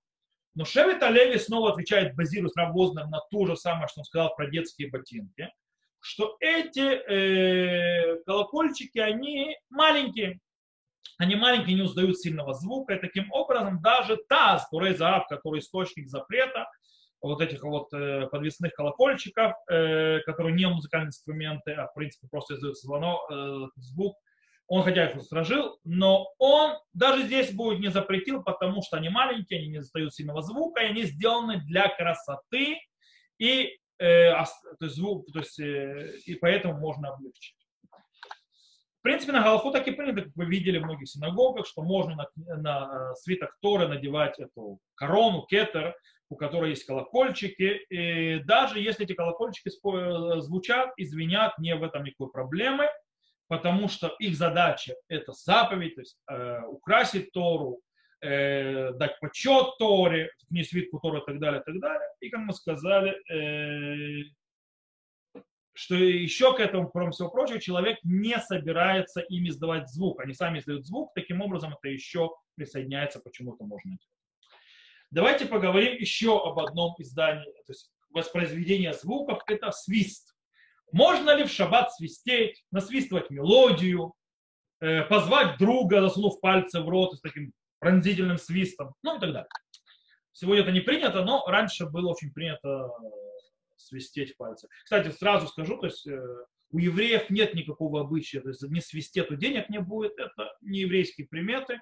Но 0.54 0.64
Шевит 0.64 1.02
Алеви 1.02 1.38
снова 1.38 1.70
отвечает, 1.70 2.16
базируясь 2.16 2.56
Равознер 2.56 3.06
на 3.06 3.20
то 3.30 3.46
же 3.46 3.56
самое, 3.56 3.86
что 3.86 4.00
он 4.00 4.04
сказал 4.04 4.34
про 4.34 4.50
детские 4.50 4.90
ботинки, 4.90 5.52
что 6.00 6.36
эти 6.40 6.80
э, 6.80 8.22
колокольчики, 8.24 8.98
они 8.98 9.56
маленькие, 9.70 10.40
они 11.16 11.36
маленькие, 11.36 11.76
не 11.76 11.82
уздают 11.82 12.18
сильного 12.18 12.54
звука, 12.54 12.94
и 12.94 13.00
таким 13.00 13.30
образом 13.32 13.80
даже 13.80 14.16
таз, 14.28 14.68
Турейзаав, 14.68 15.28
который 15.28 15.60
источник 15.60 16.08
запрета, 16.08 16.68
вот 17.20 17.40
этих 17.40 17.62
вот 17.62 17.92
э, 17.92 18.26
подвесных 18.30 18.72
колокольчиков, 18.74 19.52
э, 19.70 20.20
которые 20.20 20.54
не 20.54 20.68
музыкальные 20.68 21.08
инструменты, 21.08 21.72
а 21.72 21.88
в 21.88 21.94
принципе 21.94 22.28
просто 22.28 22.54
издают 22.54 22.78
звонок, 22.78 23.30
э, 23.30 23.66
звук, 23.76 24.16
он 24.68 24.82
хотя 24.82 25.08
их 25.08 25.16
устражил, 25.16 25.78
но 25.84 26.28
он 26.38 26.76
даже 26.92 27.24
здесь 27.24 27.52
будет 27.52 27.80
не 27.80 27.88
запретил, 27.88 28.42
потому 28.42 28.82
что 28.82 28.98
они 28.98 29.08
маленькие, 29.08 29.60
они 29.60 29.68
не 29.68 29.78
издают 29.78 30.14
сильного 30.14 30.42
звука, 30.42 30.82
и 30.82 30.86
они 30.86 31.04
сделаны 31.04 31.62
для 31.62 31.88
красоты, 31.88 32.78
и, 33.38 33.78
э, 33.98 34.30
то 34.30 34.84
есть, 34.84 34.94
звук, 34.94 35.26
то 35.32 35.38
есть, 35.38 35.58
э, 35.58 36.18
и 36.26 36.34
поэтому 36.34 36.78
можно 36.78 37.08
облегчить. 37.08 37.56
В 38.98 39.02
принципе, 39.02 39.32
на 39.32 39.42
Галаху 39.42 39.70
так 39.70 39.88
и 39.88 39.92
принято, 39.92 40.22
как 40.22 40.36
вы 40.36 40.44
видели 40.44 40.78
в 40.78 40.84
многих 40.84 41.08
синагогах, 41.08 41.66
что 41.66 41.82
можно 41.82 42.14
на, 42.16 42.56
на 42.56 43.14
свиток 43.14 43.56
Торы 43.62 43.88
надевать 43.88 44.38
эту 44.38 44.80
корону, 44.96 45.46
кетер, 45.46 45.94
у 46.30 46.36
которой 46.36 46.70
есть 46.70 46.84
колокольчики. 46.84 47.84
И 47.90 48.40
даже 48.44 48.80
если 48.80 49.04
эти 49.04 49.14
колокольчики 49.14 49.70
звучат 50.40 50.92
и 50.96 51.04
звенят, 51.04 51.58
не 51.58 51.74
в 51.74 51.82
этом 51.82 52.04
никакой 52.04 52.30
проблемы, 52.30 52.88
потому 53.48 53.88
что 53.88 54.14
их 54.18 54.36
задача 54.36 54.94
это 55.08 55.32
заповедь, 55.32 55.94
то 55.94 56.00
есть 56.02 56.18
э, 56.30 56.60
украсить 56.66 57.32
Тору, 57.32 57.80
э, 58.20 58.92
дать 58.92 59.18
почет 59.20 59.78
Торе, 59.78 60.30
не 60.50 60.64
свитку 60.64 61.00
Торы 61.00 61.20
и 61.20 61.24
так 61.24 61.38
далее, 61.40 61.60
и 61.60 61.64
так 61.64 61.80
далее. 61.80 62.08
И, 62.20 62.28
как 62.28 62.40
мы 62.40 62.52
сказали, 62.52 63.16
э, 63.32 64.24
что 65.72 65.94
еще 65.94 66.54
к 66.56 66.60
этому, 66.60 66.90
кроме 66.90 67.12
всего 67.12 67.30
прочего, 67.30 67.60
человек 67.60 67.98
не 68.02 68.36
собирается 68.38 69.20
им 69.20 69.48
издавать 69.48 69.88
звук. 69.88 70.20
Они 70.20 70.34
сами 70.34 70.58
издают 70.58 70.84
звук, 70.84 71.12
таким 71.14 71.40
образом 71.40 71.72
это 71.72 71.88
еще 71.88 72.34
присоединяется, 72.56 73.20
почему-то 73.20 73.64
можно 73.64 73.90
делать. 73.90 74.17
Давайте 75.10 75.46
поговорим 75.46 75.96
еще 75.96 76.38
об 76.38 76.58
одном 76.58 76.94
издании, 76.98 77.52
то 77.66 77.72
есть 77.72 77.90
воспроизведение 78.10 78.92
звуков, 78.92 79.40
это 79.46 79.70
свист. 79.70 80.34
Можно 80.92 81.34
ли 81.34 81.44
в 81.44 81.50
шаббат 81.50 81.92
свистеть, 81.92 82.64
насвистывать 82.70 83.30
мелодию, 83.30 84.14
э, 84.80 85.02
позвать 85.04 85.58
друга, 85.58 86.00
засунув 86.00 86.40
пальцы 86.40 86.80
в 86.80 86.88
рот 86.88 87.16
с 87.16 87.20
таким 87.20 87.52
пронзительным 87.78 88.38
свистом, 88.38 88.94
ну 89.02 89.16
и 89.16 89.20
так 89.20 89.32
далее. 89.32 89.48
Сегодня 90.32 90.62
это 90.62 90.72
не 90.72 90.80
принято, 90.80 91.24
но 91.24 91.44
раньше 91.46 91.86
было 91.86 92.10
очень 92.10 92.32
принято 92.32 92.90
свистеть 93.76 94.34
в 94.34 94.36
пальцы. 94.36 94.68
Кстати, 94.84 95.10
сразу 95.10 95.48
скажу, 95.48 95.78
то 95.78 95.86
есть 95.86 96.06
э, 96.06 96.20
у 96.70 96.78
евреев 96.78 97.30
нет 97.30 97.54
никакого 97.54 98.00
обычая, 98.00 98.40
то 98.40 98.48
есть 98.48 98.62
не 98.62 98.80
свистеть, 98.80 99.28
то 99.28 99.36
денег 99.36 99.68
не 99.68 99.80
будет, 99.80 100.18
это 100.18 100.54
не 100.60 100.80
еврейские 100.80 101.26
приметы. 101.26 101.80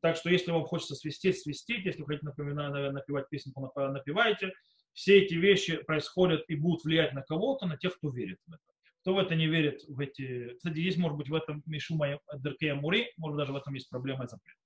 Так 0.00 0.16
что 0.16 0.30
если 0.30 0.50
вам 0.50 0.64
хочется 0.64 0.94
свистеть, 0.94 1.40
свистеть, 1.40 1.84
если 1.84 2.00
вы 2.00 2.06
хотите 2.06 2.26
напоминать, 2.26 2.92
напевать 2.92 3.28
песенку, 3.28 3.72
напевайте. 3.76 4.52
Все 4.92 5.22
эти 5.22 5.34
вещи 5.34 5.76
происходят 5.78 6.44
и 6.48 6.54
будут 6.54 6.84
влиять 6.84 7.14
на 7.14 7.22
кого-то, 7.22 7.66
на 7.66 7.76
тех, 7.76 7.96
кто 7.96 8.10
верит 8.10 8.38
в 8.46 8.52
это. 8.52 8.62
Кто 9.00 9.14
в 9.14 9.18
это 9.18 9.34
не 9.34 9.46
верит, 9.46 9.82
в 9.88 9.98
эти... 10.00 10.54
Кстати, 10.54 10.78
есть, 10.78 10.98
может 10.98 11.18
быть, 11.18 11.28
в 11.28 11.34
этом 11.34 11.62
Мишума 11.66 12.20
Деркея 12.36 12.74
Мури, 12.74 13.12
может, 13.16 13.36
даже 13.36 13.52
в 13.52 13.56
этом 13.56 13.74
есть 13.74 13.90
проблема 13.90 14.24
и 14.24 14.28
запрет. 14.28 14.56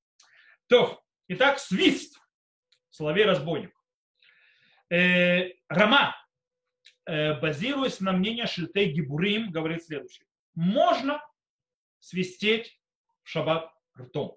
То, 0.69 1.03
итак, 1.29 1.59
свист. 1.59 2.21
Соловей-разбойник. 2.91 3.73
Э, 4.91 5.51
Рама, 5.69 6.14
Э, 7.09 7.41
базируясь 7.41 8.01
на 8.01 8.12
мнении 8.12 8.45
Шильтей 8.45 8.93
Гибурим, 8.93 9.51
говорит 9.51 9.83
следующее. 9.83 10.27
Можно 10.55 11.25
свистеть 12.01 12.79
в 13.23 13.31
шаббат 13.31 13.73
ртом. 13.99 14.37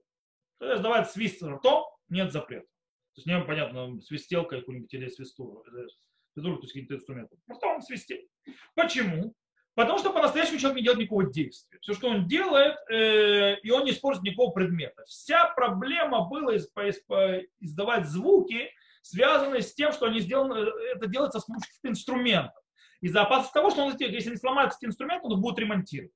То 0.61 0.69
есть 0.69 0.83
давать 0.83 1.09
свист 1.09 1.41
ртом, 1.41 1.85
нет 2.09 2.31
запрета. 2.31 2.67
То 3.15 3.17
есть 3.17 3.25
не 3.25 3.43
понятно, 3.43 3.99
свистелка 4.01 4.59
какую-нибудь 4.59 4.93
или 4.93 5.07
свисту, 5.07 5.65
э, 5.65 5.87
свисту, 6.33 6.55
то 6.57 6.61
есть 6.61 6.73
какие-то 6.73 6.93
инструменты. 6.93 7.35
Ртом 7.51 7.81
свистеть. 7.81 8.27
Почему? 8.75 9.33
Потому 9.73 9.97
что 9.97 10.13
по-настоящему 10.13 10.59
человек 10.59 10.77
не 10.77 10.83
делает 10.83 10.99
никакого 10.99 11.31
действия. 11.31 11.79
Все, 11.81 11.93
что 11.93 12.09
он 12.09 12.27
делает, 12.27 12.77
э, 12.91 13.57
и 13.61 13.71
он 13.71 13.85
не 13.85 13.91
использует 13.91 14.23
никакого 14.23 14.51
предмета. 14.51 15.03
Вся 15.07 15.47
проблема 15.47 16.27
была 16.29 16.55
издавать 16.55 18.05
звуки, 18.05 18.69
связанные 19.01 19.63
с 19.63 19.73
тем, 19.73 19.91
что 19.91 20.05
они 20.05 20.19
сделаны, 20.19 20.59
э, 20.59 20.95
это 20.95 21.07
делается 21.07 21.39
с 21.39 21.45
помощью 21.45 21.73
инструментов 21.81 22.63
из-за 23.01 23.23
опасности 23.23 23.55
того, 23.55 23.71
что 23.71 23.81
он, 23.83 23.97
если 23.97 24.29
не 24.29 24.37
сломается 24.37 24.77
этот 24.77 24.89
инструмент, 24.89 25.23
он 25.25 25.41
будет 25.41 25.57
ремонтировать. 25.57 26.13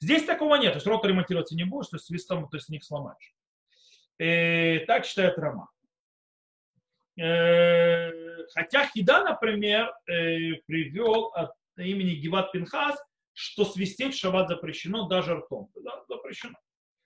Здесь 0.00 0.24
такого 0.24 0.56
нет, 0.56 0.72
то 0.72 0.78
есть 0.78 0.86
рота 0.88 1.06
ремонтироваться 1.06 1.54
не 1.54 1.64
будешь, 1.64 1.86
то 1.86 1.96
есть 1.96 2.06
свистом, 2.06 2.48
то 2.48 2.56
есть 2.56 2.68
них 2.68 2.82
сломаешь. 2.82 3.35
И 4.18 4.24
э, 4.24 4.86
так 4.86 5.04
считает 5.04 5.38
Рома. 5.38 5.68
Э, 7.18 8.10
хотя 8.54 8.86
Хида, 8.86 9.24
например, 9.24 9.92
э, 10.06 10.54
привел 10.66 11.32
от 11.34 11.52
имени 11.76 12.14
Гиват 12.14 12.52
Пинхас, 12.52 12.96
что 13.32 13.64
свистеть 13.64 14.14
в 14.14 14.18
шаббат 14.18 14.48
запрещено 14.48 15.08
даже 15.08 15.34
ртом. 15.34 15.70
Да, 15.82 16.02
запрещено. 16.08 16.56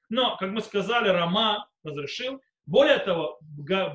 Но, 0.09 0.37
как 0.37 0.51
мы 0.51 0.61
сказали, 0.61 1.09
Рома 1.09 1.69
разрешил. 1.83 2.41
Более 2.67 2.99
того, 2.99 3.41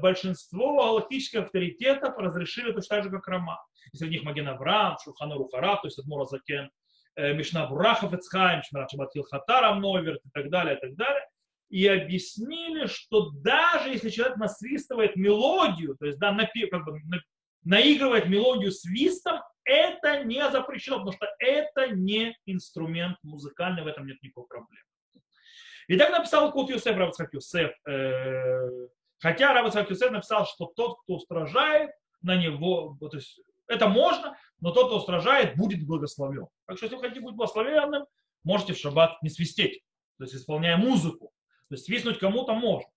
большинство 0.02 0.76
галактических 0.76 1.44
авторитетов 1.44 2.18
разрешили 2.18 2.72
точно 2.74 2.98
так 2.98 3.04
же, 3.06 3.10
как 3.10 3.28
Рома 3.28 3.62
среди 3.94 4.16
них 4.16 4.24
Маген 4.24 4.48
Авраам, 4.48 4.98
Шурхану 5.02 5.38
Рухара, 5.38 5.78
то 5.78 5.88
есть 5.88 6.00
Адмура 6.00 6.26
Закен, 6.26 6.70
э, 7.16 7.34
Мишна 7.34 7.68
Бурахов 7.68 8.14
Эцхайм, 8.14 8.64
Шмират 8.64 8.92
Шабатил 8.92 9.24
Хатара 9.24 9.76
Новерт 9.76 10.22
и 10.26 10.30
так 10.34 10.50
далее, 10.50 10.78
и 10.78 10.80
так 10.80 10.96
далее. 10.96 11.25
И 11.70 11.88
объяснили, 11.88 12.86
что 12.86 13.32
даже 13.32 13.90
если 13.90 14.10
человек 14.10 14.38
насвистывает 14.38 15.16
мелодию, 15.16 15.96
то 15.98 16.06
есть 16.06 16.20
да, 16.20 16.32
напи, 16.32 16.68
как 16.68 16.86
бы, 16.86 17.00
на, 17.06 17.20
наигрывает 17.64 18.28
мелодию 18.28 18.72
свистом, 18.72 19.42
это 19.64 20.24
не 20.24 20.48
запрещено, 20.52 20.98
потому 20.98 21.14
что 21.14 21.28
это 21.40 21.90
не 21.90 22.38
инструмент 22.46 23.18
музыкальный, 23.24 23.84
в 23.84 23.88
этом 23.88 24.06
нет 24.06 24.22
никакой 24.22 24.46
проблемы. 24.48 24.86
И 25.88 25.98
так 25.98 26.12
написал 26.12 26.52
Кут 26.52 26.70
Юсеф, 26.70 26.96
Равацхак 26.96 27.34
Юсеф, 27.34 27.72
э, 27.88 28.70
хотя 29.20 29.54
Равацхак 29.54 29.90
Юсеф 29.90 30.12
написал, 30.12 30.46
что 30.46 30.66
тот, 30.76 31.02
кто 31.02 31.16
устражает 31.16 31.92
на 32.22 32.36
него, 32.36 32.98
то 33.00 33.18
есть 33.18 33.40
это 33.68 33.88
можно, 33.88 34.38
но 34.60 34.72
тот, 34.72 34.88
кто 34.88 34.98
устражает, 34.98 35.56
будет 35.56 35.86
благословен. 35.86 36.48
Так 36.66 36.78
что, 36.78 36.86
если 36.86 36.96
вы 36.96 37.02
хотите 37.02 37.22
быть 37.22 37.36
благословенным, 37.36 38.06
можете 38.44 38.74
в 38.74 38.78
шаббат 38.78 39.22
не 39.22 39.30
свистеть, 39.30 39.82
то 40.18 40.24
есть 40.24 40.36
исполняя 40.36 40.78
музыку. 40.78 41.32
То 41.70 41.76
есть 41.76 41.86
свистнуть 41.86 42.20
кому-то 42.20 42.54
можно. 42.54 42.90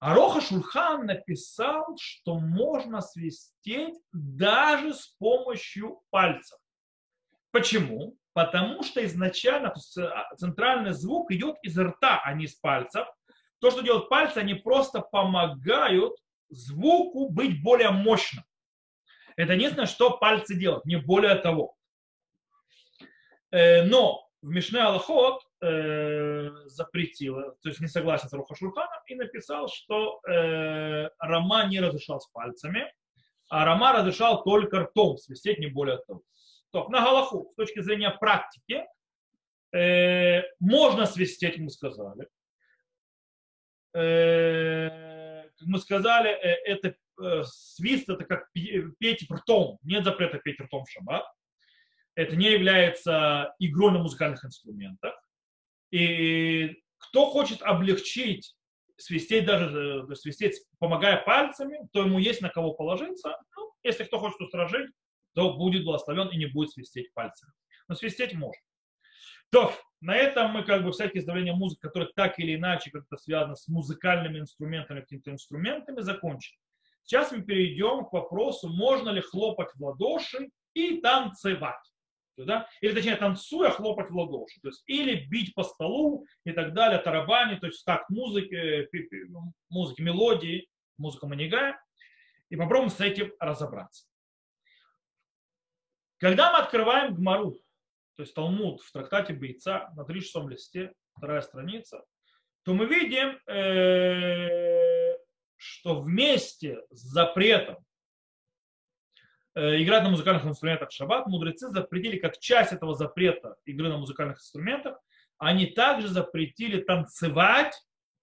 А 0.00 0.14
Роха 0.14 0.40
Шульхан 0.42 1.06
написал, 1.06 1.96
что 1.98 2.38
можно 2.38 3.00
свистеть 3.00 3.94
даже 4.12 4.92
с 4.92 5.06
помощью 5.18 6.02
пальцев. 6.10 6.58
Почему? 7.52 8.18
Потому 8.34 8.82
что 8.82 9.04
изначально 9.06 9.72
а, 9.96 10.34
центральный 10.34 10.92
звук 10.92 11.30
идет 11.30 11.56
из 11.62 11.78
рта, 11.78 12.20
а 12.22 12.34
не 12.34 12.44
из 12.44 12.54
пальцев. 12.56 13.06
То, 13.60 13.70
что 13.70 13.80
делают 13.80 14.08
пальцы, 14.08 14.38
они 14.38 14.54
просто 14.54 15.00
помогают 15.00 16.14
звуку 16.50 17.30
быть 17.30 17.62
более 17.62 17.90
мощным. 17.90 18.44
Это 19.36 19.54
единственное, 19.54 19.86
что 19.86 20.18
пальцы 20.18 20.54
делают, 20.54 20.84
не 20.84 20.96
более 20.96 21.36
того. 21.36 21.76
Э, 23.50 23.84
но 23.84 24.28
в 24.42 24.48
Мишне 24.48 24.80
Аллахот 24.80 25.43
э, 25.64 26.50
запретил, 26.66 27.36
то 27.62 27.68
есть 27.68 27.80
не 27.80 27.86
согласен 27.86 28.28
с 28.28 28.32
Рухашурханом, 28.32 29.00
и 29.06 29.14
написал, 29.14 29.68
что 29.68 30.20
э, 30.28 31.08
Рама 31.18 31.66
не 31.66 31.80
разрешал 31.80 32.20
с 32.20 32.28
пальцами, 32.28 32.92
а 33.48 33.64
Рама 33.64 33.92
разрешал 33.92 34.42
только 34.44 34.80
ртом 34.80 35.16
свистеть, 35.16 35.58
не 35.58 35.66
более 35.66 35.98
того. 35.98 36.22
То, 36.70 36.88
на 36.88 37.00
Галаху, 37.00 37.50
с 37.52 37.56
точки 37.56 37.80
зрения 37.80 38.10
практики, 38.10 38.84
э, 39.74 40.42
можно 40.60 41.06
свистеть, 41.06 41.58
мы 41.58 41.70
сказали. 41.70 42.28
Э, 43.94 45.44
мы 45.60 45.78
сказали, 45.78 46.30
э, 46.30 46.56
это 46.66 46.94
Э, 47.22 47.42
свист 47.44 48.08
это 48.08 48.24
как 48.24 48.50
петь 48.52 49.30
ртом. 49.30 49.78
Нет 49.82 50.04
запрета 50.04 50.38
петь 50.38 50.60
ртом 50.60 50.84
в 50.84 50.90
шаббат. 50.90 51.24
Это 52.14 52.36
не 52.36 52.50
является 52.50 53.54
игрой 53.58 53.92
на 53.92 53.98
музыкальных 53.98 54.44
инструментах. 54.44 55.14
И 55.94 56.82
кто 56.98 57.30
хочет 57.30 57.62
облегчить 57.62 58.56
свистеть 58.96 59.44
даже, 59.44 60.04
э, 60.10 60.14
свистеть, 60.16 60.60
помогая 60.80 61.22
пальцами, 61.22 61.78
то 61.92 62.00
ему 62.00 62.18
есть 62.18 62.40
на 62.40 62.48
кого 62.48 62.74
положиться. 62.74 63.36
Ну, 63.56 63.72
если 63.84 64.02
кто 64.02 64.18
хочет 64.18 64.40
устражить, 64.40 64.90
то 65.34 65.56
будет 65.56 65.84
благословен 65.84 66.30
и 66.30 66.36
не 66.36 66.46
будет 66.46 66.70
свистеть 66.70 67.14
пальцами. 67.14 67.52
Но 67.86 67.94
свистеть 67.94 68.34
можно. 68.34 68.60
То, 69.50 69.72
на 70.00 70.16
этом 70.16 70.50
мы 70.50 70.64
как 70.64 70.82
бы 70.82 70.90
всякие 70.90 71.20
издавления 71.20 71.54
музыки, 71.54 71.82
которые 71.82 72.10
так 72.16 72.40
или 72.40 72.56
иначе 72.56 72.90
как-то 72.90 73.16
связаны 73.16 73.54
с 73.54 73.68
музыкальными 73.68 74.40
инструментами, 74.40 75.00
какими-то 75.00 75.30
инструментами, 75.30 76.00
закончили. 76.00 76.58
Сейчас 77.04 77.30
мы 77.30 77.42
перейдем 77.42 78.04
к 78.06 78.12
вопросу, 78.12 78.68
можно 78.68 79.10
ли 79.10 79.20
хлопать 79.20 79.68
в 79.76 79.84
ладоши 79.84 80.48
и 80.72 81.00
танцевать. 81.00 81.93
Да? 82.36 82.68
Или 82.80 82.94
точнее, 82.94 83.16
танцуя, 83.16 83.70
хлопать 83.70 84.10
в 84.10 84.16
ладоши. 84.16 84.60
То 84.60 84.68
есть, 84.68 84.82
или 84.86 85.26
бить 85.26 85.54
по 85.54 85.62
столу 85.62 86.26
и 86.44 86.52
так 86.52 86.74
далее, 86.74 86.98
тарабани, 86.98 87.58
то 87.58 87.66
есть 87.66 87.84
так, 87.84 88.08
музыки, 88.10 88.88
музыки, 89.68 90.02
мелодии, 90.02 90.68
музыка 90.98 91.26
манигая. 91.26 91.80
И 92.50 92.56
попробуем 92.56 92.90
с 92.90 93.00
этим 93.00 93.32
разобраться. 93.38 94.06
Когда 96.18 96.52
мы 96.52 96.58
открываем 96.58 97.14
Гмару, 97.14 97.58
то 98.16 98.22
есть 98.22 98.34
Талмуд 98.34 98.80
в 98.80 98.92
трактате 98.92 99.34
Бойца 99.34 99.92
на 99.96 100.04
36 100.04 100.48
листе, 100.48 100.92
вторая 101.16 101.40
страница, 101.42 102.04
то 102.64 102.72
мы 102.74 102.86
видим, 102.86 103.38
э, 103.46 105.16
что 105.56 106.00
вместе 106.00 106.80
с 106.90 107.00
запретом 107.00 107.76
э, 107.76 107.80
играть 109.54 110.02
на 110.02 110.10
музыкальных 110.10 110.44
инструментах 110.44 110.90
в 110.90 110.92
шаббат, 110.92 111.26
мудрецы 111.26 111.68
запретили 111.68 112.18
как 112.18 112.38
часть 112.38 112.72
этого 112.72 112.94
запрета 112.94 113.56
игры 113.64 113.88
на 113.88 113.98
музыкальных 113.98 114.38
инструментах, 114.38 114.98
они 115.38 115.66
также 115.66 116.08
запретили 116.08 116.80
танцевать 116.82 117.74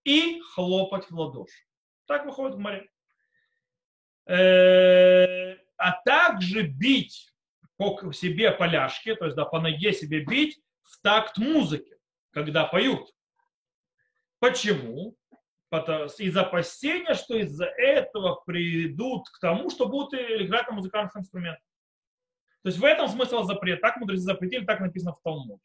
и 0.04 0.41
хлопать 0.54 1.10
в 1.10 1.17
ладоши. 1.17 1.63
Так 2.06 2.26
выходит 2.26 2.56
в 2.56 2.60
море. 2.60 2.89
Э, 4.28 5.56
а 5.78 6.02
также 6.04 6.63
бить 6.63 7.34
по 7.78 8.12
себе 8.12 8.52
поляшки, 8.52 9.15
то 9.15 9.26
есть 9.26 9.36
да, 9.36 9.46
по 9.46 9.60
ноге 9.60 9.94
себе 9.94 10.24
бить 10.24 10.62
в 10.84 11.02
такт 11.02 11.38
музыки, 11.38 11.98
когда 12.32 12.65
поют. 12.65 13.08
Почему? 14.39 15.15
Из 15.71 16.36
опасения, 16.36 17.13
что 17.13 17.38
из-за 17.38 17.65
этого 17.65 18.41
придут 18.45 19.29
к 19.29 19.39
тому, 19.39 19.69
что 19.69 19.88
будут 19.88 20.13
играть 20.13 20.67
на 20.67 20.75
музыкальных 20.75 21.15
инструментах. 21.15 21.63
То 22.63 22.69
есть 22.69 22.77
в 22.77 22.84
этом 22.84 23.07
смысл 23.07 23.43
запрет. 23.43 23.81
Так 23.81 23.97
мудрецы 23.97 24.21
запретили, 24.21 24.65
так 24.65 24.81
написано 24.81 25.13
в 25.13 25.21
Талмуде. 25.23 25.62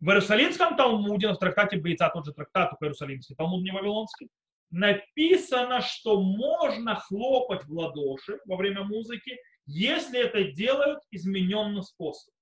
В 0.00 0.08
Иерусалимском 0.08 0.76
Талмуде, 0.76 1.28
в 1.28 1.36
трактате 1.36 1.78
Бойца, 1.78 2.08
тот 2.10 2.26
же 2.26 2.32
трактат, 2.32 2.70
только 2.70 2.86
Иерусалимский, 2.86 3.34
Талмуд 3.36 3.62
не 3.62 3.70
Вавилонский, 3.70 4.28
написано, 4.70 5.80
что 5.80 6.20
можно 6.20 6.96
хлопать 6.96 7.64
в 7.64 7.72
ладоши 7.72 8.38
во 8.44 8.56
время 8.56 8.84
музыки, 8.84 9.38
если 9.66 10.20
это 10.20 10.44
делают 10.52 11.00
измененным 11.10 11.82
способом. 11.82 12.34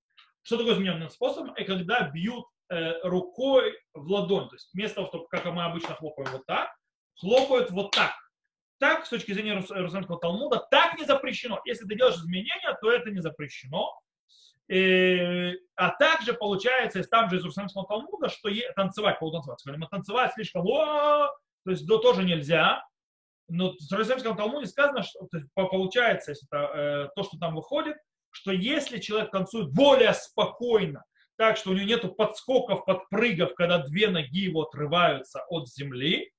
Что 0.42 0.58
такое 0.58 0.74
измененным 0.74 1.10
способом? 1.10 1.54
И 1.54 1.64
когда 1.64 2.08
бьют 2.08 2.44
э, 2.68 3.00
рукой 3.02 3.74
в 3.94 4.10
ладонь. 4.10 4.48
То 4.48 4.56
есть 4.56 4.70
вместо 4.72 4.96
того, 4.96 5.06
чтобы, 5.08 5.26
как 5.28 5.44
мы 5.46 5.64
обычно 5.64 5.94
хлопаем 5.94 6.30
вот 6.32 6.46
так, 6.46 6.74
хлопают 7.18 7.70
вот 7.70 7.90
так. 7.92 8.14
Так, 8.78 9.06
с 9.06 9.08
точки 9.08 9.32
зрения 9.32 9.52
Иерусалимского 9.52 10.18
Талмуда, 10.18 10.66
так 10.70 10.98
не 10.98 11.04
запрещено. 11.04 11.60
Если 11.64 11.86
ты 11.86 11.96
делаешь 11.96 12.16
изменения, 12.16 12.76
то 12.80 12.90
это 12.90 13.10
не 13.10 13.20
запрещено. 13.20 13.98
И, 14.68 14.76
э, 14.76 15.54
а 15.76 15.90
также 15.90 16.34
получается, 16.34 16.98
из 16.98 17.08
там 17.08 17.30
же 17.30 17.36
из 17.36 17.40
Иерусалимского 17.40 17.86
Талмуда, 17.86 18.28
что 18.28 18.48
е, 18.48 18.70
танцевать, 18.72 19.18
полутанцевать. 19.18 19.78
Мы 19.78 19.86
танцевать 19.86 20.32
слишком, 20.34 20.64
то 20.66 21.30
есть 21.66 21.86
до 21.86 21.98
тоже 21.98 22.22
нельзя. 22.22 22.84
Но 23.48 23.72
в 23.72 23.92
Иерусалимском 23.92 24.36
Талмуде 24.36 24.66
сказано, 24.66 25.02
что 25.02 25.26
то 25.30 25.38
есть, 25.38 25.48
получается, 25.54 26.32
если 26.32 26.46
это, 26.48 26.72
э, 26.74 27.08
то, 27.14 27.22
что 27.22 27.38
там 27.38 27.54
выходит, 27.54 27.96
что 28.30 28.50
если 28.50 28.98
человек 28.98 29.30
танцует 29.30 29.72
более 29.72 30.12
спокойно, 30.14 31.04
так 31.36 31.56
что 31.56 31.70
у 31.70 31.74
него 31.74 31.86
нет 31.86 32.16
подскоков, 32.16 32.84
подпрыгов, 32.84 33.54
когда 33.54 33.78
две 33.78 34.08
ноги 34.08 34.40
его 34.40 34.62
отрываются 34.62 35.44
от 35.48 35.68
земли, 35.68 36.32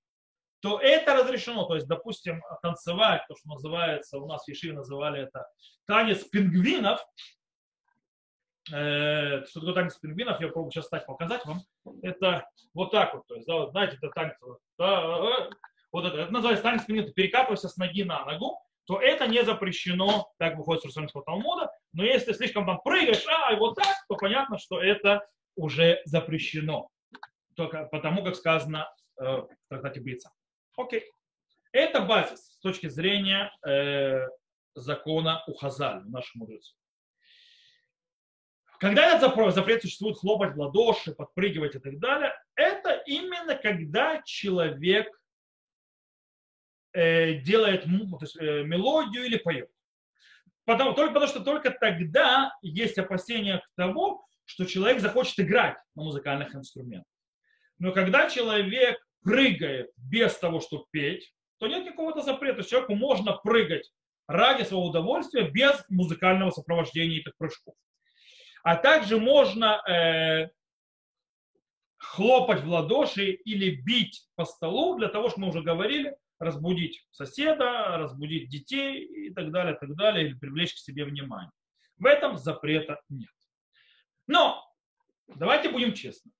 то 0.59 0.79
это 0.79 1.15
разрешено. 1.15 1.65
То 1.65 1.75
есть, 1.75 1.87
допустим, 1.87 2.41
танцевать, 2.61 3.23
то, 3.27 3.35
что 3.35 3.49
называется, 3.49 4.17
у 4.17 4.27
нас 4.27 4.45
в 4.45 4.47
Ешиве 4.47 4.73
называли 4.73 5.23
это 5.23 5.47
танец 5.85 6.23
пингвинов. 6.23 6.99
Э, 8.71 9.45
что 9.45 9.59
такое 9.59 9.75
танец 9.75 9.95
пингвинов, 9.95 10.41
я 10.41 10.47
попробую 10.47 10.71
сейчас 10.71 10.85
стать 10.85 11.05
показать 11.05 11.45
вам. 11.45 11.61
Это 12.01 12.47
вот 12.73 12.91
так 12.91 13.13
вот. 13.13 13.27
То 13.27 13.35
есть, 13.35 13.47
да, 13.47 13.55
вот, 13.55 13.71
знаете, 13.71 13.97
это 13.97 14.09
танец. 14.09 14.35
Да, 14.77 15.49
вот 15.91 16.05
это, 16.05 16.17
это 16.17 16.33
называется 16.33 16.63
танец 16.63 16.85
пингвинов. 16.85 17.13
Перекатываешься 17.13 17.69
с 17.69 17.77
ноги 17.77 18.03
на 18.03 18.25
ногу 18.25 18.61
то 18.87 19.01
это 19.01 19.27
не 19.27 19.43
запрещено, 19.43 20.31
так 20.37 20.57
выходит 20.57 20.81
с 20.81 20.85
Иерусалимского 20.85 21.23
Талмуда. 21.23 21.69
Но 21.91 22.05
если 22.05 22.31
слишком 22.31 22.65
там 22.65 22.79
прыгаешь, 22.81 23.25
а, 23.27 23.53
и 23.53 23.57
вот 23.57 23.75
так, 23.75 23.97
то 24.07 24.15
понятно, 24.15 24.57
что 24.57 24.81
это 24.81 25.27
уже 25.55 26.01
запрещено. 26.05 26.89
Только 27.55 27.83
потому, 27.91 28.23
как 28.23 28.35
сказано 28.35 28.89
э, 29.19 29.23
в 29.25 29.49
трактате 29.67 29.99
Бейца. 29.99 30.31
Окей. 30.77 31.03
Это 31.73 31.99
базис 31.99 32.53
с 32.53 32.59
точки 32.59 32.87
зрения 32.87 33.51
э, 33.67 34.25
закона 34.73 35.43
у 35.47 35.53
Хазаль, 35.53 36.03
нашему 36.05 36.45
мудрецу. 36.45 36.73
Когда 38.79 39.15
этот 39.15 39.53
запрет, 39.53 39.81
существует 39.81 40.17
хлопать 40.17 40.55
в 40.55 40.59
ладоши, 40.59 41.13
подпрыгивать 41.13 41.75
и 41.75 41.79
так 41.79 41.99
далее, 41.99 42.33
это 42.55 42.91
именно 43.05 43.55
когда 43.55 44.21
человек 44.23 45.07
Э, 46.97 47.33
делает 47.41 47.83
то 47.83 48.17
есть, 48.21 48.37
э, 48.37 48.63
мелодию 48.63 49.25
или 49.25 49.37
поет. 49.37 49.69
Потому, 50.65 50.93
только 50.93 51.13
потому 51.13 51.29
что 51.29 51.41
только 51.41 51.69
тогда 51.69 52.51
есть 52.63 52.97
опасения 52.97 53.63
тому, 53.75 54.25
что 54.45 54.65
человек 54.65 54.99
захочет 54.99 55.39
играть 55.39 55.77
на 55.93 56.03
музыкальных 56.05 56.55
инструментах. 56.55 57.11
Но 57.77 57.91
когда 57.91 58.27
человек 58.31 58.97
прыгает 59.27 59.91
без 59.97 60.37
того, 60.37 60.61
чтобы 60.61 60.85
петь, 60.89 61.33
то 61.59 61.67
нет 61.67 61.83
никакого 61.83 62.21
запрета. 62.21 62.63
Человеку 62.63 62.95
можно 62.95 63.33
прыгать 63.33 63.91
ради 64.25 64.63
своего 64.63 64.85
удовольствия 64.85 65.49
без 65.49 65.83
музыкального 65.89 66.49
сопровождения 66.51 67.19
этих 67.19 67.35
прыжков. 67.37 67.75
А 68.63 68.77
также 68.77 69.19
можно 69.19 69.81
э, 69.85 70.47
хлопать 71.97 72.63
в 72.63 72.69
ладоши 72.69 73.31
или 73.31 73.75
бить 73.81 74.29
по 74.35 74.45
столу 74.45 74.97
для 74.97 75.09
того, 75.09 75.29
что 75.29 75.41
мы 75.41 75.49
уже 75.49 75.61
говорили, 75.61 76.15
разбудить 76.39 77.05
соседа, 77.11 77.97
разбудить 77.97 78.49
детей 78.49 79.03
и 79.03 79.33
так 79.33 79.51
далее, 79.51 79.75
так 79.75 79.93
далее, 79.95 80.27
или 80.27 80.35
привлечь 80.35 80.73
к 80.73 80.77
себе 80.77 81.03
внимание. 81.03 81.51
В 81.97 82.05
этом 82.05 82.37
запрета 82.37 83.01
нет. 83.09 83.31
Но 84.25 84.63
давайте 85.27 85.69
будем 85.69 85.93
честны. 85.93 86.31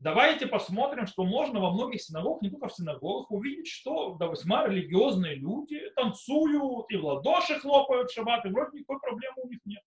Давайте 0.00 0.46
посмотрим, 0.46 1.06
что 1.06 1.24
можно 1.24 1.60
во 1.60 1.72
многих 1.72 2.00
синагогах, 2.00 2.40
не 2.40 2.48
только 2.48 2.68
в 2.68 2.74
синагогах, 2.74 3.30
увидеть, 3.30 3.68
что 3.68 4.14
да, 4.14 4.28
весьма 4.28 4.66
религиозные 4.66 5.34
люди 5.34 5.78
танцуют 5.94 6.90
и 6.90 6.96
в 6.96 7.04
ладоши 7.04 7.60
хлопают 7.60 8.10
в 8.10 8.14
шаббат, 8.14 8.46
и 8.46 8.48
вроде 8.48 8.78
никакой 8.78 8.98
проблемы 8.98 9.36
у 9.42 9.48
них 9.48 9.60
нет. 9.66 9.82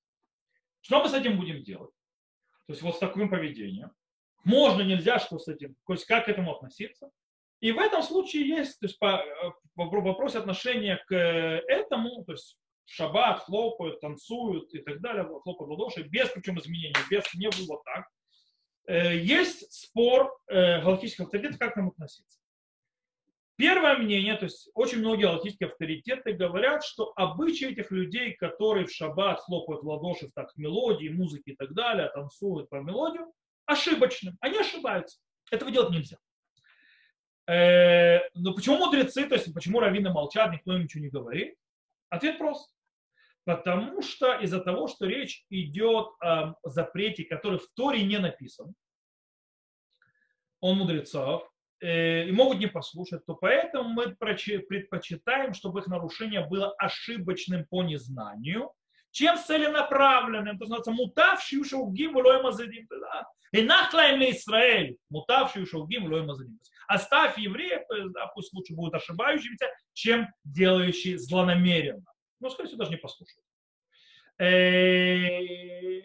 Что 0.82 1.02
мы 1.02 1.10
с 1.10 1.16
этим 1.16 1.38
будем 1.38 1.64
делать? 1.64 1.92
То 2.68 2.74
есть 2.74 2.84
вот 2.84 2.96
с 2.96 3.00
таким 3.00 3.28
поведением. 3.28 3.92
Можно, 4.44 4.84
нельзя, 4.84 5.18
что 5.18 5.40
с 5.40 5.48
этим, 5.48 5.76
то 5.88 5.94
есть 5.94 6.06
как 6.06 6.26
к 6.26 6.30
этому 6.30 6.54
относиться? 6.54 7.10
И 7.60 7.72
в 7.72 7.80
этом 7.80 8.04
случае 8.04 8.48
есть 8.48 8.80
то 8.80 8.86
есть, 8.86 9.00
по, 9.00 9.24
э, 9.26 9.52
по, 9.74 9.86
вопрос 9.86 10.36
отношения 10.36 11.04
к 11.08 11.16
этому, 11.16 12.24
то 12.26 12.34
есть 12.34 12.56
шаббат, 12.86 13.40
хлопают, 13.40 14.00
танцуют 14.00 14.76
и 14.76 14.80
так 14.80 15.02
далее, 15.02 15.24
хлопают 15.24 15.70
в 15.70 15.72
ладоши, 15.72 16.04
без 16.04 16.30
причем 16.30 16.60
изменений, 16.60 16.94
без 17.10 17.24
не 17.34 17.50
было 17.50 17.82
так. 17.84 18.06
Э, 18.86 19.16
есть 19.16 19.72
спор 19.72 20.38
э, 20.48 20.82
галактических 20.82 21.26
авторитетов, 21.26 21.60
как 21.60 21.74
к 21.74 21.78
нему 21.78 21.90
относиться. 21.90 22.40
Первое 23.56 23.98
мнение, 23.98 24.36
то 24.36 24.46
есть 24.46 24.70
очень 24.74 25.00
многие 25.00 25.24
галактические 25.24 25.70
авторитеты 25.70 26.34
говорят, 26.34 26.84
что 26.84 27.14
обычаи 27.16 27.72
этих 27.72 27.92
людей, 27.92 28.34
которые 28.34 28.88
в 28.88 28.92
шаббат 28.92 29.40
хлопают 29.42 29.84
в 29.84 29.88
ладоши 29.88 30.28
в 30.28 30.34
так 30.34 30.50
мелодии, 30.58 31.10
музыки 31.10 31.52
и 31.52 31.56
так 31.56 31.74
далее, 31.74 32.10
танцуют 32.10 32.70
по 32.70 32.78
мелодию, 32.78 33.32
ошибочны. 33.66 34.36
Они 34.42 34.58
ошибаются. 34.58 35.20
Этого 35.52 35.72
делать 35.72 35.92
нельзя. 35.92 36.18
Э, 37.48 38.28
но 38.34 38.54
почему 38.54 38.78
мудрецы, 38.78 39.28
то 39.28 39.36
есть 39.36 39.54
почему 39.54 39.80
раввины 39.80 40.12
молчат, 40.12 40.52
никто 40.52 40.76
им 40.76 40.84
ничего 40.84 41.04
не 41.04 41.10
говорит? 41.10 41.56
Ответ 42.10 42.40
прост. 42.40 42.73
Потому 43.46 44.02
что 44.02 44.34
из-за 44.40 44.60
того, 44.60 44.88
что 44.88 45.06
речь 45.06 45.46
идет 45.50 46.08
о 46.22 46.56
запрете, 46.64 47.26
который 47.26 47.60
в 47.60 47.68
Торе 47.76 48.04
не 48.04 48.18
написан, 48.18 48.74
он 50.62 50.78
мудрецов, 50.78 51.52
э, 51.82 52.28
и 52.28 52.32
могут 52.32 52.60
не 52.60 52.68
послушать, 52.68 53.26
то 53.26 53.36
поэтому 53.36 53.90
мы 53.90 54.16
предпочитаем, 54.16 55.54
чтобы 55.54 55.82
их 55.82 55.88
нарушение 55.88 56.48
было 56.48 56.74
ошибочным 56.78 57.66
по 57.66 57.84
незнанию, 57.84 58.72
чем 59.12 59.38
целенаправленным, 59.38 60.58
то 60.58 60.64
называется 60.64 60.92
мутавший 60.92 61.64
шелгим 61.66 62.16
лой 62.16 62.42
мазадим. 62.42 62.88
И 63.52 63.62
нахлаем 63.62 64.20
ли 64.20 64.32
Израиль, 64.32 64.98
мутавший 65.10 65.66
шелгим 65.66 66.06
лой 66.06 66.26
мазадим. 66.26 66.60
Оставь 66.88 67.38
евреев, 67.38 67.84
да, 68.14 68.28
пусть 68.28 68.54
лучше 68.54 68.74
будут 68.74 68.96
ошибающимися, 68.96 69.68
чем 69.94 70.28
делающие 70.44 71.20
злонамеренно. 71.20 72.06
Ну, 72.44 72.50
скорее 72.50 72.68
всего, 72.68 72.80
даже 72.80 72.92
не 72.92 72.98
послушают. 72.98 73.46
Э, 74.38 76.02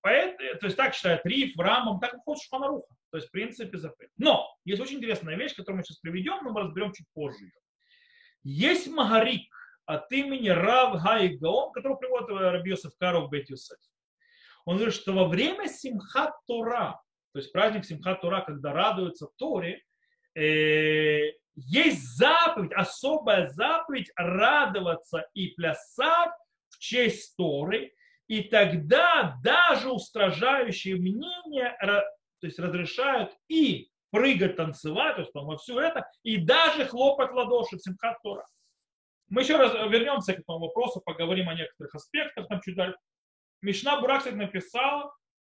поэтому, 0.00 0.58
то 0.58 0.66
есть 0.66 0.76
так 0.78 0.94
считает 0.94 1.26
Риф, 1.26 1.58
Рамом, 1.58 2.00
так 2.00 2.14
выходит 2.14 2.42
Шханаруха. 2.42 2.94
То 3.10 3.18
есть, 3.18 3.28
в 3.28 3.32
принципе, 3.32 3.76
запрет. 3.76 4.10
Но 4.16 4.48
есть 4.64 4.80
очень 4.80 4.96
интересная 4.96 5.36
вещь, 5.36 5.54
которую 5.54 5.78
мы 5.78 5.84
сейчас 5.84 5.98
приведем, 5.98 6.42
но 6.42 6.52
мы 6.52 6.62
разберем 6.62 6.94
чуть 6.94 7.06
позже. 7.12 7.52
Есть 8.42 8.88
Магарик 8.88 9.52
от 9.84 10.10
имени 10.10 10.48
Рав 10.48 11.02
Гай 11.02 11.36
Гаон, 11.36 11.72
который 11.72 11.98
приводит 11.98 12.30
Раби 12.30 12.70
Йосеф 12.70 12.96
Каров 12.98 13.28
Бет 13.30 13.50
Юсеф. 13.50 13.78
Он 14.64 14.76
говорит, 14.76 14.94
что 14.94 15.12
во 15.12 15.28
время 15.28 15.68
Симхат 15.68 16.32
Тура, 16.46 16.98
то 17.32 17.38
есть 17.38 17.52
праздник 17.52 17.84
Симхат 17.84 18.22
Тура, 18.22 18.40
когда 18.40 18.72
радуются 18.72 19.28
Торе, 19.36 19.82
э, 20.34 21.32
есть 21.68 22.16
заповедь, 22.16 22.72
особая 22.72 23.48
заповедь 23.48 24.10
радоваться 24.16 25.26
и 25.34 25.48
плясать 25.48 26.32
в 26.68 26.78
честь 26.78 27.36
Торы, 27.36 27.92
и 28.28 28.42
тогда 28.42 29.36
даже 29.42 29.90
устражающие 29.90 30.96
мнения 30.96 31.76
то 31.80 32.46
есть 32.46 32.58
разрешают 32.58 33.30
и 33.48 33.90
прыгать, 34.10 34.56
танцевать, 34.56 35.16
то 35.16 35.22
есть 35.22 35.34
во 35.34 35.56
все 35.56 35.80
это, 35.80 36.06
и 36.22 36.36
даже 36.36 36.84
хлопать 36.86 37.32
ладоши 37.32 37.76
в 37.76 37.80
Симхат 37.80 38.20
Тора. 38.22 38.44
Мы 39.28 39.42
еще 39.42 39.56
раз 39.56 39.72
вернемся 39.72 40.34
к 40.34 40.40
этому 40.40 40.58
вопросу, 40.58 41.00
поговорим 41.00 41.48
о 41.48 41.54
некоторых 41.54 41.94
аспектах 41.94 42.48
там 42.48 42.60
чуть 42.60 42.76
дальше. 42.76 42.98
Мишна 43.62 44.00
Бурак, 44.00 44.18
кстати, 44.18 44.34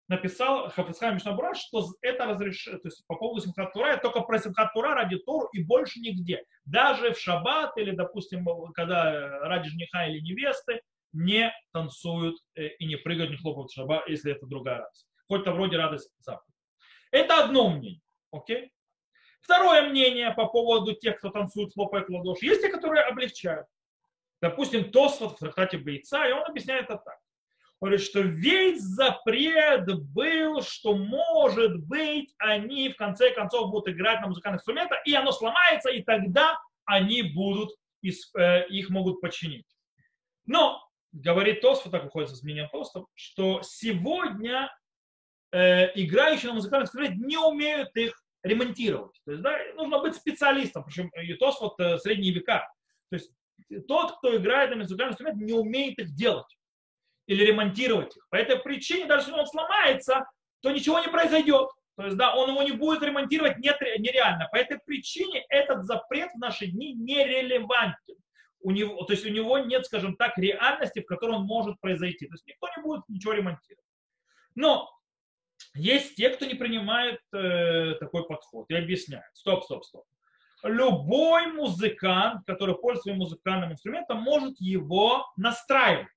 написал, 0.09 0.71
Хафицхай 0.71 1.15
Мишна 1.15 1.33
Бурак, 1.33 1.57
что 1.57 1.87
это 2.03 2.27
разрешено, 2.27 2.79
то 2.79 2.89
есть 2.89 3.07
по 3.07 3.17
поводу 3.17 3.41
Симхат 3.41 3.73
Тура, 3.73 3.97
только 3.97 4.21
про 4.21 4.39
Симхат 4.39 4.73
Тура 4.73 4.95
ради 4.95 5.17
Тору 5.19 5.49
и 5.53 5.63
больше 5.63 6.01
нигде. 6.01 6.45
Даже 6.65 7.13
в 7.13 7.19
шаббат 7.19 7.77
или, 7.77 7.93
допустим, 7.93 8.47
когда 8.75 9.39
ради 9.41 9.69
жениха 9.69 10.07
или 10.07 10.21
невесты 10.21 10.81
не 11.13 11.53
танцуют 11.73 12.37
э, 12.57 12.69
и 12.79 12.87
не 12.87 12.97
прыгают, 12.97 13.31
не 13.31 13.37
хлопают 13.37 13.71
в 13.71 13.75
шаббат, 13.75 14.09
если 14.09 14.33
это 14.33 14.47
другая 14.47 14.79
радость. 14.79 15.07
Хоть-то 15.29 15.53
вроде 15.53 15.77
радость 15.77 16.11
заповедь. 16.19 16.55
Это 17.11 17.45
одно 17.45 17.71
мнение. 17.71 18.01
Окей? 18.33 18.73
Второе 19.41 19.89
мнение 19.89 20.33
по 20.33 20.47
поводу 20.47 20.95
тех, 20.95 21.19
кто 21.19 21.31
танцует, 21.31 21.73
хлопает 21.73 22.09
в 22.09 22.13
ладоши. 22.13 22.47
Есть 22.47 22.63
те, 22.63 22.69
которые 22.69 23.05
облегчают. 23.05 23.67
Допустим, 24.41 24.91
Тосфот 24.91 25.37
в 25.37 25.39
трактате 25.39 25.79
Бойца, 25.79 26.29
и 26.29 26.33
он 26.33 26.43
объясняет 26.45 26.87
это 26.87 26.97
так. 26.97 27.19
Говорит, 27.81 28.01
что 28.01 28.21
весь 28.21 28.81
запрет 28.81 29.87
был, 30.13 30.63
что 30.63 30.95
может 30.95 31.85
быть 31.85 32.33
они 32.39 32.89
в 32.89 32.97
конце 32.97 33.31
концов 33.33 33.71
будут 33.71 33.95
играть 33.95 34.21
на 34.21 34.29
музыкальных 34.29 34.61
инструментах, 34.61 34.99
и 35.05 35.15
оно 35.15 35.33
сломается, 35.33 35.91
и 35.91 36.03
тогда 36.03 36.59
они 36.87 37.23
будут, 37.23 37.71
э, 38.03 38.67
их 38.69 38.91
могут 38.91 39.21
починить. 39.21 39.67
Но, 40.47 40.83
говорит 41.13 41.61
Тосфот, 41.61 41.93
так 41.93 42.05
выходит 42.05 42.31
со 42.31 42.45
мнением 42.45 42.69
Тосфот, 42.71 43.07
что 43.15 43.61
сегодня 43.63 44.71
э, 45.53 45.91
играющие 46.01 46.49
на 46.49 46.55
музыкальных 46.55 46.87
инструментах 46.87 47.19
не 47.19 47.37
умеют 47.37 47.95
их 47.97 48.19
ремонтировать. 48.43 49.21
То 49.25 49.33
есть, 49.33 49.43
да, 49.43 49.59
нужно 49.75 50.01
быть 50.01 50.15
специалистом, 50.15 50.85
причем 50.85 51.09
и 51.09 51.35
то 51.35 51.55
вот 51.61 51.81
э, 51.81 51.99
средние 51.99 52.33
века. 52.33 52.67
То 53.11 53.17
есть 53.17 53.31
тот, 53.89 54.17
кто 54.19 54.37
играет 54.37 54.71
на 54.71 54.77
музыкальном 54.77 55.13
инструменте, 55.13 55.45
не 55.45 55.53
умеет 55.53 55.99
их 55.99 56.15
делать 56.15 56.47
или 57.27 57.45
ремонтировать 57.45 58.17
их. 58.17 58.27
По 58.31 58.37
этой 58.37 58.59
причине, 58.59 59.07
даже 59.07 59.29
если 59.29 59.41
он 59.41 59.47
сломается, 59.47 60.27
то 60.61 60.71
ничего 60.71 61.01
не 61.01 61.09
произойдет. 61.09 61.69
То 61.97 62.05
есть, 62.05 62.17
да, 62.17 62.35
он 62.35 62.51
его 62.51 62.63
не 62.63 62.73
будет 62.73 63.03
ремонтировать 63.03 63.59
нет, 63.59 63.81
нереально. 63.99 64.49
По 64.51 64.57
этой 64.57 64.79
причине 64.85 65.45
этот 65.49 65.85
запрет 65.85 66.31
в 66.35 66.39
наши 66.39 66.67
дни 66.67 66.93
нерелевантен. 66.95 68.17
У 68.61 68.71
него, 68.71 69.05
то 69.05 69.13
есть 69.13 69.27
у 69.27 69.29
него 69.29 69.59
нет, 69.59 69.85
скажем 69.87 70.17
так, 70.17 70.37
реальности, 70.39 71.01
в 71.01 71.07
которой 71.07 71.37
он 71.37 71.45
может 71.45 71.79
произойти. 71.81 72.27
То 72.27 72.35
есть 72.35 72.47
никто 72.47 72.69
не 72.77 72.83
будет 72.83 73.03
ничего 73.09 73.35
ремонтировать. 73.35 73.85
Но 74.55 74.91
есть 75.75 76.17
те, 76.17 76.31
кто 76.31 76.47
не 76.47 76.55
принимает 76.55 77.21
э, 77.33 77.95
такой 78.01 78.27
подход 78.27 78.67
и 78.71 78.75
объясняет. 78.75 79.31
Стоп, 79.35 79.65
стоп, 79.65 79.85
стоп. 79.85 80.05
Любой 80.63 81.49
музыкант, 81.53 82.43
который 82.47 82.75
пользуется 82.75 83.13
музыкальным 83.13 83.73
инструментом, 83.73 84.23
может 84.23 84.59
его 84.61 85.27
настраивать. 85.37 86.09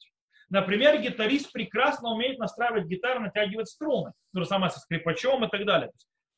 Например, 0.49 0.97
гитарист 1.01 1.51
прекрасно 1.51 2.11
умеет 2.11 2.39
настраивать 2.39 2.85
гитару, 2.85 3.19
натягивать 3.19 3.67
струны. 3.67 4.13
То 4.33 4.41
же 4.41 4.45
самое 4.45 4.71
со 4.71 4.79
скрипачом 4.79 5.43
и 5.43 5.49
так 5.49 5.65
далее. 5.65 5.91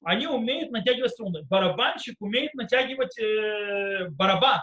Они 0.03 0.26
умеют 0.28 0.72
натягивать 0.72 1.12
струны. 1.12 1.43
Барабанщик 1.43 2.16
умеет 2.20 2.53
натягивать 2.55 3.18
э, 3.20 4.07
барабан. 4.10 4.62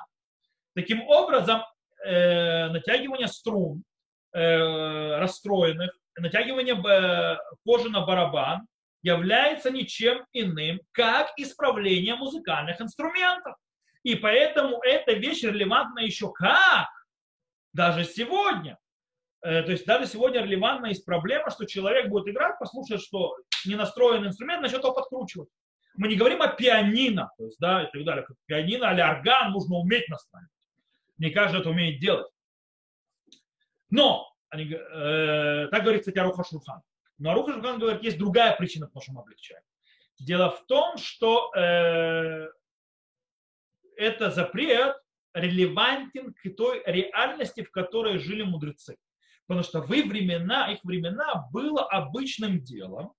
Таким 0.75 1.03
образом, 1.09 1.63
э, 2.05 2.69
натягивание 2.69 3.29
струн 3.29 3.83
э, 4.33 5.19
расстроенных 5.19 5.91
натягивание 6.19 7.39
кожи 7.65 7.91
на 7.91 8.05
барабан 8.05 8.67
является 9.03 9.71
ничем 9.71 10.25
иным, 10.33 10.81
как 10.93 11.29
исправление 11.37 12.17
музыкальных 12.17 12.81
инструментов. 12.81 13.55
И 14.03 14.15
поэтому 14.15 14.81
эта 14.83 15.13
вещь 15.13 15.43
релевантна 15.43 16.01
еще 16.01 16.33
как? 16.33 16.89
Даже 17.73 18.05
сегодня. 18.05 18.79
Э, 19.43 19.63
то 19.63 19.73
есть 19.73 19.87
даже 19.87 20.07
сегодня 20.07 20.43
релевантна 20.43 20.87
есть 20.87 21.05
проблема, 21.05 21.51
что 21.51 21.67
человек 21.67 22.09
будет 22.09 22.29
играть, 22.29 22.59
послушает, 22.59 23.03
что 23.03 23.37
не 23.65 23.75
настроен 23.75 24.27
инструмент, 24.27 24.63
начнет 24.63 24.83
его 24.83 24.93
подкручивать. 24.93 25.49
Мы 25.95 26.09
не 26.09 26.17
говорим 26.17 26.43
о 26.43 26.49
пианино, 26.49 27.31
то 27.39 27.45
есть, 27.45 27.59
да, 27.59 27.85
и 27.85 27.91
так 27.91 28.05
далее. 28.05 28.27
Пианино 28.47 28.93
или 28.93 29.01
орган 29.01 29.53
нужно 29.53 29.77
уметь 29.77 30.09
настраивать. 30.09 30.51
Не 31.19 31.31
каждый 31.31 31.61
это 31.61 31.71
умеет 31.71 32.01
делать. 32.01 32.31
Но 33.91 34.31
они, 34.51 34.71
э, 34.73 35.69
так 35.71 35.83
говорит, 35.83 36.01
кстати, 36.01 36.19
Аруха 36.19 36.45
Шурхан. 36.45 36.83
Но 37.19 37.31
Аруха 37.31 37.55
Шурхан 37.55 37.79
говорит, 37.79 38.03
есть 38.03 38.19
другая 38.19 38.55
причина, 38.57 38.89
почему 38.89 39.17
мы 39.17 39.23
облегчаем. 39.23 39.63
Дело 40.19 40.51
в 40.51 40.67
том, 40.67 40.97
что 40.99 41.53
э, 41.55 42.49
это 43.97 44.31
запрет 44.31 44.97
релевантен 45.35 46.35
к 46.35 46.57
той 46.57 46.83
реальности, 46.87 47.63
в 47.63 47.71
которой 47.71 48.19
жили 48.19 48.43
мудрецы. 48.43 48.97
Потому 49.47 49.65
что 49.65 49.81
в 49.81 49.93
их 49.93 50.07
времена, 50.07 50.73
их 50.73 50.81
времена 50.83 51.47
было 51.53 51.85
обычным 51.85 52.63
делом, 52.63 53.13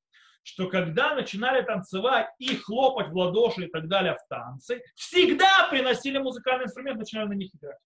что 0.43 0.67
когда 0.69 1.13
начинали 1.13 1.61
танцевать 1.61 2.27
и 2.39 2.55
хлопать 2.55 3.09
в 3.09 3.17
ладоши 3.17 3.65
и 3.65 3.69
так 3.69 3.87
далее 3.87 4.13
в 4.15 4.27
танцы, 4.29 4.81
всегда 4.95 5.67
приносили 5.69 6.17
музыкальный 6.17 6.65
инструмент, 6.65 6.99
начинали 6.99 7.27
на 7.27 7.33
них 7.33 7.53
играть. 7.55 7.77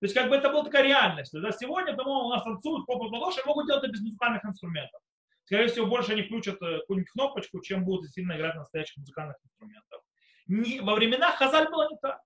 То 0.00 0.06
есть 0.06 0.14
как 0.14 0.30
бы 0.30 0.36
это 0.36 0.50
была 0.50 0.64
такая 0.64 0.84
реальность. 0.84 1.32
Да, 1.32 1.50
сегодня 1.52 1.94
дома 1.94 2.24
у 2.24 2.30
нас 2.30 2.42
танцуют 2.42 2.86
попа 2.86 3.02
ладоши, 3.02 3.40
могут 3.44 3.66
делать 3.66 3.84
это 3.84 3.92
без 3.92 4.00
музыкальных 4.00 4.44
инструментов. 4.44 5.00
Скорее 5.44 5.66
всего, 5.66 5.86
больше 5.86 6.12
они 6.12 6.22
включат 6.22 6.62
э, 6.62 6.78
какую-нибудь 6.78 7.10
кнопочку, 7.10 7.60
чем 7.60 7.84
будут 7.84 8.10
сильно 8.12 8.36
играть 8.36 8.54
на 8.54 8.60
настоящих 8.60 8.96
музыкальных 8.98 9.36
инструментах. 9.44 10.00
Не, 10.46 10.80
во 10.80 10.94
времена 10.94 11.32
Хазаль 11.32 11.68
было 11.68 11.88
не 11.90 11.98
так. 12.00 12.20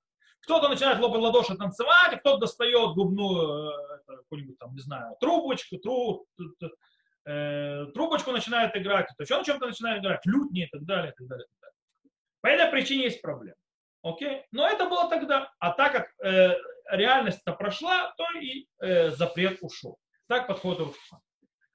Кто-то 0.45 0.69
начинает 0.69 1.01
лопать 1.01 1.21
ладоши 1.21 1.57
танцевать, 1.57 2.21
кто-то 2.21 2.39
достает 2.39 2.95
губную 2.95 3.71
э, 3.71 4.17
какую-нибудь 4.17 4.59
там, 4.59 4.75
не 4.75 4.81
знаю, 4.81 5.17
трубочку, 5.21 5.79
тру, 5.79 6.27
э, 7.27 7.87
трубочку 7.95 8.33
начинает 8.33 8.77
играть, 8.77 9.09
то 9.17 9.23
еще 9.23 9.39
на 9.39 9.45
чем-то 9.45 9.67
начинает 9.67 10.03
играть, 10.03 10.25
лютни 10.27 10.65
и 10.65 10.69
так 10.69 10.85
далее, 10.85 11.13
и 11.13 11.15
так 11.17 11.27
далее, 11.27 11.45
и 11.45 11.49
так 11.49 11.61
далее. 11.61 11.75
По 12.41 12.47
этой 12.49 12.71
причине 12.71 13.05
есть 13.05 13.23
проблема. 13.23 13.57
Окей? 14.03 14.45
Но 14.53 14.69
это 14.69 14.87
было 14.87 15.09
тогда. 15.09 15.51
А 15.59 15.71
так 15.71 15.93
как 15.93 16.13
э, 16.23 16.55
реальность-то 16.91 17.53
прошла, 17.55 18.13
то 18.19 18.27
и 18.39 18.67
э, 18.81 19.11
запрет 19.13 19.59
ушел. 19.63 19.97
Так 20.29 20.47
подходит 20.47 20.81
Рушхан. 20.81 21.21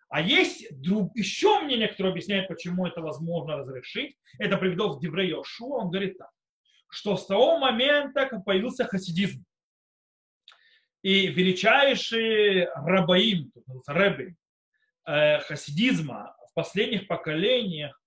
А 0.09 0.21
есть 0.21 0.67
друг, 0.81 1.15
еще 1.15 1.59
мнение, 1.59 1.87
которое 1.87 2.09
объясняет, 2.09 2.47
почему 2.47 2.85
это 2.87 3.01
возможно 3.01 3.57
разрешить. 3.57 4.15
Это 4.39 4.57
приведет 4.57 4.95
в 4.95 4.99
Девре 4.99 5.29
Йошу. 5.29 5.67
Он 5.69 5.89
говорит 5.89 6.17
так, 6.17 6.29
что 6.89 7.17
с 7.17 7.25
того 7.25 7.57
момента, 7.57 8.25
как 8.25 8.43
появился 8.43 8.85
хасидизм, 8.85 9.43
и 11.01 11.27
величайший 11.27 12.65
рабаим, 12.73 13.51
рэбби, 13.87 14.35
э, 15.05 15.39
хасидизма 15.39 16.35
в 16.49 16.53
последних 16.53 17.07
поколениях, 17.07 17.99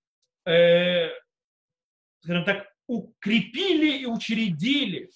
э, 0.45 1.09
скажем 2.21 2.45
так, 2.45 2.67
укрепили 2.87 3.97
и 3.99 4.05
учредили 4.05 5.09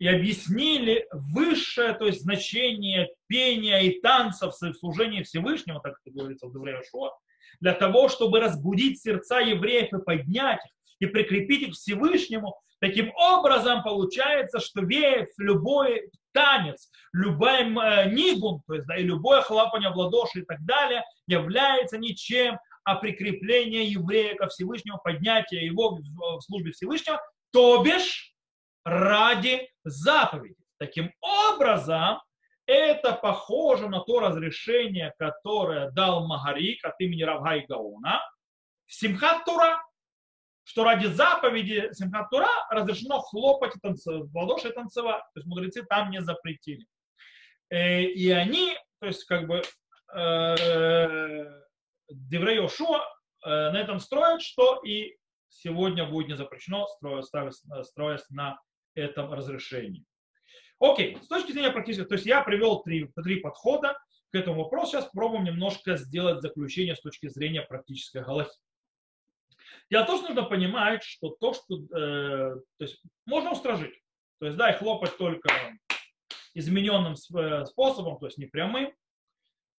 и 0.00 0.08
объяснили 0.08 1.06
высшее, 1.12 1.92
то 1.92 2.06
есть 2.06 2.22
значение 2.22 3.10
пения 3.26 3.80
и 3.80 4.00
танцев 4.00 4.54
в 4.54 4.74
служении 4.74 5.22
Всевышнего, 5.22 5.80
так 5.80 5.94
это 6.02 6.16
говорится 6.16 6.46
в 6.46 6.52
Деврея 6.52 6.82
Шуа, 6.90 7.10
для 7.60 7.74
того, 7.74 8.08
чтобы 8.08 8.40
разбудить 8.40 9.00
сердца 9.00 9.40
евреев 9.40 9.92
и 9.92 10.02
поднять 10.02 10.60
их, 10.64 10.72
и 11.00 11.06
прикрепить 11.06 11.62
их 11.62 11.70
к 11.72 11.76
Всевышнему. 11.76 12.58
Таким 12.80 13.12
образом, 13.14 13.82
получается, 13.82 14.58
что 14.58 14.80
весь 14.82 15.36
любой 15.38 16.10
танец, 16.32 16.90
любой 17.12 17.62
э, 17.62 18.10
нигун, 18.10 18.62
то 18.66 18.74
есть 18.74 18.86
да, 18.86 18.96
и 18.96 19.02
любое 19.02 19.42
хлопание 19.42 19.90
в 19.90 19.96
ладоши 19.96 20.40
и 20.40 20.44
так 20.44 20.64
далее, 20.64 21.04
является 21.26 21.98
ничем, 21.98 22.58
а 22.84 22.94
прикрепление 22.96 23.84
еврея 23.84 24.34
ко 24.34 24.48
Всевышнему, 24.48 24.98
поднятие 25.04 25.66
его 25.66 25.98
в 25.98 26.40
службе 26.40 26.72
Всевышнего, 26.72 27.20
то 27.52 27.82
бишь 27.82 28.34
ради 28.84 29.68
заповеди. 29.84 30.56
Таким 30.78 31.12
образом, 31.20 32.20
это 32.66 33.12
похоже 33.12 33.88
на 33.88 34.00
то 34.00 34.20
разрешение, 34.20 35.12
которое 35.18 35.90
дал 35.90 36.26
Магарик 36.26 36.84
от 36.84 36.94
имени 37.00 37.22
Равгай 37.22 37.66
Гаона. 37.66 38.22
Симхат 38.86 39.44
Тура. 39.44 39.82
Что 40.64 40.84
ради 40.84 41.06
заповеди 41.06 41.90
Симхат 41.92 42.30
Тура 42.30 42.48
разрешено 42.70 43.20
хлопать 43.20 43.76
и 43.76 43.80
танцевать, 43.80 44.30
в 44.30 44.36
ладоши 44.36 44.68
и 44.68 44.72
танцевать. 44.72 45.22
То 45.34 45.40
есть 45.40 45.46
мудрецы 45.46 45.82
там 45.82 46.10
не 46.10 46.22
запретили. 46.22 46.86
Э, 47.70 48.02
и 48.02 48.30
они, 48.30 48.76
то 49.00 49.06
есть 49.06 49.24
как 49.24 49.46
бы 49.46 49.62
э, 50.14 51.60
Деврей 52.08 52.56
Йошуа 52.56 53.04
э, 53.44 53.48
на 53.48 53.80
этом 53.80 54.00
строят, 54.00 54.42
что 54.42 54.80
и 54.84 55.16
сегодня 55.48 56.06
будет 56.06 56.28
не 56.28 56.36
запрещено, 56.36 56.86
строясь 57.22 58.30
на 58.30 58.60
этом 58.94 59.32
разрешении. 59.32 60.04
Окей, 60.78 61.18
с 61.22 61.28
точки 61.28 61.52
зрения 61.52 61.70
практически, 61.70 62.04
то 62.06 62.14
есть 62.14 62.26
я 62.26 62.42
привел 62.42 62.82
три, 62.82 63.10
три 63.22 63.36
подхода 63.36 63.98
к 64.32 64.34
этому 64.34 64.64
вопросу. 64.64 64.92
Сейчас 64.92 65.04
попробуем 65.06 65.44
немножко 65.44 65.96
сделать 65.96 66.40
заключение 66.40 66.96
с 66.96 67.00
точки 67.00 67.28
зрения 67.28 67.62
практической 67.62 68.22
галахи. 68.22 68.56
Дело 69.90 70.04
в 70.04 70.06
том, 70.06 70.18
что 70.18 70.28
нужно 70.28 70.44
понимать, 70.44 71.02
что 71.02 71.30
то, 71.30 71.52
что 71.52 71.76
э, 71.76 72.54
то 72.78 72.84
есть 72.84 73.02
можно 73.26 73.52
устражить. 73.52 74.00
То 74.38 74.46
есть, 74.46 74.56
да, 74.56 74.70
и 74.70 74.78
хлопать 74.78 75.16
только 75.18 75.50
измененным 76.54 77.14
э, 77.14 77.64
способом, 77.66 78.18
то 78.18 78.26
есть 78.26 78.38
не 78.38 78.46
прямым. 78.46 78.94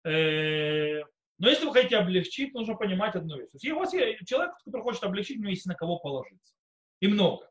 Э, 0.04 1.00
но 1.38 1.48
если 1.48 1.64
вы 1.64 1.72
хотите 1.72 1.96
облегчить, 1.96 2.52
нужно 2.54 2.74
понимать 2.74 3.14
одну 3.14 3.38
вещь. 3.38 3.50
То 3.52 3.58
есть, 3.62 3.70
у 3.70 3.78
вас 3.78 3.92
есть 3.94 4.26
человек, 4.26 4.54
который 4.64 4.82
хочет 4.82 5.04
облегчить, 5.04 5.38
у 5.38 5.40
него 5.40 5.50
есть 5.50 5.66
на 5.66 5.74
кого 5.74 5.98
положиться. 5.98 6.54
И 7.00 7.06
много. 7.06 7.48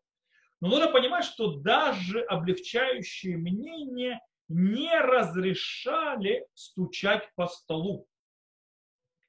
Но 0.61 0.67
нужно 0.67 0.91
понимать, 0.91 1.23
что 1.23 1.53
даже 1.53 2.21
облегчающие 2.21 3.37
мнения 3.37 4.19
не 4.49 4.93
разрешали 4.99 6.45
стучать 6.53 7.29
по 7.35 7.47
столу. 7.47 8.05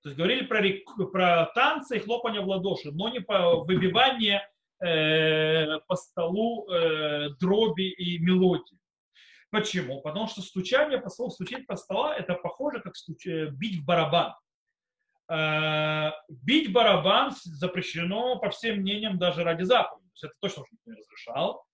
То 0.03 0.09
есть 0.09 0.17
говорили 0.17 0.47
про, 0.47 0.63
про 1.07 1.47
танцы 1.55 1.97
и 1.97 2.01
хлопание 2.01 2.41
в 2.41 2.49
ладоши, 2.49 2.91
но 2.93 3.09
не 3.11 3.21
по 3.21 3.65
выбивание 3.65 4.49
э, 4.83 5.79
по 5.87 5.97
столу 5.97 6.69
э, 6.71 7.31
дроби 7.39 7.91
и 7.91 8.19
мелодии. 8.19 8.79
Почему? 9.51 10.01
Потому 10.01 10.29
что 10.29 10.43
стучание 10.43 10.99
по 10.99 11.11
столу, 11.11 11.31
стучать 11.31 11.67
по 11.67 11.77
столу, 11.77 12.09
это 12.11 12.35
похоже, 12.35 12.81
как 12.81 12.97
стуч... 12.97 13.27
Э, 13.27 13.49
бить 13.51 13.81
в 13.81 13.85
барабан. 13.85 14.35
Э, 15.29 16.13
бить 16.29 16.73
барабан 16.73 17.33
запрещено, 17.45 18.39
по 18.39 18.51
всем 18.51 18.79
мнениям, 18.79 19.19
даже 19.19 19.45
ради 19.45 19.65
заповеди. 19.65 20.09
То 20.09 20.13
есть 20.15 20.25
это 20.25 20.35
точно 20.41 20.65
не 20.87 20.95
разрешал. 20.95 21.65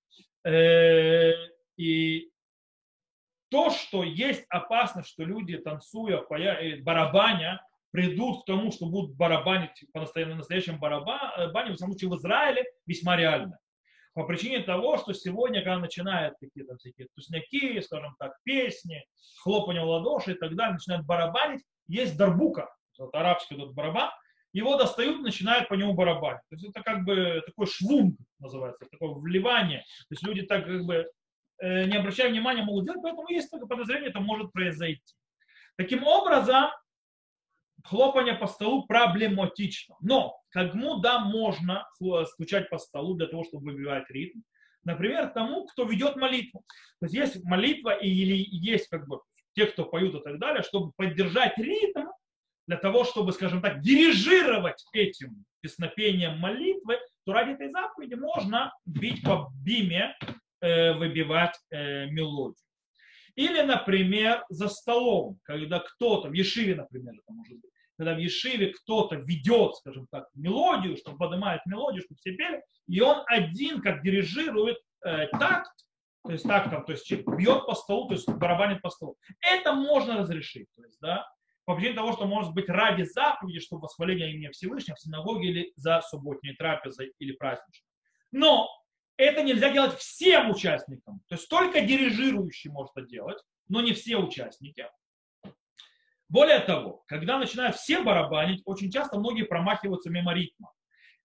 Э, 0.44 1.32
и 1.76 2.30
то, 3.50 3.70
что 3.70 4.02
есть 4.02 4.44
опасность, 4.48 5.10
что 5.10 5.22
люди, 5.22 5.56
танцуя, 5.58 6.18
пая, 6.22 6.82
барабаня, 6.82 7.62
придут 7.90 8.42
к 8.42 8.46
тому, 8.46 8.72
что 8.72 8.86
будут 8.86 9.16
барабанить 9.16 9.84
по 9.92 10.00
настоящему 10.00 10.78
барабане, 10.78 11.72
в 11.72 11.76
самом 11.76 11.92
случае 11.92 12.10
в 12.10 12.16
Израиле, 12.16 12.64
весьма 12.86 13.16
реально. 13.16 13.58
По 14.14 14.24
причине 14.24 14.60
того, 14.60 14.96
что 14.96 15.12
сегодня, 15.12 15.60
когда 15.60 15.78
начинают 15.78 16.36
какие-то 16.40 16.76
всякие 16.78 17.08
тусняки, 17.14 17.80
скажем 17.82 18.16
так, 18.18 18.32
песни, 18.44 19.04
хлопание 19.42 19.82
в 19.82 19.88
ладоши 19.88 20.32
и 20.32 20.34
так 20.34 20.56
далее, 20.56 20.74
начинают 20.74 21.04
барабанить, 21.04 21.62
есть 21.86 22.16
дарбука, 22.16 22.74
вот 22.98 23.14
арабский 23.14 23.56
этот 23.56 23.74
барабан, 23.74 24.10
его 24.52 24.76
достают 24.76 25.18
и 25.18 25.22
начинают 25.22 25.68
по 25.68 25.74
нему 25.74 25.92
барабанить. 25.92 26.40
То 26.48 26.54
есть 26.54 26.64
это 26.64 26.82
как 26.82 27.04
бы 27.04 27.42
такой 27.44 27.66
швунг 27.66 28.18
называется, 28.38 28.86
такое 28.90 29.10
вливание. 29.10 29.80
То 29.80 30.12
есть 30.12 30.22
люди 30.22 30.42
так 30.42 30.64
как 30.64 30.84
бы 30.86 31.06
э, 31.58 31.84
не 31.84 31.96
обращая 31.98 32.30
внимания 32.30 32.62
могут 32.62 32.86
делать, 32.86 33.02
поэтому 33.02 33.28
есть 33.28 33.50
только 33.50 33.66
подозрение, 33.66 34.08
это 34.08 34.20
может 34.20 34.50
произойти. 34.52 35.14
Таким 35.76 36.04
образом, 36.06 36.70
хлопание 37.88 38.34
по 38.34 38.46
столу 38.46 38.86
проблематично. 38.86 39.96
Но 40.00 40.38
кому 40.50 40.98
да 40.98 41.20
можно 41.20 41.88
стучать 42.26 42.68
по 42.70 42.78
столу 42.78 43.14
для 43.14 43.26
того, 43.26 43.44
чтобы 43.44 43.72
выбивать 43.72 44.10
ритм? 44.10 44.40
Например, 44.84 45.28
тому, 45.28 45.66
кто 45.66 45.84
ведет 45.84 46.16
молитву. 46.16 46.64
То 47.00 47.06
есть 47.06 47.14
есть 47.14 47.44
молитва 47.44 47.90
или 47.90 48.36
есть 48.50 48.88
как 48.88 49.08
бы 49.08 49.20
те, 49.54 49.66
кто 49.66 49.84
поют 49.84 50.14
и 50.14 50.20
так 50.20 50.38
далее, 50.38 50.62
чтобы 50.62 50.92
поддержать 50.96 51.58
ритм, 51.58 52.06
для 52.66 52.76
того, 52.76 53.04
чтобы, 53.04 53.32
скажем 53.32 53.62
так, 53.62 53.80
дирижировать 53.80 54.84
этим 54.92 55.44
песнопением 55.60 56.38
молитвы, 56.38 56.98
то 57.24 57.32
ради 57.32 57.52
этой 57.52 57.70
заповеди 57.70 58.14
можно 58.14 58.72
бить 58.84 59.22
по 59.22 59.50
биме, 59.62 60.16
э, 60.60 60.92
выбивать 60.94 61.54
э, 61.70 62.06
мелодию. 62.06 62.56
Или, 63.36 63.60
например, 63.62 64.44
за 64.48 64.68
столом, 64.68 65.38
когда 65.42 65.78
кто-то, 65.80 66.28
в 66.28 66.32
Ешиве, 66.32 66.74
например, 66.74 67.14
это 67.14 67.32
может 67.32 67.56
быть, 67.56 67.70
когда 67.96 68.14
в 68.14 68.18
Ешиве 68.18 68.72
кто-то 68.72 69.16
ведет, 69.16 69.76
скажем 69.76 70.06
так, 70.10 70.28
мелодию, 70.34 70.96
что 70.96 71.12
поднимает 71.12 71.64
мелодию, 71.66 72.02
чтобы 72.02 72.18
все 72.18 72.32
пели, 72.32 72.62
и 72.86 73.00
он 73.00 73.22
один 73.26 73.80
как 73.80 74.02
дирижирует 74.02 74.78
э, 75.04 75.28
такт, 75.28 75.70
то 76.24 76.32
есть 76.32 76.44
тактом, 76.44 76.84
то 76.84 76.92
есть 76.92 77.10
бьет 77.10 77.66
по 77.66 77.74
столу, 77.74 78.08
то 78.08 78.14
есть 78.14 78.28
барабанит 78.28 78.82
по 78.82 78.90
столу. 78.90 79.16
Это 79.40 79.72
можно 79.72 80.18
разрешить. 80.18 80.66
То 80.74 80.82
есть, 80.82 80.98
да, 81.00 81.26
по 81.64 81.74
причине 81.74 81.94
того, 81.94 82.12
что 82.12 82.26
может 82.26 82.52
быть 82.52 82.68
ради 82.68 83.04
заповеди, 83.04 83.60
чтобы 83.60 83.82
восхваление 83.82 84.32
имени 84.32 84.50
Всевышнего 84.50 84.96
в 84.96 85.00
синагоге 85.00 85.48
или 85.48 85.72
за 85.76 86.00
субботней 86.02 86.54
трапезой 86.56 87.12
или 87.18 87.32
праздничной. 87.32 87.88
Но 88.32 88.68
это 89.16 89.42
нельзя 89.42 89.72
делать 89.72 89.96
всем 89.96 90.50
участникам. 90.50 91.20
То 91.28 91.36
есть 91.36 91.48
только 91.48 91.80
дирижирующий 91.80 92.70
может 92.70 92.92
это 92.96 93.06
делать, 93.06 93.38
но 93.68 93.80
не 93.80 93.92
все 93.92 94.16
участники. 94.16 94.88
Более 96.28 96.58
того, 96.60 97.04
когда 97.06 97.38
начинают 97.38 97.76
все 97.76 98.02
барабанить, 98.02 98.62
очень 98.64 98.90
часто 98.90 99.18
многие 99.18 99.44
промахиваются 99.44 100.10
мимо 100.10 100.34
ритма. 100.34 100.72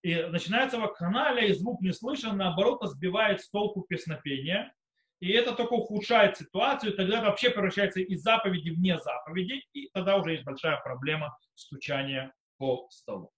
И 0.03 0.15
начинается 0.23 0.79
вакханалия, 0.79 1.47
и 1.47 1.53
звук 1.53 1.81
не 1.81 1.91
слышен, 1.91 2.37
наоборот, 2.37 2.79
сбивает 2.83 3.41
с 3.41 3.49
толку 3.49 3.81
песнопения. 3.81 4.73
И 5.19 5.31
это 5.31 5.53
только 5.53 5.73
ухудшает 5.73 6.37
ситуацию, 6.37 6.95
тогда 6.95 7.21
вообще 7.21 7.51
превращается 7.51 7.99
из 7.99 8.21
заповеди 8.21 8.71
вне 8.71 8.97
заповеди, 8.97 9.63
и 9.73 9.89
тогда 9.93 10.17
уже 10.17 10.31
есть 10.31 10.43
большая 10.43 10.81
проблема 10.81 11.37
стучания 11.53 12.33
по 12.57 12.87
столу. 12.89 13.31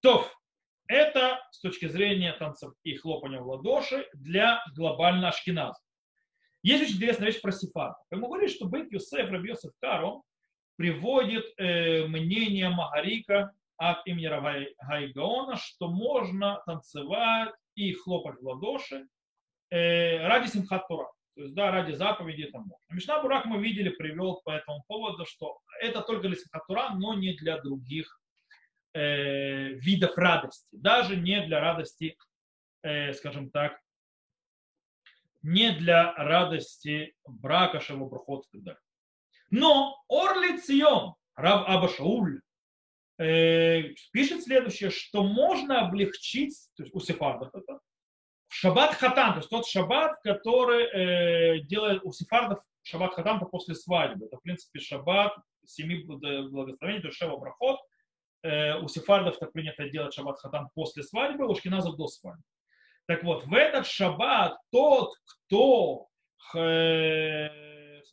То, 0.00 0.26
это 0.88 1.38
с 1.52 1.60
точки 1.60 1.86
зрения 1.86 2.32
танцев 2.32 2.72
и 2.82 2.96
хлопания 2.96 3.40
в 3.40 3.46
ладоши 3.46 4.08
для 4.14 4.64
глобально 4.74 5.28
ашкеназа. 5.28 5.80
Есть 6.64 6.84
очень 6.84 6.96
интересная 6.96 7.28
вещь 7.28 7.40
про 7.40 7.52
сефар. 7.52 7.94
Мы 8.10 8.26
говорили, 8.26 8.48
что 8.48 8.66
Бейт 8.66 8.92
Юсеф, 8.92 9.30
Раби 9.30 9.50
Йосеф 9.50 9.72
Каро, 9.80 10.22
приводит 10.82 11.44
э, 11.58 12.08
мнение 12.08 12.68
Магарика 12.68 13.52
от 13.76 14.04
имени 14.04 14.26
Гайгаона, 14.84 15.56
что 15.56 15.88
можно 15.88 16.60
танцевать 16.66 17.54
и 17.76 17.92
хлопать 17.92 18.40
в 18.40 18.44
ладоши 18.44 19.06
э, 19.70 20.26
ради 20.26 20.48
Симхат 20.48 20.88
Тура. 20.88 21.08
То 21.36 21.42
есть, 21.42 21.54
да, 21.54 21.70
ради 21.70 21.92
заповеди 21.92 22.48
это 22.48 22.58
можно. 22.58 22.84
Мишна 22.90 23.22
Бурак 23.22 23.44
мы 23.44 23.62
видели, 23.62 23.90
привел 23.90 24.40
по 24.44 24.50
этому 24.50 24.82
поводу, 24.88 25.24
что 25.24 25.60
это 25.80 26.00
только 26.00 26.26
для 26.26 26.36
Симхат 26.36 26.66
Тура, 26.66 26.90
но 26.96 27.14
не 27.14 27.34
для 27.34 27.60
других 27.60 28.20
э, 28.92 29.68
видов 29.74 30.18
радости. 30.18 30.66
Даже 30.72 31.14
не 31.14 31.46
для 31.46 31.60
радости, 31.60 32.16
э, 32.82 33.12
скажем 33.12 33.50
так, 33.50 33.78
не 35.42 35.70
для 35.70 36.12
радости 36.14 37.14
брака, 37.24 37.78
шавобрахот 37.78 38.46
и 38.46 38.56
так 38.56 38.62
далее. 38.64 38.80
Но 39.52 40.02
Орли 40.08 40.56
Цион, 40.56 41.14
Рав 41.36 41.68
Абашауль, 41.68 42.40
э, 43.18 43.82
пишет 44.10 44.42
следующее, 44.42 44.88
что 44.88 45.22
можно 45.22 45.86
облегчить, 45.86 46.56
у 46.92 47.00
сефардов 47.00 47.54
это, 47.54 47.80
шаббат 48.48 48.94
хатан, 48.94 49.34
то 49.34 49.38
есть 49.40 49.50
тот 49.50 49.66
шаббат, 49.66 50.18
который 50.22 50.84
э, 50.84 51.60
делает 51.64 52.02
у 52.02 52.12
сефардов 52.12 52.60
шаббат 52.82 53.12
хатан 53.12 53.40
после 53.40 53.74
свадьбы. 53.74 54.24
Это, 54.26 54.38
в 54.38 54.42
принципе, 54.42 54.80
шаббат 54.80 55.36
семи 55.66 56.02
благословений, 56.02 57.02
то 57.02 57.08
есть 57.08 57.18
шева 57.18 57.36
брахот. 57.36 57.78
Э, 58.42 58.78
у 58.78 58.88
сефардов 58.88 59.38
так 59.38 59.52
принято 59.52 59.86
делать 59.90 60.14
шаббат 60.14 60.38
хатан 60.38 60.70
после 60.74 61.02
свадьбы, 61.02 61.46
у 61.46 61.54
шкиназов 61.54 61.96
до 61.96 62.08
свадьбы. 62.08 62.42
Так 63.06 63.22
вот, 63.22 63.44
в 63.44 63.52
этот 63.52 63.86
шаббат 63.86 64.56
тот, 64.70 65.12
кто 65.26 66.08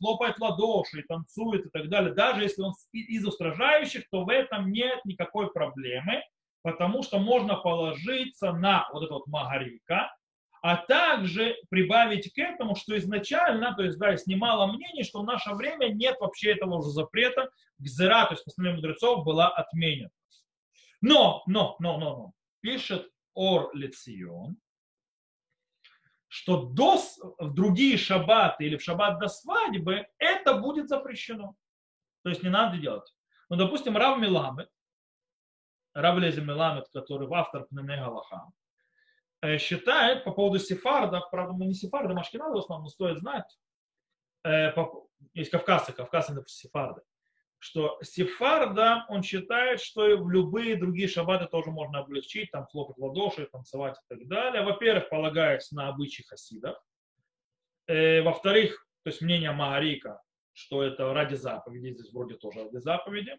хлопает 0.00 0.38
ладоши, 0.38 1.04
танцует 1.06 1.66
и 1.66 1.68
так 1.70 1.88
далее, 1.88 2.14
даже 2.14 2.42
если 2.42 2.62
он 2.62 2.72
из 2.92 3.24
устражающих, 3.26 4.08
то 4.10 4.24
в 4.24 4.28
этом 4.28 4.72
нет 4.72 5.04
никакой 5.04 5.52
проблемы, 5.52 6.22
потому 6.62 7.02
что 7.02 7.18
можно 7.18 7.56
положиться 7.56 8.52
на 8.52 8.88
вот 8.92 9.04
это 9.04 9.14
вот 9.14 9.26
магарика, 9.26 10.10
а 10.62 10.76
также 10.76 11.56
прибавить 11.70 12.32
к 12.32 12.38
этому, 12.38 12.74
что 12.76 12.96
изначально, 12.98 13.74
то 13.74 13.82
есть, 13.82 13.98
да, 13.98 14.10
есть 14.10 14.26
немало 14.26 14.66
мнений, 14.66 15.04
что 15.04 15.20
в 15.20 15.24
наше 15.24 15.54
время 15.54 15.88
нет 15.88 16.16
вообще 16.20 16.52
этого 16.52 16.76
уже 16.76 16.90
запрета, 16.90 17.50
гзера, 17.78 18.26
то 18.26 18.32
есть 18.32 18.44
постановление 18.44 18.82
мудрецов 18.82 19.24
была 19.24 19.48
отменена. 19.48 20.10
Но, 21.00 21.42
но, 21.46 21.76
но, 21.78 21.98
но, 21.98 22.16
но, 22.16 22.32
пишет 22.60 23.08
Ор 23.34 23.70
Лецион, 23.74 24.56
что 26.30 26.62
до, 26.62 26.96
в 27.38 27.54
другие 27.54 27.98
шаббаты 27.98 28.64
или 28.64 28.76
в 28.76 28.82
шаббат 28.82 29.18
до 29.18 29.26
свадьбы 29.26 30.06
это 30.18 30.54
будет 30.54 30.88
запрещено. 30.88 31.56
То 32.22 32.30
есть 32.30 32.44
не 32.44 32.50
надо 32.50 32.78
делать. 32.78 33.12
Ну, 33.48 33.56
допустим, 33.56 33.96
Рав 33.96 34.16
Миламед, 34.18 34.70
Рав 35.92 36.18
Лезим 36.18 36.46
Миламед, 36.46 36.88
который 36.92 37.28
автор 37.32 37.64
Пнеме 37.64 37.96
Галаха, 37.96 38.48
э, 39.42 39.58
считает 39.58 40.22
по 40.22 40.30
поводу 40.30 40.60
сефардов, 40.60 41.28
правда, 41.32 41.52
мы 41.52 41.66
не 41.66 41.74
сефарды, 41.74 42.14
ашкеназы 42.14 42.54
в 42.54 42.58
основном, 42.58 42.84
но 42.84 42.90
стоит 42.90 43.18
знать, 43.18 43.58
э, 44.44 44.72
есть 45.34 45.50
кавказцы, 45.50 45.92
кавказцы, 45.92 46.32
допустим, 46.32 46.68
сефарды, 46.68 47.02
что 47.60 47.98
сефарда, 48.02 49.04
он 49.08 49.22
считает, 49.22 49.80
что 49.80 50.08
и 50.08 50.14
в 50.14 50.30
любые 50.30 50.76
другие 50.76 51.08
шаббаты 51.08 51.46
тоже 51.46 51.70
можно 51.70 52.00
облегчить, 52.00 52.50
там 52.50 52.66
хлопать 52.66 52.96
в 52.96 53.04
ладоши, 53.04 53.46
танцевать 53.52 53.98
и 53.98 54.14
так 54.14 54.26
далее. 54.28 54.62
Во-первых, 54.62 55.10
полагаясь 55.10 55.70
на 55.70 55.88
обычаи 55.88 56.22
хасидов. 56.22 56.78
Э, 57.86 58.22
во-вторых, 58.22 58.86
то 59.04 59.10
есть 59.10 59.20
мнение 59.20 59.52
Маарика, 59.52 60.22
что 60.54 60.82
это 60.82 61.12
ради 61.12 61.34
заповеди, 61.34 61.92
здесь 61.92 62.12
вроде 62.12 62.34
тоже 62.36 62.64
ради 62.64 62.78
заповеди. 62.78 63.36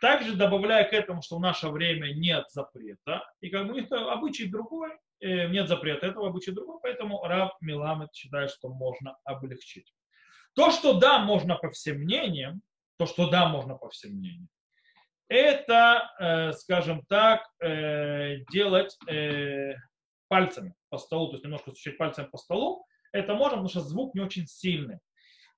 Также 0.00 0.34
добавляя 0.34 0.88
к 0.88 0.94
этому, 0.94 1.20
что 1.20 1.36
в 1.36 1.40
наше 1.40 1.68
время 1.68 2.14
нет 2.14 2.46
запрета, 2.48 3.30
и 3.40 3.50
как 3.50 3.66
бы 3.66 3.74
у 3.74 3.76
них 3.76 3.92
обычай 3.92 4.48
другой, 4.48 4.92
э, 5.20 5.48
нет 5.48 5.68
запрета 5.68 6.06
этого 6.06 6.28
обычая 6.28 6.52
другой, 6.52 6.78
поэтому 6.80 7.22
Раб 7.24 7.52
Миламед 7.60 8.14
считает, 8.14 8.50
что 8.50 8.70
можно 8.70 9.18
облегчить. 9.24 9.92
То, 10.54 10.70
что 10.70 10.94
да, 10.94 11.18
можно 11.18 11.56
по 11.56 11.70
всем 11.70 11.98
мнениям, 11.98 12.62
то, 12.98 13.06
что 13.06 13.30
да, 13.30 13.48
можно 13.48 13.74
по 13.74 13.88
всем 13.88 14.12
мнениям, 14.12 14.48
это, 15.28 16.10
э, 16.18 16.52
скажем 16.52 17.04
так, 17.06 17.42
э, 17.60 18.38
делать 18.50 18.98
пальцами 20.28 20.74
по 20.90 20.98
столу, 20.98 21.28
то 21.28 21.34
есть 21.34 21.44
немножко 21.44 21.70
стучать 21.70 21.96
пальцами 21.96 22.26
по 22.26 22.36
столу, 22.36 22.84
это 23.12 23.34
можно, 23.34 23.52
потому 23.52 23.68
что 23.68 23.80
звук 23.80 24.14
не 24.14 24.20
очень 24.20 24.46
сильный. 24.46 24.98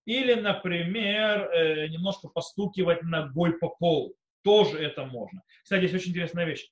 Или, 0.04 0.34
например, 0.34 1.50
немножко 1.90 2.28
постукивать 2.28 3.02
ногой 3.02 3.58
по 3.58 3.68
полу 3.68 4.14
тоже 4.42 4.78
это 4.78 5.04
можно. 5.04 5.42
Кстати, 5.62 5.82
есть 5.82 5.94
очень 5.94 6.10
интересная 6.10 6.44
вещь. 6.44 6.70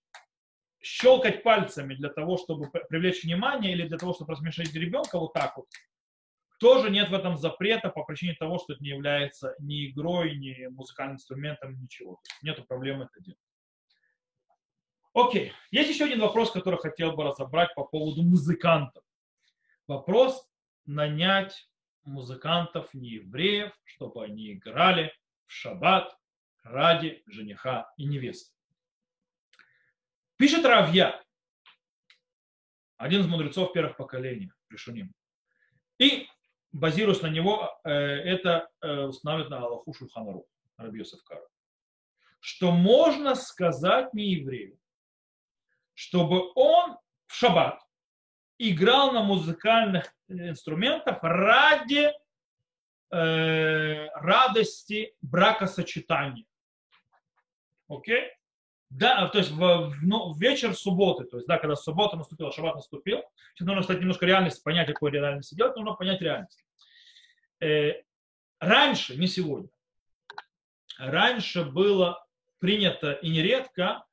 Щелкать 0.80 1.42
пальцами 1.42 1.94
для 1.94 2.08
того, 2.08 2.36
чтобы 2.36 2.70
привлечь 2.88 3.24
внимание 3.24 3.72
или 3.72 3.88
для 3.88 3.98
того, 3.98 4.14
чтобы 4.14 4.32
рассмешить 4.32 4.74
ребенка 4.74 5.18
вот 5.18 5.32
так 5.32 5.56
вот, 5.56 5.66
тоже 6.59 6.90
нет 6.90 7.09
в 7.09 7.14
этом 7.14 7.36
запрета 7.36 7.88
по 7.88 8.04
причине 8.04 8.34
того, 8.34 8.59
что 8.59 8.74
это 8.74 8.82
не 8.82 8.90
является 8.90 9.54
ни 9.59 9.88
игрой, 9.90 10.36
ни 10.36 10.66
музыкальным 10.66 11.16
инструментом, 11.16 11.80
ничего. 11.80 12.20
Нету 12.42 12.64
проблемы 12.64 13.04
это 13.04 13.24
делать. 13.24 13.40
Окей. 15.14 15.52
Есть 15.70 15.90
еще 15.90 16.04
один 16.04 16.20
вопрос, 16.20 16.50
который 16.50 16.78
хотел 16.78 17.12
бы 17.12 17.24
разобрать 17.24 17.74
по 17.74 17.84
поводу 17.84 18.22
музыкантов. 18.22 19.02
Вопрос 19.86 20.46
нанять 20.84 21.68
музыкантов 22.04 22.92
не 22.94 23.11
евреев, 23.11 23.72
чтобы 23.84 24.24
они 24.24 24.52
играли 24.52 25.12
в 25.46 25.52
шаббат 25.52 26.16
ради 26.62 27.22
жениха 27.26 27.92
и 27.96 28.04
невесты. 28.04 28.52
Пишет 30.36 30.64
Равья, 30.64 31.20
один 32.96 33.22
из 33.22 33.26
мудрецов 33.26 33.72
первых 33.72 33.96
поколений, 33.96 34.52
Решуним. 34.70 35.12
И, 35.98 36.28
базируясь 36.72 37.22
на 37.22 37.28
него, 37.28 37.78
э, 37.84 37.90
это 37.90 38.68
э, 38.80 39.04
устанавливает 39.04 39.50
на 39.50 39.58
Аллаху 39.58 39.92
Шульханару, 39.92 40.46
Рабиосов 40.76 41.22
Кара, 41.24 41.46
что 42.40 42.70
можно 42.70 43.34
сказать 43.34 44.14
не 44.14 44.32
еврею, 44.34 44.78
чтобы 45.94 46.52
он 46.54 46.96
в 47.26 47.34
шаббат 47.34 47.80
играл 48.58 49.12
на 49.12 49.22
музыкальных 49.22 50.14
инструментах 50.28 51.18
ради 51.22 52.12
э, 53.10 54.06
радости 54.14 55.14
бракосочетания. 55.22 56.44
Окей? 57.88 58.30
Да, 58.91 59.28
то 59.28 59.39
есть 59.39 59.51
в, 59.51 59.95
ну, 60.03 60.34
вечер 60.34 60.74
субботы, 60.74 61.24
то 61.24 61.36
есть, 61.36 61.47
да, 61.47 61.59
когда 61.59 61.76
суббота 61.76 62.16
наступила, 62.16 62.51
шаббат 62.53 62.76
наступил, 62.76 63.22
сейчас 63.55 63.66
нужно, 63.66 63.82
кстати, 63.82 64.01
немножко 64.01 64.24
реальность, 64.24 64.64
понять, 64.64 64.86
какой 64.86 65.11
реальность 65.11 65.55
делать, 65.55 65.76
нужно 65.76 65.93
понять 65.93 66.22
реальность. 66.22 66.64
Э, 67.61 68.03
раньше, 68.61 69.16
не 69.16 69.26
сегодня, 69.26 69.68
раньше 70.99 71.64
было 71.64 72.24
принято 72.61 73.12
и 73.12 73.28
нередко 73.28 74.05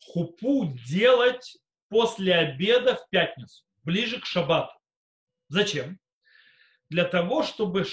хупу 0.00 0.72
делать 0.88 1.58
после 1.88 2.34
обеда 2.34 2.96
в 2.96 3.08
пятницу, 3.10 3.64
ближе 3.82 4.18
к 4.18 4.24
шаббату. 4.24 4.72
Зачем? 5.48 5.98
Для 6.88 7.04
того, 7.04 7.42
чтобы 7.42 7.84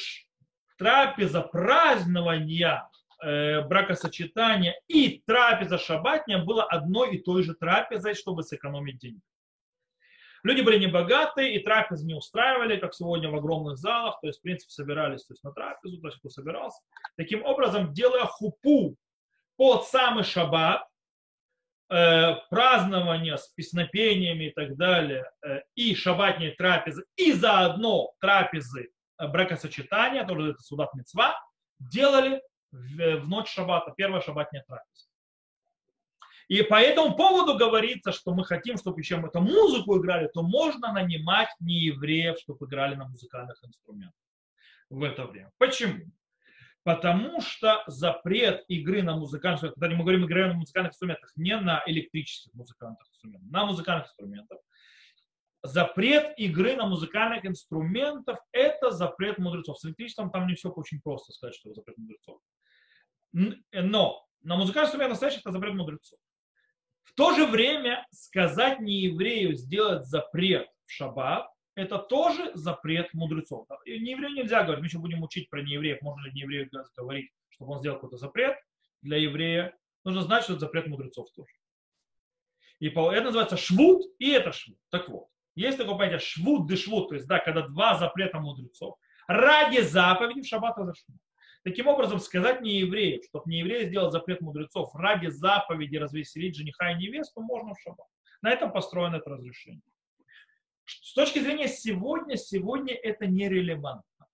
трапеза 0.77 1.41
празднования 1.41 2.88
э, 3.23 3.61
бракосочетания 3.61 4.75
и 4.87 5.21
трапеза 5.25 5.77
шабатня 5.77 6.43
была 6.43 6.63
одной 6.63 7.15
и 7.15 7.21
той 7.21 7.43
же 7.43 7.53
трапезой, 7.53 8.13
чтобы 8.13 8.43
сэкономить 8.43 8.99
деньги. 8.99 9.21
Люди 10.43 10.61
были 10.61 10.79
небогатые, 10.79 11.55
и 11.55 11.63
трапезы 11.63 12.05
не 12.05 12.13
устраивали, 12.13 12.77
как 12.77 12.93
сегодня 12.93 13.29
в 13.29 13.35
огромных 13.35 13.77
залах, 13.77 14.19
то 14.21 14.27
есть, 14.27 14.39
в 14.39 14.41
принципе, 14.41 14.71
собирались 14.71 15.25
то 15.25 15.33
есть, 15.33 15.43
на 15.43 15.51
трапезу, 15.51 15.99
то 15.99 16.07
есть, 16.07 16.19
кто 16.19 16.29
собирался. 16.29 16.81
Таким 17.17 17.43
образом, 17.43 17.93
делая 17.93 18.25
хупу 18.25 18.95
под 19.57 19.85
самый 19.85 20.23
шаббат, 20.23 20.87
э, 21.89 22.35
празднование 22.49 23.37
с 23.37 23.49
песнопениями 23.49 24.45
и 24.45 24.51
так 24.51 24.77
далее, 24.77 25.29
э, 25.45 25.61
и 25.75 25.93
шаббатные 25.93 26.51
трапезы, 26.51 27.03
и 27.17 27.33
заодно 27.33 28.13
трапезы 28.21 28.91
э, 29.17 29.27
бракосочетания, 29.27 30.25
тоже 30.25 30.51
это 30.51 30.61
судат 30.61 30.93
мецва, 30.93 31.35
делали 31.79 32.41
в, 32.71 33.17
в 33.21 33.27
ночь 33.27 33.49
шаббата, 33.49 33.93
первая 33.95 34.21
шаббатная 34.21 34.63
трапеза. 34.67 35.07
И 36.47 36.63
по 36.63 36.81
этому 36.81 37.15
поводу 37.15 37.57
говорится, 37.57 38.11
что 38.11 38.33
мы 38.33 38.43
хотим, 38.43 38.77
чтобы 38.77 39.03
чем 39.03 39.25
эту 39.25 39.39
музыку 39.39 39.99
играли, 39.99 40.29
то 40.33 40.41
можно 40.41 40.91
нанимать 40.91 41.49
неевреев, 41.59 42.39
чтобы 42.39 42.65
играли 42.65 42.95
на 42.95 43.07
музыкальных 43.07 43.63
инструментах 43.63 44.19
в 44.89 45.03
это 45.03 45.25
время. 45.25 45.51
Почему? 45.59 46.11
Потому 46.83 47.39
что 47.41 47.83
запрет 47.85 48.63
игры 48.67 49.03
на 49.03 49.15
музыкальных 49.15 49.57
инструментах, 49.57 49.79
когда 49.79 49.95
мы 49.95 50.03
говорим 50.03 50.25
игры 50.25 50.47
на 50.47 50.53
музыкальных 50.53 50.93
инструментах, 50.93 51.31
не 51.35 51.55
на 51.55 51.83
электрических 51.85 52.51
музыкальных 52.55 52.99
инструментах, 53.01 53.51
на 53.51 53.65
музыкальных 53.65 54.07
инструментах, 54.07 54.57
запрет 55.61 56.33
игры 56.37 56.75
на 56.75 56.87
музыкальных 56.87 57.45
инструментах– 57.45 58.39
это 58.51 58.91
запрет 58.91 59.37
мудрецов. 59.37 59.77
С 59.77 59.85
электричеством 59.85 60.31
там 60.31 60.47
не 60.47 60.55
все 60.55 60.69
очень 60.69 61.01
просто 61.01 61.33
сказать, 61.33 61.55
что 61.55 61.69
это 61.69 61.75
запрет 61.75 61.97
мудрецов. 61.97 62.39
Но 63.31 64.25
на 64.41 64.55
музыкальный 64.55 64.87
инструмент 64.87 65.11
настоящий 65.11 65.39
это 65.39 65.51
запрет 65.51 65.73
мудрецов. 65.73 66.19
В 67.03 67.13
то 67.13 67.33
же 67.33 67.45
время 67.45 68.05
сказать 68.11 68.79
не 68.79 69.01
еврею 69.01 69.55
сделать 69.55 70.05
запрет 70.05 70.67
в 70.85 70.91
шаббат, 70.91 71.49
это 71.75 71.97
тоже 71.97 72.51
запрет 72.55 73.13
мудрецов. 73.13 73.67
Не 73.85 74.11
еврею 74.11 74.33
нельзя 74.33 74.63
говорить, 74.63 74.81
мы 74.81 74.87
еще 74.87 74.99
будем 74.99 75.23
учить 75.23 75.49
про 75.49 75.61
неевреев, 75.61 76.01
можно 76.01 76.25
ли 76.25 76.33
нееврею 76.33 76.69
говорить, 76.95 77.31
чтобы 77.49 77.73
он 77.73 77.79
сделал 77.79 77.97
какой-то 77.97 78.17
запрет 78.17 78.57
для 79.01 79.17
еврея. 79.17 79.75
Нужно 80.03 80.21
знать, 80.21 80.43
что 80.43 80.53
это 80.53 80.61
запрет 80.61 80.87
мудрецов 80.87 81.29
тоже. 81.35 81.53
И 82.79 82.87
это 82.87 83.21
называется 83.21 83.57
швуд, 83.57 84.03
и 84.19 84.29
это 84.29 84.51
швуд. 84.51 84.77
Так 84.89 85.09
вот, 85.09 85.27
есть 85.55 85.77
такое 85.77 85.97
понятие 85.97 86.19
швуд 86.19 86.69
дешвуд, 86.69 87.09
то 87.09 87.15
есть, 87.15 87.27
да, 87.27 87.39
когда 87.39 87.67
два 87.67 87.95
запрета 87.97 88.39
мудрецов 88.39 88.97
ради 89.27 89.81
заповеди 89.81 90.41
в 90.41 90.47
шаббат 90.47 90.77
разошло. 90.77 91.15
Таким 91.69 91.87
образом, 91.87 92.19
сказать 92.19 92.61
не 92.61 92.79
еврею, 92.79 93.21
чтобы 93.21 93.43
не 93.45 93.59
еврей 93.59 93.85
сделал 93.85 94.09
запрет 94.09 94.41
мудрецов 94.41 94.89
ради 94.95 95.27
заповеди 95.27 95.97
развеселить 95.97 96.55
жениха 96.55 96.89
и 96.89 96.95
невесту, 96.95 97.41
можно 97.41 97.75
в 97.75 97.79
шаббат. 97.79 98.07
На 98.41 98.49
этом 98.49 98.73
построено 98.73 99.17
это 99.17 99.29
разрешение. 99.29 99.83
С 100.85 101.13
точки 101.13 101.37
зрения 101.37 101.67
сегодня, 101.67 102.37
сегодня 102.37 102.95
это 102.95 103.27
нерелевантно. 103.27 104.25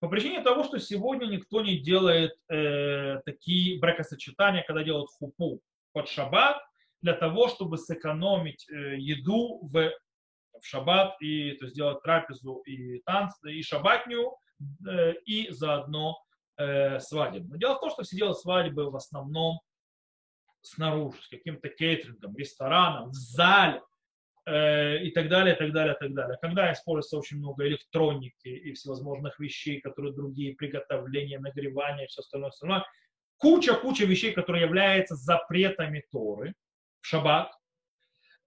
По 0.00 0.08
причине 0.08 0.40
того, 0.40 0.64
что 0.64 0.80
сегодня 0.80 1.26
никто 1.26 1.60
не 1.60 1.78
делает 1.78 2.32
э, 2.48 3.20
такие 3.24 3.78
бракосочетания, 3.78 4.64
когда 4.66 4.82
делают 4.82 5.10
хупу 5.10 5.60
под 5.92 6.08
шаббат, 6.08 6.60
для 7.02 7.12
того, 7.12 7.46
чтобы 7.46 7.78
сэкономить 7.78 8.68
э, 8.68 8.96
еду 8.98 9.60
в, 9.62 9.92
в 10.60 10.66
шаббат 10.66 11.22
и 11.22 11.52
то 11.52 11.68
сделать 11.68 12.02
трапезу 12.02 12.56
и 12.66 12.98
танцы, 13.02 13.52
и 13.52 13.62
шаббатню, 13.62 14.36
э, 14.88 15.12
и 15.24 15.50
заодно 15.50 16.18
э, 16.58 17.00
свадеб. 17.00 17.44
Но 17.48 17.56
дело 17.56 17.76
в 17.76 17.80
том, 17.80 17.90
что 17.90 18.02
все 18.02 18.16
делают 18.16 18.38
свадьбы 18.38 18.90
в 18.90 18.96
основном 18.96 19.60
снаружи, 20.60 21.18
с 21.22 21.28
каким-то 21.28 21.68
кейтерингом, 21.68 22.36
рестораном, 22.36 23.10
в 23.10 23.14
зале 23.14 23.80
э, 24.46 24.98
и 25.04 25.10
так 25.12 25.28
далее, 25.28 25.54
и 25.54 25.58
так 25.58 25.72
далее, 25.72 25.94
и 25.94 25.98
так 25.98 26.14
далее. 26.14 26.38
Когда 26.40 26.72
используется 26.72 27.18
очень 27.18 27.38
много 27.38 27.66
электроники 27.66 28.48
и 28.48 28.72
всевозможных 28.72 29.38
вещей, 29.38 29.80
которые 29.80 30.14
другие, 30.14 30.54
приготовления, 30.54 31.38
нагревания 31.38 32.06
все 32.06 32.20
остальное, 32.20 32.50
остальное 32.50 32.84
куча-куча 33.38 34.04
вещей, 34.04 34.32
которые 34.32 34.64
являются 34.64 35.14
запретами 35.14 36.04
Торы 36.10 36.54
в 37.00 37.06
шаббат, 37.06 37.52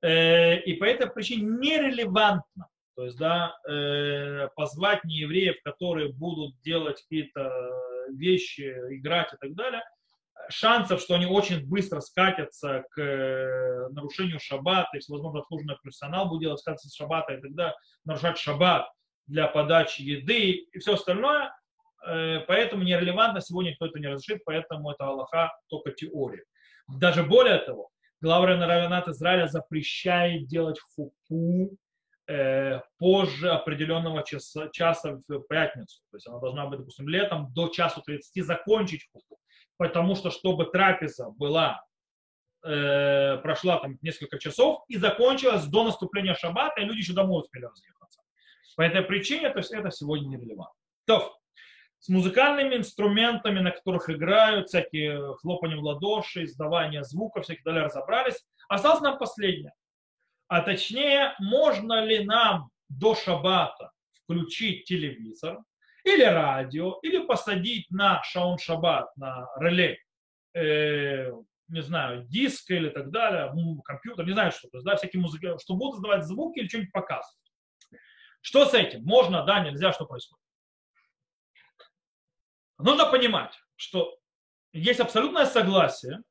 э, 0.01 0.59
и 0.59 0.73
по 0.73 0.83
этой 0.83 1.09
причине 1.09 1.43
нерелевантно 1.43 2.67
то 2.95 3.05
есть, 3.05 3.17
да, 3.17 3.57
э, 3.67 4.49
позвать 4.55 5.03
неевреев, 5.05 5.55
которые 5.63 6.11
будут 6.11 6.59
делать 6.61 7.01
какие-то 7.01 7.49
вещи, 8.15 8.73
играть 8.89 9.33
и 9.33 9.37
так 9.37 9.53
далее, 9.53 9.81
шансов, 10.49 11.01
что 11.01 11.15
они 11.15 11.25
очень 11.25 11.65
быстро 11.65 11.99
скатятся 11.99 12.83
к 12.91 13.01
э, 13.01 13.89
нарушению 13.89 14.39
шаббата, 14.39 14.89
если, 14.93 15.11
возможно, 15.11 15.39
обслуженный 15.39 15.77
профессионал 15.81 16.29
будет 16.29 16.41
делать 16.41 16.59
скатиться 16.59 16.89
с 16.89 16.95
шаббата, 16.95 17.33
и 17.33 17.41
тогда 17.41 17.75
нарушать 18.05 18.37
шаббат 18.37 18.89
для 19.27 19.47
подачи 19.47 20.01
еды 20.01 20.51
и 20.51 20.79
все 20.79 20.95
остальное, 20.95 21.53
э, 22.05 22.39
поэтому 22.47 22.83
нерелевантно, 22.83 23.41
сегодня 23.41 23.71
никто 23.71 23.85
это 23.85 23.99
не 23.99 24.07
разрешит, 24.07 24.43
поэтому 24.45 24.91
это 24.91 25.05
Аллаха 25.05 25.51
только 25.67 25.91
теория. 25.91 26.43
Даже 26.87 27.23
более 27.23 27.59
того, 27.59 27.89
глава 28.19 28.47
Равенат 28.47 29.07
Израиля 29.07 29.47
запрещает 29.47 30.47
делать 30.47 30.79
э, 30.99 31.33
позже 32.97 33.49
определенного 33.49 34.23
часа, 34.23 34.69
часа 34.69 35.21
в 35.27 35.41
пятницу. 35.49 36.01
То 36.11 36.17
есть 36.17 36.27
она 36.27 36.39
должна 36.39 36.65
быть, 36.67 36.79
допустим, 36.79 37.09
летом 37.09 37.51
до 37.53 37.67
часу 37.69 38.01
30 38.01 38.45
закончить 38.45 39.09
хупу. 39.11 39.37
Потому 39.77 40.15
что, 40.15 40.29
чтобы 40.29 40.65
трапеза 40.65 41.29
была, 41.31 41.83
э, 42.63 43.37
прошла 43.37 43.79
там 43.79 43.97
несколько 44.01 44.37
часов 44.37 44.83
и 44.87 44.97
закончилась 44.97 45.65
до 45.65 45.83
наступления 45.83 46.35
шаббата, 46.35 46.81
и 46.81 46.85
люди 46.85 46.99
еще 46.99 47.13
домой 47.13 47.41
успели 47.41 47.65
разъехаться. 47.65 48.21
По 48.75 48.83
этой 48.83 49.01
причине, 49.01 49.49
то 49.49 49.57
есть 49.57 49.71
это 49.71 49.89
сегодня 49.89 50.27
нерелевантно. 50.27 50.79
То, 51.05 51.35
с 51.99 52.09
музыкальными 52.09 52.75
инструментами, 52.75 53.59
на 53.59 53.71
которых 53.71 54.09
играют, 54.09 54.67
всякие 54.67 55.35
хлопания 55.35 55.77
в 55.77 55.83
ладоши, 55.83 56.43
издавание 56.45 57.03
звуков, 57.03 57.43
всякие 57.43 57.63
далее 57.63 57.83
разобрались. 57.83 58.43
Осталось 58.69 59.01
нам 59.01 59.17
последнее. 59.17 59.73
А 60.51 60.59
точнее, 60.63 61.33
можно 61.39 62.03
ли 62.03 62.25
нам 62.25 62.71
до 62.89 63.15
шаббата 63.15 63.93
включить 64.11 64.83
телевизор 64.83 65.59
или 66.03 66.23
радио, 66.23 66.99
или 67.03 67.25
посадить 67.25 67.89
на 67.89 68.21
шаун 68.23 68.57
шаббат, 68.57 69.15
на 69.15 69.47
реле, 69.61 69.97
э, 70.53 71.31
не 71.69 71.81
знаю, 71.81 72.25
диск 72.27 72.69
или 72.69 72.89
так 72.89 73.11
далее, 73.11 73.49
компьютер, 73.85 74.25
не 74.25 74.33
знаю 74.33 74.51
что, 74.51 74.67
то 74.67 74.79
есть, 74.79 74.85
да, 74.85 74.97
всякие 74.97 75.21
музыки, 75.21 75.57
что 75.57 75.75
будут 75.75 75.99
издавать 75.99 76.25
звуки 76.25 76.59
или 76.59 76.67
что-нибудь 76.67 76.91
показывать. 76.91 77.53
Что 78.41 78.65
с 78.65 78.73
этим? 78.73 79.05
Можно, 79.05 79.45
да, 79.45 79.61
нельзя, 79.61 79.93
что 79.93 80.05
происходит? 80.05 80.43
Нужно 82.77 83.09
понимать, 83.09 83.57
что 83.77 84.17
есть 84.73 84.99
абсолютное 84.99 85.45
согласие 85.45 86.21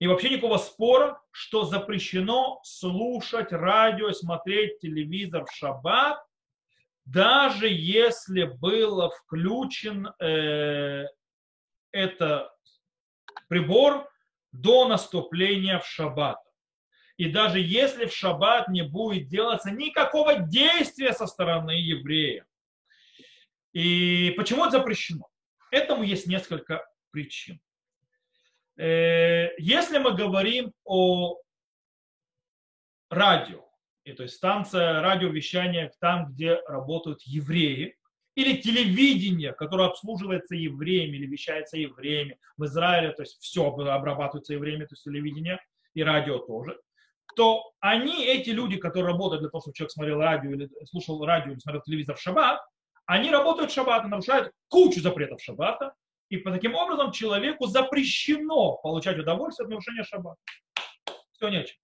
и 0.00 0.06
вообще 0.06 0.30
никакого 0.30 0.58
спора, 0.58 1.20
что 1.30 1.64
запрещено 1.64 2.60
слушать 2.64 3.52
радио, 3.52 4.12
смотреть 4.12 4.80
телевизор 4.80 5.44
в 5.44 5.52
шаббат, 5.52 6.18
даже 7.04 7.68
если 7.68 8.44
был 8.44 9.10
включен 9.10 10.08
э, 10.20 11.04
это 11.92 12.52
прибор 13.48 14.08
до 14.52 14.88
наступления 14.88 15.78
в 15.78 15.86
шаббат. 15.86 16.38
И 17.16 17.30
даже 17.30 17.60
если 17.60 18.06
в 18.06 18.12
шаббат 18.12 18.68
не 18.68 18.82
будет 18.82 19.28
делаться 19.28 19.70
никакого 19.70 20.36
действия 20.40 21.12
со 21.12 21.26
стороны 21.26 21.72
еврея. 21.72 22.46
И 23.72 24.32
почему 24.36 24.64
это 24.64 24.78
запрещено? 24.78 25.28
Этому 25.70 26.02
есть 26.02 26.26
несколько 26.26 26.84
причин. 27.10 27.60
Э, 28.76 29.50
если 29.58 29.98
мы 29.98 30.14
говорим 30.14 30.72
о 30.84 31.38
радио, 33.10 33.64
и 34.04 34.12
то 34.12 34.22
есть 34.22 34.36
станция 34.36 35.00
радиовещания 35.00 35.92
там, 36.00 36.32
где 36.32 36.60
работают 36.66 37.22
евреи, 37.22 37.96
или 38.34 38.60
телевидение, 38.60 39.52
которое 39.52 39.88
обслуживается 39.88 40.56
евреями 40.56 41.16
или 41.16 41.26
вещается 41.26 41.76
евреями 41.76 42.38
в 42.56 42.64
Израиле, 42.64 43.12
то 43.12 43.22
есть 43.22 43.40
все 43.40 43.66
обрабатывается 43.68 44.54
евреями, 44.54 44.84
то 44.84 44.94
есть 44.94 45.04
телевидение 45.04 45.60
и 45.94 46.02
радио 46.02 46.38
тоже, 46.38 46.76
то 47.36 47.72
они, 47.80 48.26
эти 48.26 48.50
люди, 48.50 48.76
которые 48.76 49.12
работают 49.12 49.42
для 49.42 49.50
того, 49.50 49.60
чтобы 49.60 49.74
человек 49.74 49.92
смотрел 49.92 50.18
радио 50.18 50.50
или 50.50 50.68
слушал 50.86 51.24
радио 51.24 51.52
или 51.52 51.60
смотрел 51.60 51.82
телевизор 51.82 52.16
в 52.16 52.20
шаббат, 52.20 52.60
они 53.06 53.30
работают 53.30 53.70
в 53.70 53.74
шаббат, 53.74 54.04
нарушают 54.06 54.50
кучу 54.68 55.00
запретов 55.00 55.40
шаббата, 55.40 55.94
и 56.34 56.38
по 56.38 56.50
таким 56.50 56.74
образом 56.74 57.12
человеку 57.12 57.66
запрещено 57.66 58.76
получать 58.78 59.18
удовольствие 59.18 59.66
от 59.66 59.70
нарушения 59.70 60.02
шаббата. 60.02 60.40
Все 61.32 61.48
нечего. 61.48 61.78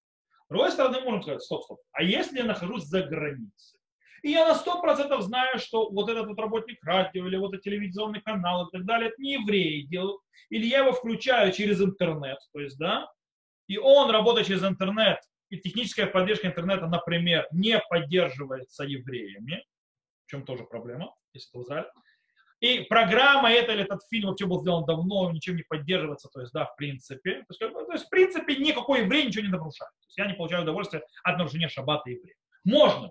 С 0.46 0.48
другой 0.48 0.72
стороны, 0.72 1.00
можем 1.02 1.22
сказать, 1.22 1.42
стоп, 1.42 1.62
стоп. 1.62 1.80
А 1.92 2.02
если 2.02 2.38
я 2.38 2.44
нахожусь 2.44 2.82
за 2.82 3.02
границей, 3.02 3.78
и 4.22 4.32
я 4.32 4.48
на 4.48 4.56
сто 4.56 4.80
процентов 4.80 5.22
знаю, 5.22 5.60
что 5.60 5.88
вот 5.90 6.10
этот 6.10 6.26
вот 6.26 6.38
работник 6.38 6.82
радио 6.82 7.26
или 7.26 7.36
вот 7.36 7.52
этот 7.52 7.62
телевизионный 7.62 8.20
канал 8.20 8.66
и 8.66 8.70
так 8.72 8.84
далее, 8.84 9.10
это 9.10 9.22
не 9.22 9.34
евреи 9.34 9.82
делают, 9.82 10.20
или 10.50 10.66
я 10.66 10.80
его 10.80 10.92
включаю 10.92 11.52
через 11.52 11.80
интернет, 11.80 12.38
то 12.52 12.60
есть, 12.60 12.76
да, 12.76 13.08
и 13.68 13.78
он, 13.78 14.10
работает 14.10 14.48
через 14.48 14.64
интернет, 14.64 15.20
и 15.48 15.58
техническая 15.58 16.06
поддержка 16.06 16.48
интернета, 16.48 16.88
например, 16.88 17.46
не 17.52 17.80
поддерживается 17.88 18.82
евреями, 18.82 19.64
в 20.26 20.30
чем 20.30 20.44
тоже 20.44 20.64
проблема, 20.64 21.14
если 21.32 21.50
это 21.50 21.58
в 21.58 21.62
Израиле. 21.62 21.90
И 22.60 22.80
программа 22.80 23.50
эта 23.50 23.72
или 23.72 23.84
этот 23.84 24.00
фильм 24.10 24.28
вообще 24.28 24.46
был 24.46 24.60
сделан 24.60 24.84
давно, 24.84 25.30
ничем 25.30 25.56
не 25.56 25.62
поддерживается, 25.62 26.28
то 26.28 26.40
есть, 26.40 26.52
да, 26.52 26.66
в 26.66 26.76
принципе. 26.76 27.42
То 27.42 27.46
есть, 27.48 27.58
то 27.58 27.92
есть 27.92 28.04
в 28.04 28.08
принципе, 28.10 28.56
никакой 28.56 29.00
еврей 29.00 29.26
ничего 29.26 29.44
не 29.44 29.50
нарушает. 29.50 29.90
То 29.92 30.06
есть, 30.06 30.18
я 30.18 30.26
не 30.26 30.34
получаю 30.34 30.62
удовольствия 30.62 31.02
от 31.22 31.38
нарушения 31.38 31.68
шаббата 31.68 32.10
еврея. 32.10 32.34
Можно 32.64 33.10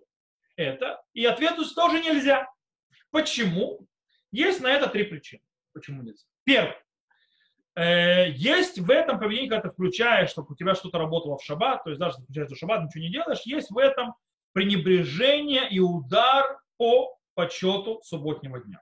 это? 0.55 1.01
И 1.13 1.25
ответ 1.25 1.55
тоже 1.75 1.99
нельзя. 1.99 2.47
Почему? 3.11 3.79
Есть 4.31 4.61
на 4.61 4.67
это 4.67 4.87
три 4.87 5.03
причины. 5.03 5.41
Почему 5.73 6.03
нельзя? 6.03 6.25
Первое. 6.43 6.77
Э, 7.75 8.29
есть 8.29 8.77
в 8.77 8.91
этом 8.91 9.19
поведении, 9.19 9.49
когда 9.49 9.67
ты 9.67 9.73
включаешь, 9.73 10.29
чтобы 10.29 10.51
у 10.51 10.55
тебя 10.55 10.75
что-то 10.75 10.99
работало 10.99 11.37
в 11.37 11.43
шаббат, 11.43 11.83
то 11.83 11.89
есть 11.89 11.99
даже 11.99 12.15
если 12.15 12.23
включается 12.23 12.55
в 12.55 12.57
шаббат, 12.59 12.83
ничего 12.83 13.03
не 13.03 13.11
делаешь, 13.11 13.41
есть 13.45 13.71
в 13.71 13.77
этом 13.77 14.13
пренебрежение 14.53 15.67
и 15.69 15.79
удар 15.79 16.59
по 16.77 17.17
почету 17.33 18.01
субботнего 18.03 18.59
дня. 18.59 18.81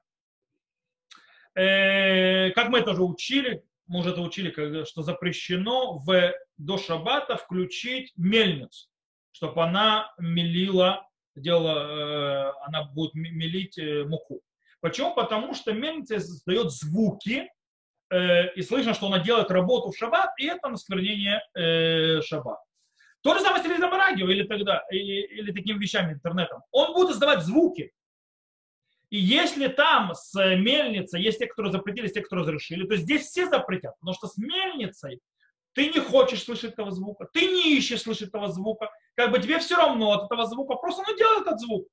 Э, 1.57 2.51
как 2.51 2.69
мы 2.69 2.79
это 2.79 2.91
уже 2.91 3.01
учили, 3.01 3.63
мы 3.87 3.99
уже 4.01 4.11
это 4.11 4.21
учили, 4.21 4.83
что 4.85 5.01
запрещено 5.01 5.97
в, 5.97 6.33
до 6.57 6.77
шаббата 6.77 7.35
включить 7.35 8.13
мельницу, 8.15 8.89
чтобы 9.31 9.63
она 9.63 10.13
мелила, 10.19 11.07
делала, 11.35 11.79
э, 11.79 12.53
она 12.67 12.83
будет 12.83 13.15
мелить 13.15 13.77
э, 13.79 14.03
муку. 14.03 14.41
Почему? 14.81 15.15
Потому 15.15 15.55
что 15.55 15.73
мельница 15.73 16.19
создает 16.19 16.71
звуки, 16.71 17.49
и 18.09 18.61
слышно, 18.61 18.93
что 18.93 19.07
она 19.07 19.19
делает 19.19 19.51
работу 19.51 19.91
в 19.91 19.97
шаббат, 19.97 20.29
и 20.39 20.45
это 20.45 20.69
насквернение 20.69 21.41
шаббата. 22.21 22.61
То 23.21 23.33
же 23.33 23.41
самое 23.41 23.59
с 23.59 23.65
телевизором 23.65 23.97
радио 23.97 24.29
или, 24.29 24.43
тогда, 24.43 24.85
или, 24.89 25.23
или 25.23 25.51
такими 25.51 25.77
вещами, 25.77 26.13
интернетом. 26.13 26.61
Он 26.71 26.93
будет 26.93 27.09
издавать 27.09 27.41
звуки. 27.41 27.91
И 29.09 29.17
если 29.17 29.67
там 29.67 30.13
с 30.13 30.33
мельницей 30.35 31.21
есть 31.21 31.39
те, 31.39 31.47
которые 31.47 31.71
запретили, 31.71 32.03
есть 32.03 32.15
те, 32.15 32.21
которые 32.21 32.43
разрешили, 32.43 32.85
то 32.85 32.95
здесь 32.97 33.27
все 33.27 33.47
запретят. 33.47 33.97
Потому 33.99 34.15
что 34.15 34.27
с 34.27 34.37
мельницей 34.37 35.21
ты 35.73 35.89
не 35.89 35.99
хочешь 35.99 36.43
слышать 36.43 36.73
этого 36.73 36.91
звука, 36.91 37.27
ты 37.31 37.47
не 37.47 37.77
ищешь 37.77 38.01
слышать 38.01 38.29
этого 38.29 38.49
звука, 38.49 38.89
как 39.15 39.31
бы 39.31 39.39
тебе 39.39 39.59
все 39.59 39.75
равно 39.75 40.11
от 40.11 40.25
этого 40.25 40.45
звука, 40.45 40.75
просто 40.75 41.03
ну 41.07 41.15
делай 41.15 41.41
этот 41.41 41.59
звук. 41.59 41.87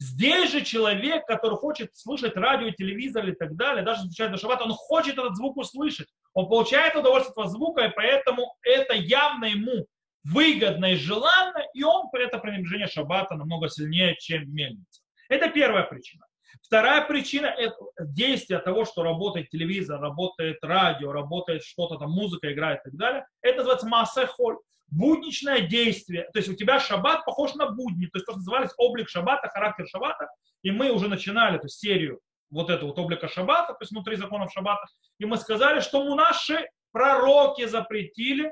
Здесь 0.00 0.52
же 0.52 0.64
человек, 0.64 1.26
который 1.26 1.56
хочет 1.56 1.96
слышать 1.96 2.36
радио, 2.36 2.70
телевизор 2.70 3.28
и 3.28 3.32
так 3.32 3.56
далее, 3.56 3.84
даже 3.84 4.02
изучать 4.02 4.30
до 4.30 4.38
шаббата, 4.38 4.62
он 4.62 4.70
хочет 4.70 5.18
этот 5.18 5.36
звук 5.36 5.56
услышать. 5.56 6.06
Он 6.34 6.48
получает 6.48 6.94
удовольствие 6.94 7.44
от 7.44 7.50
звука, 7.50 7.84
и 7.84 7.92
поэтому 7.94 8.54
это 8.62 8.94
явно 8.94 9.46
ему 9.46 9.86
выгодно 10.22 10.92
и 10.92 10.96
желанно, 10.96 11.64
и 11.74 11.82
он 11.82 12.10
при 12.10 12.26
этом 12.26 12.40
пренебрежение 12.40 12.86
шаббата 12.86 13.34
намного 13.34 13.68
сильнее, 13.68 14.14
чем 14.20 14.54
мельница. 14.54 15.02
Это 15.28 15.50
первая 15.50 15.84
причина. 15.84 16.24
Вторая 16.62 17.06
причина– 17.06 17.46
это 17.58 17.76
действие 18.00 18.58
того, 18.58 18.84
что 18.84 19.02
работает 19.02 19.50
телевизор, 19.50 20.00
работает 20.00 20.58
радио, 20.62 21.12
работает 21.12 21.62
что-то 21.62 21.96
там, 21.96 22.10
музыка 22.10 22.52
играет 22.52 22.80
и 22.80 22.90
так 22.90 22.94
далее. 22.94 23.26
Это 23.42 23.58
называется 23.58 23.86
масса 23.86 24.26
холь. 24.26 24.58
Будничное 24.90 25.60
действие. 25.60 26.28
То 26.32 26.38
есть 26.38 26.48
у 26.48 26.54
тебя 26.54 26.80
шаббат 26.80 27.24
похож 27.26 27.54
на 27.54 27.70
будни. 27.70 28.06
То 28.06 28.16
есть 28.16 28.26
то, 28.26 28.32
что 28.32 28.38
назывались 28.38 28.70
облик 28.78 29.08
шаббата, 29.08 29.48
характер 29.48 29.86
шаббата. 29.86 30.28
И 30.62 30.70
мы 30.70 30.90
уже 30.90 31.08
начинали 31.08 31.56
эту 31.56 31.68
серию 31.68 32.20
вот 32.50 32.70
этого 32.70 32.88
вот 32.88 32.98
облика 32.98 33.28
шаббата, 33.28 33.74
то 33.74 33.78
есть 33.80 33.92
внутри 33.92 34.16
законов 34.16 34.52
шаббата. 34.52 34.86
И 35.18 35.26
мы 35.26 35.36
сказали, 35.36 35.80
что 35.80 36.04
мы 36.04 36.16
наши 36.16 36.66
пророки 36.92 37.66
запретили 37.66 38.50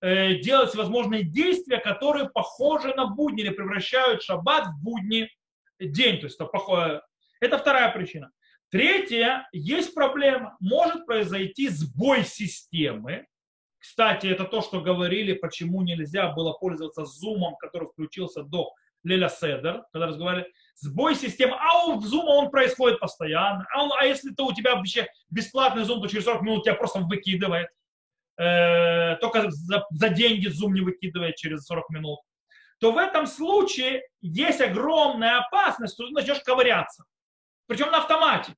э, 0.00 0.34
делать 0.40 0.70
всевозможные 0.70 1.22
действия, 1.22 1.78
которые 1.78 2.28
похожи 2.28 2.92
на 2.94 3.06
будни 3.06 3.42
или 3.42 3.50
превращают 3.50 4.22
шаббат 4.22 4.66
в 4.66 4.82
будни 4.82 5.28
день. 5.80 6.18
То 6.18 6.26
есть 6.26 6.38
это, 6.40 7.02
это 7.40 7.58
вторая 7.58 7.92
причина. 7.92 8.30
Третья, 8.70 9.48
есть 9.52 9.94
проблема. 9.94 10.56
Может 10.60 11.06
произойти 11.06 11.68
сбой 11.68 12.24
системы. 12.24 13.26
Кстати, 13.78 14.26
это 14.26 14.44
то, 14.44 14.62
что 14.62 14.80
говорили, 14.80 15.32
почему 15.34 15.82
нельзя 15.82 16.32
было 16.32 16.52
пользоваться 16.52 17.04
зумом, 17.04 17.56
который 17.56 17.88
включился 17.88 18.42
до 18.42 18.72
Леля 19.04 19.28
Седер, 19.28 19.84
когда 19.92 20.08
разговаривали, 20.08 20.52
сбой 20.74 21.14
системы, 21.14 21.56
а 21.58 21.86
у 21.86 22.00
Zoom 22.00 22.24
он 22.24 22.50
происходит 22.50 22.98
постоянно, 22.98 23.64
а, 23.72 23.84
он, 23.84 23.92
а 23.98 24.04
если 24.04 24.30
то 24.34 24.46
у 24.46 24.52
тебя 24.52 24.74
вообще 24.74 25.06
бесплатный 25.30 25.84
Zoom, 25.84 26.00
то 26.00 26.08
через 26.08 26.24
40 26.24 26.42
минут 26.42 26.64
тебя 26.64 26.74
просто 26.74 27.00
выкидывает, 27.00 27.68
э, 28.36 29.16
только 29.20 29.48
за, 29.50 29.84
за 29.90 30.08
деньги 30.08 30.48
Zoom 30.48 30.72
не 30.72 30.80
выкидывает 30.80 31.36
через 31.36 31.64
40 31.66 31.90
минут, 31.90 32.18
то 32.78 32.92
в 32.92 32.98
этом 32.98 33.26
случае 33.26 34.02
есть 34.20 34.60
огромная 34.60 35.38
опасность, 35.38 35.94
что 35.94 36.06
ты 36.06 36.12
начнешь 36.12 36.40
ковыряться. 36.40 37.04
Причем 37.66 37.90
на 37.90 37.98
автомате, 37.98 38.54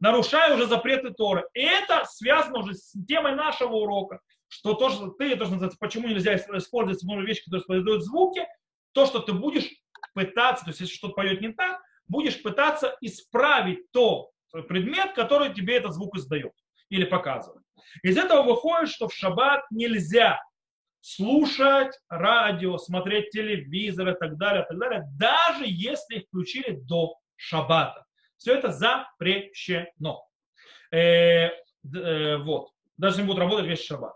нарушая 0.00 0.54
уже 0.54 0.66
запреты 0.66 1.10
Торы. 1.10 1.44
И 1.54 1.60
это 1.60 2.04
связано 2.06 2.60
уже 2.60 2.74
с 2.74 2.92
темой 3.06 3.34
нашего 3.34 3.74
урока, 3.74 4.20
что 4.48 4.74
то, 4.74 4.90
что 4.90 5.10
ты, 5.10 5.36
то, 5.36 5.46
что 5.46 5.70
почему 5.78 6.08
нельзя 6.08 6.34
использовать 6.36 7.02
много 7.04 7.22
вещи, 7.22 7.44
которые 7.44 7.62
создают 7.62 8.04
звуки, 8.04 8.46
то, 8.92 9.06
что 9.06 9.20
ты 9.20 9.32
будешь 9.32 9.68
пытаться, 10.14 10.64
то 10.64 10.70
есть 10.70 10.80
если 10.80 10.94
что-то 10.94 11.14
поет 11.14 11.40
не 11.40 11.52
так, 11.52 11.80
будешь 12.08 12.42
пытаться 12.42 12.96
исправить 13.00 13.90
то 13.92 14.30
предмет, 14.68 15.14
который 15.14 15.54
тебе 15.54 15.76
этот 15.76 15.94
звук 15.94 16.16
издает 16.16 16.52
или 16.88 17.04
показывает. 17.04 17.62
Из 18.02 18.16
этого 18.16 18.42
выходит, 18.42 18.90
что 18.90 19.08
в 19.08 19.14
шаббат 19.14 19.64
нельзя 19.70 20.40
слушать 21.00 21.98
радио, 22.08 22.78
смотреть 22.78 23.30
телевизор 23.30 24.08
и 24.10 24.18
так 24.18 24.36
далее, 24.36 24.64
и 24.64 24.66
так 24.68 24.78
далее, 24.78 25.08
даже 25.18 25.64
если 25.66 26.16
их 26.16 26.24
включили 26.26 26.72
до 26.72 27.14
шаббата. 27.36 28.04
Все 28.36 28.54
это 28.54 28.72
запрещено. 28.72 30.26
Э, 30.90 31.48
э, 31.48 32.36
вот. 32.38 32.70
Даже 32.96 33.20
не 33.20 33.26
будут 33.26 33.40
работать 33.40 33.66
весь 33.66 33.84
шаббат. 33.84 34.14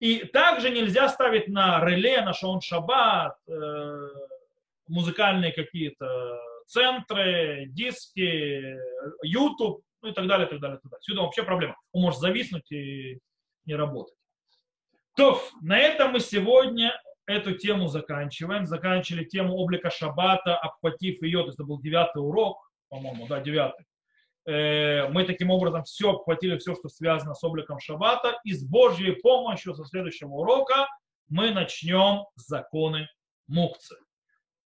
И 0.00 0.24
также 0.24 0.70
нельзя 0.70 1.08
ставить 1.08 1.48
на 1.48 1.84
реле, 1.84 2.20
на 2.22 2.32
шаун 2.32 2.60
шаббат, 2.60 3.36
э, 3.48 4.08
музыкальные 4.86 5.52
какие-то 5.52 6.38
центры, 6.66 7.66
диски, 7.68 8.76
YouTube, 9.22 9.82
ну 10.02 10.08
и 10.08 10.12
так 10.12 10.26
далее, 10.26 10.46
и 10.46 10.50
так 10.50 10.60
далее, 10.60 10.78
и 10.78 10.80
так 10.80 10.90
далее. 10.90 11.02
Сюда 11.02 11.22
вообще 11.22 11.42
проблема. 11.42 11.76
Он 11.92 12.02
может 12.02 12.20
зависнуть 12.20 12.70
и 12.70 13.18
не 13.66 13.74
работать. 13.74 14.14
То, 15.16 15.40
на 15.62 15.78
этом 15.78 16.12
мы 16.12 16.20
сегодня 16.20 16.92
эту 17.26 17.56
тему 17.56 17.88
заканчиваем. 17.88 18.66
Заканчивали 18.66 19.24
тему 19.24 19.54
облика 19.54 19.90
шаббата, 19.90 20.56
обхватив 20.56 21.22
ее, 21.22 21.40
то 21.40 21.46
есть 21.46 21.56
это 21.58 21.64
был 21.64 21.80
девятый 21.80 22.22
урок, 22.22 22.70
по-моему, 22.88 23.26
да, 23.26 23.40
девятый. 23.40 23.86
Э, 24.46 25.08
мы 25.08 25.24
таким 25.24 25.50
образом 25.50 25.84
все 25.84 26.10
обхватили, 26.10 26.58
все, 26.58 26.74
что 26.74 26.88
связано 26.88 27.34
с 27.34 27.42
обликом 27.44 27.78
шаббата. 27.78 28.38
И 28.44 28.52
с 28.52 28.64
Божьей 28.64 29.12
помощью 29.12 29.74
со 29.74 29.84
следующего 29.84 30.30
урока 30.30 30.86
мы 31.28 31.50
начнем 31.50 32.24
законы 32.34 33.08
мукцы. 33.46 33.96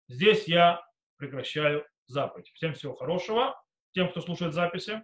Здесь 0.08 0.46
я 0.46 0.80
прекращаю 1.16 1.84
заповедь. 2.06 2.50
Всем 2.54 2.74
всего 2.74 2.94
хорошего. 2.94 3.60
Тем, 3.92 4.10
кто 4.10 4.20
слушает 4.20 4.54
записи. 4.54 5.02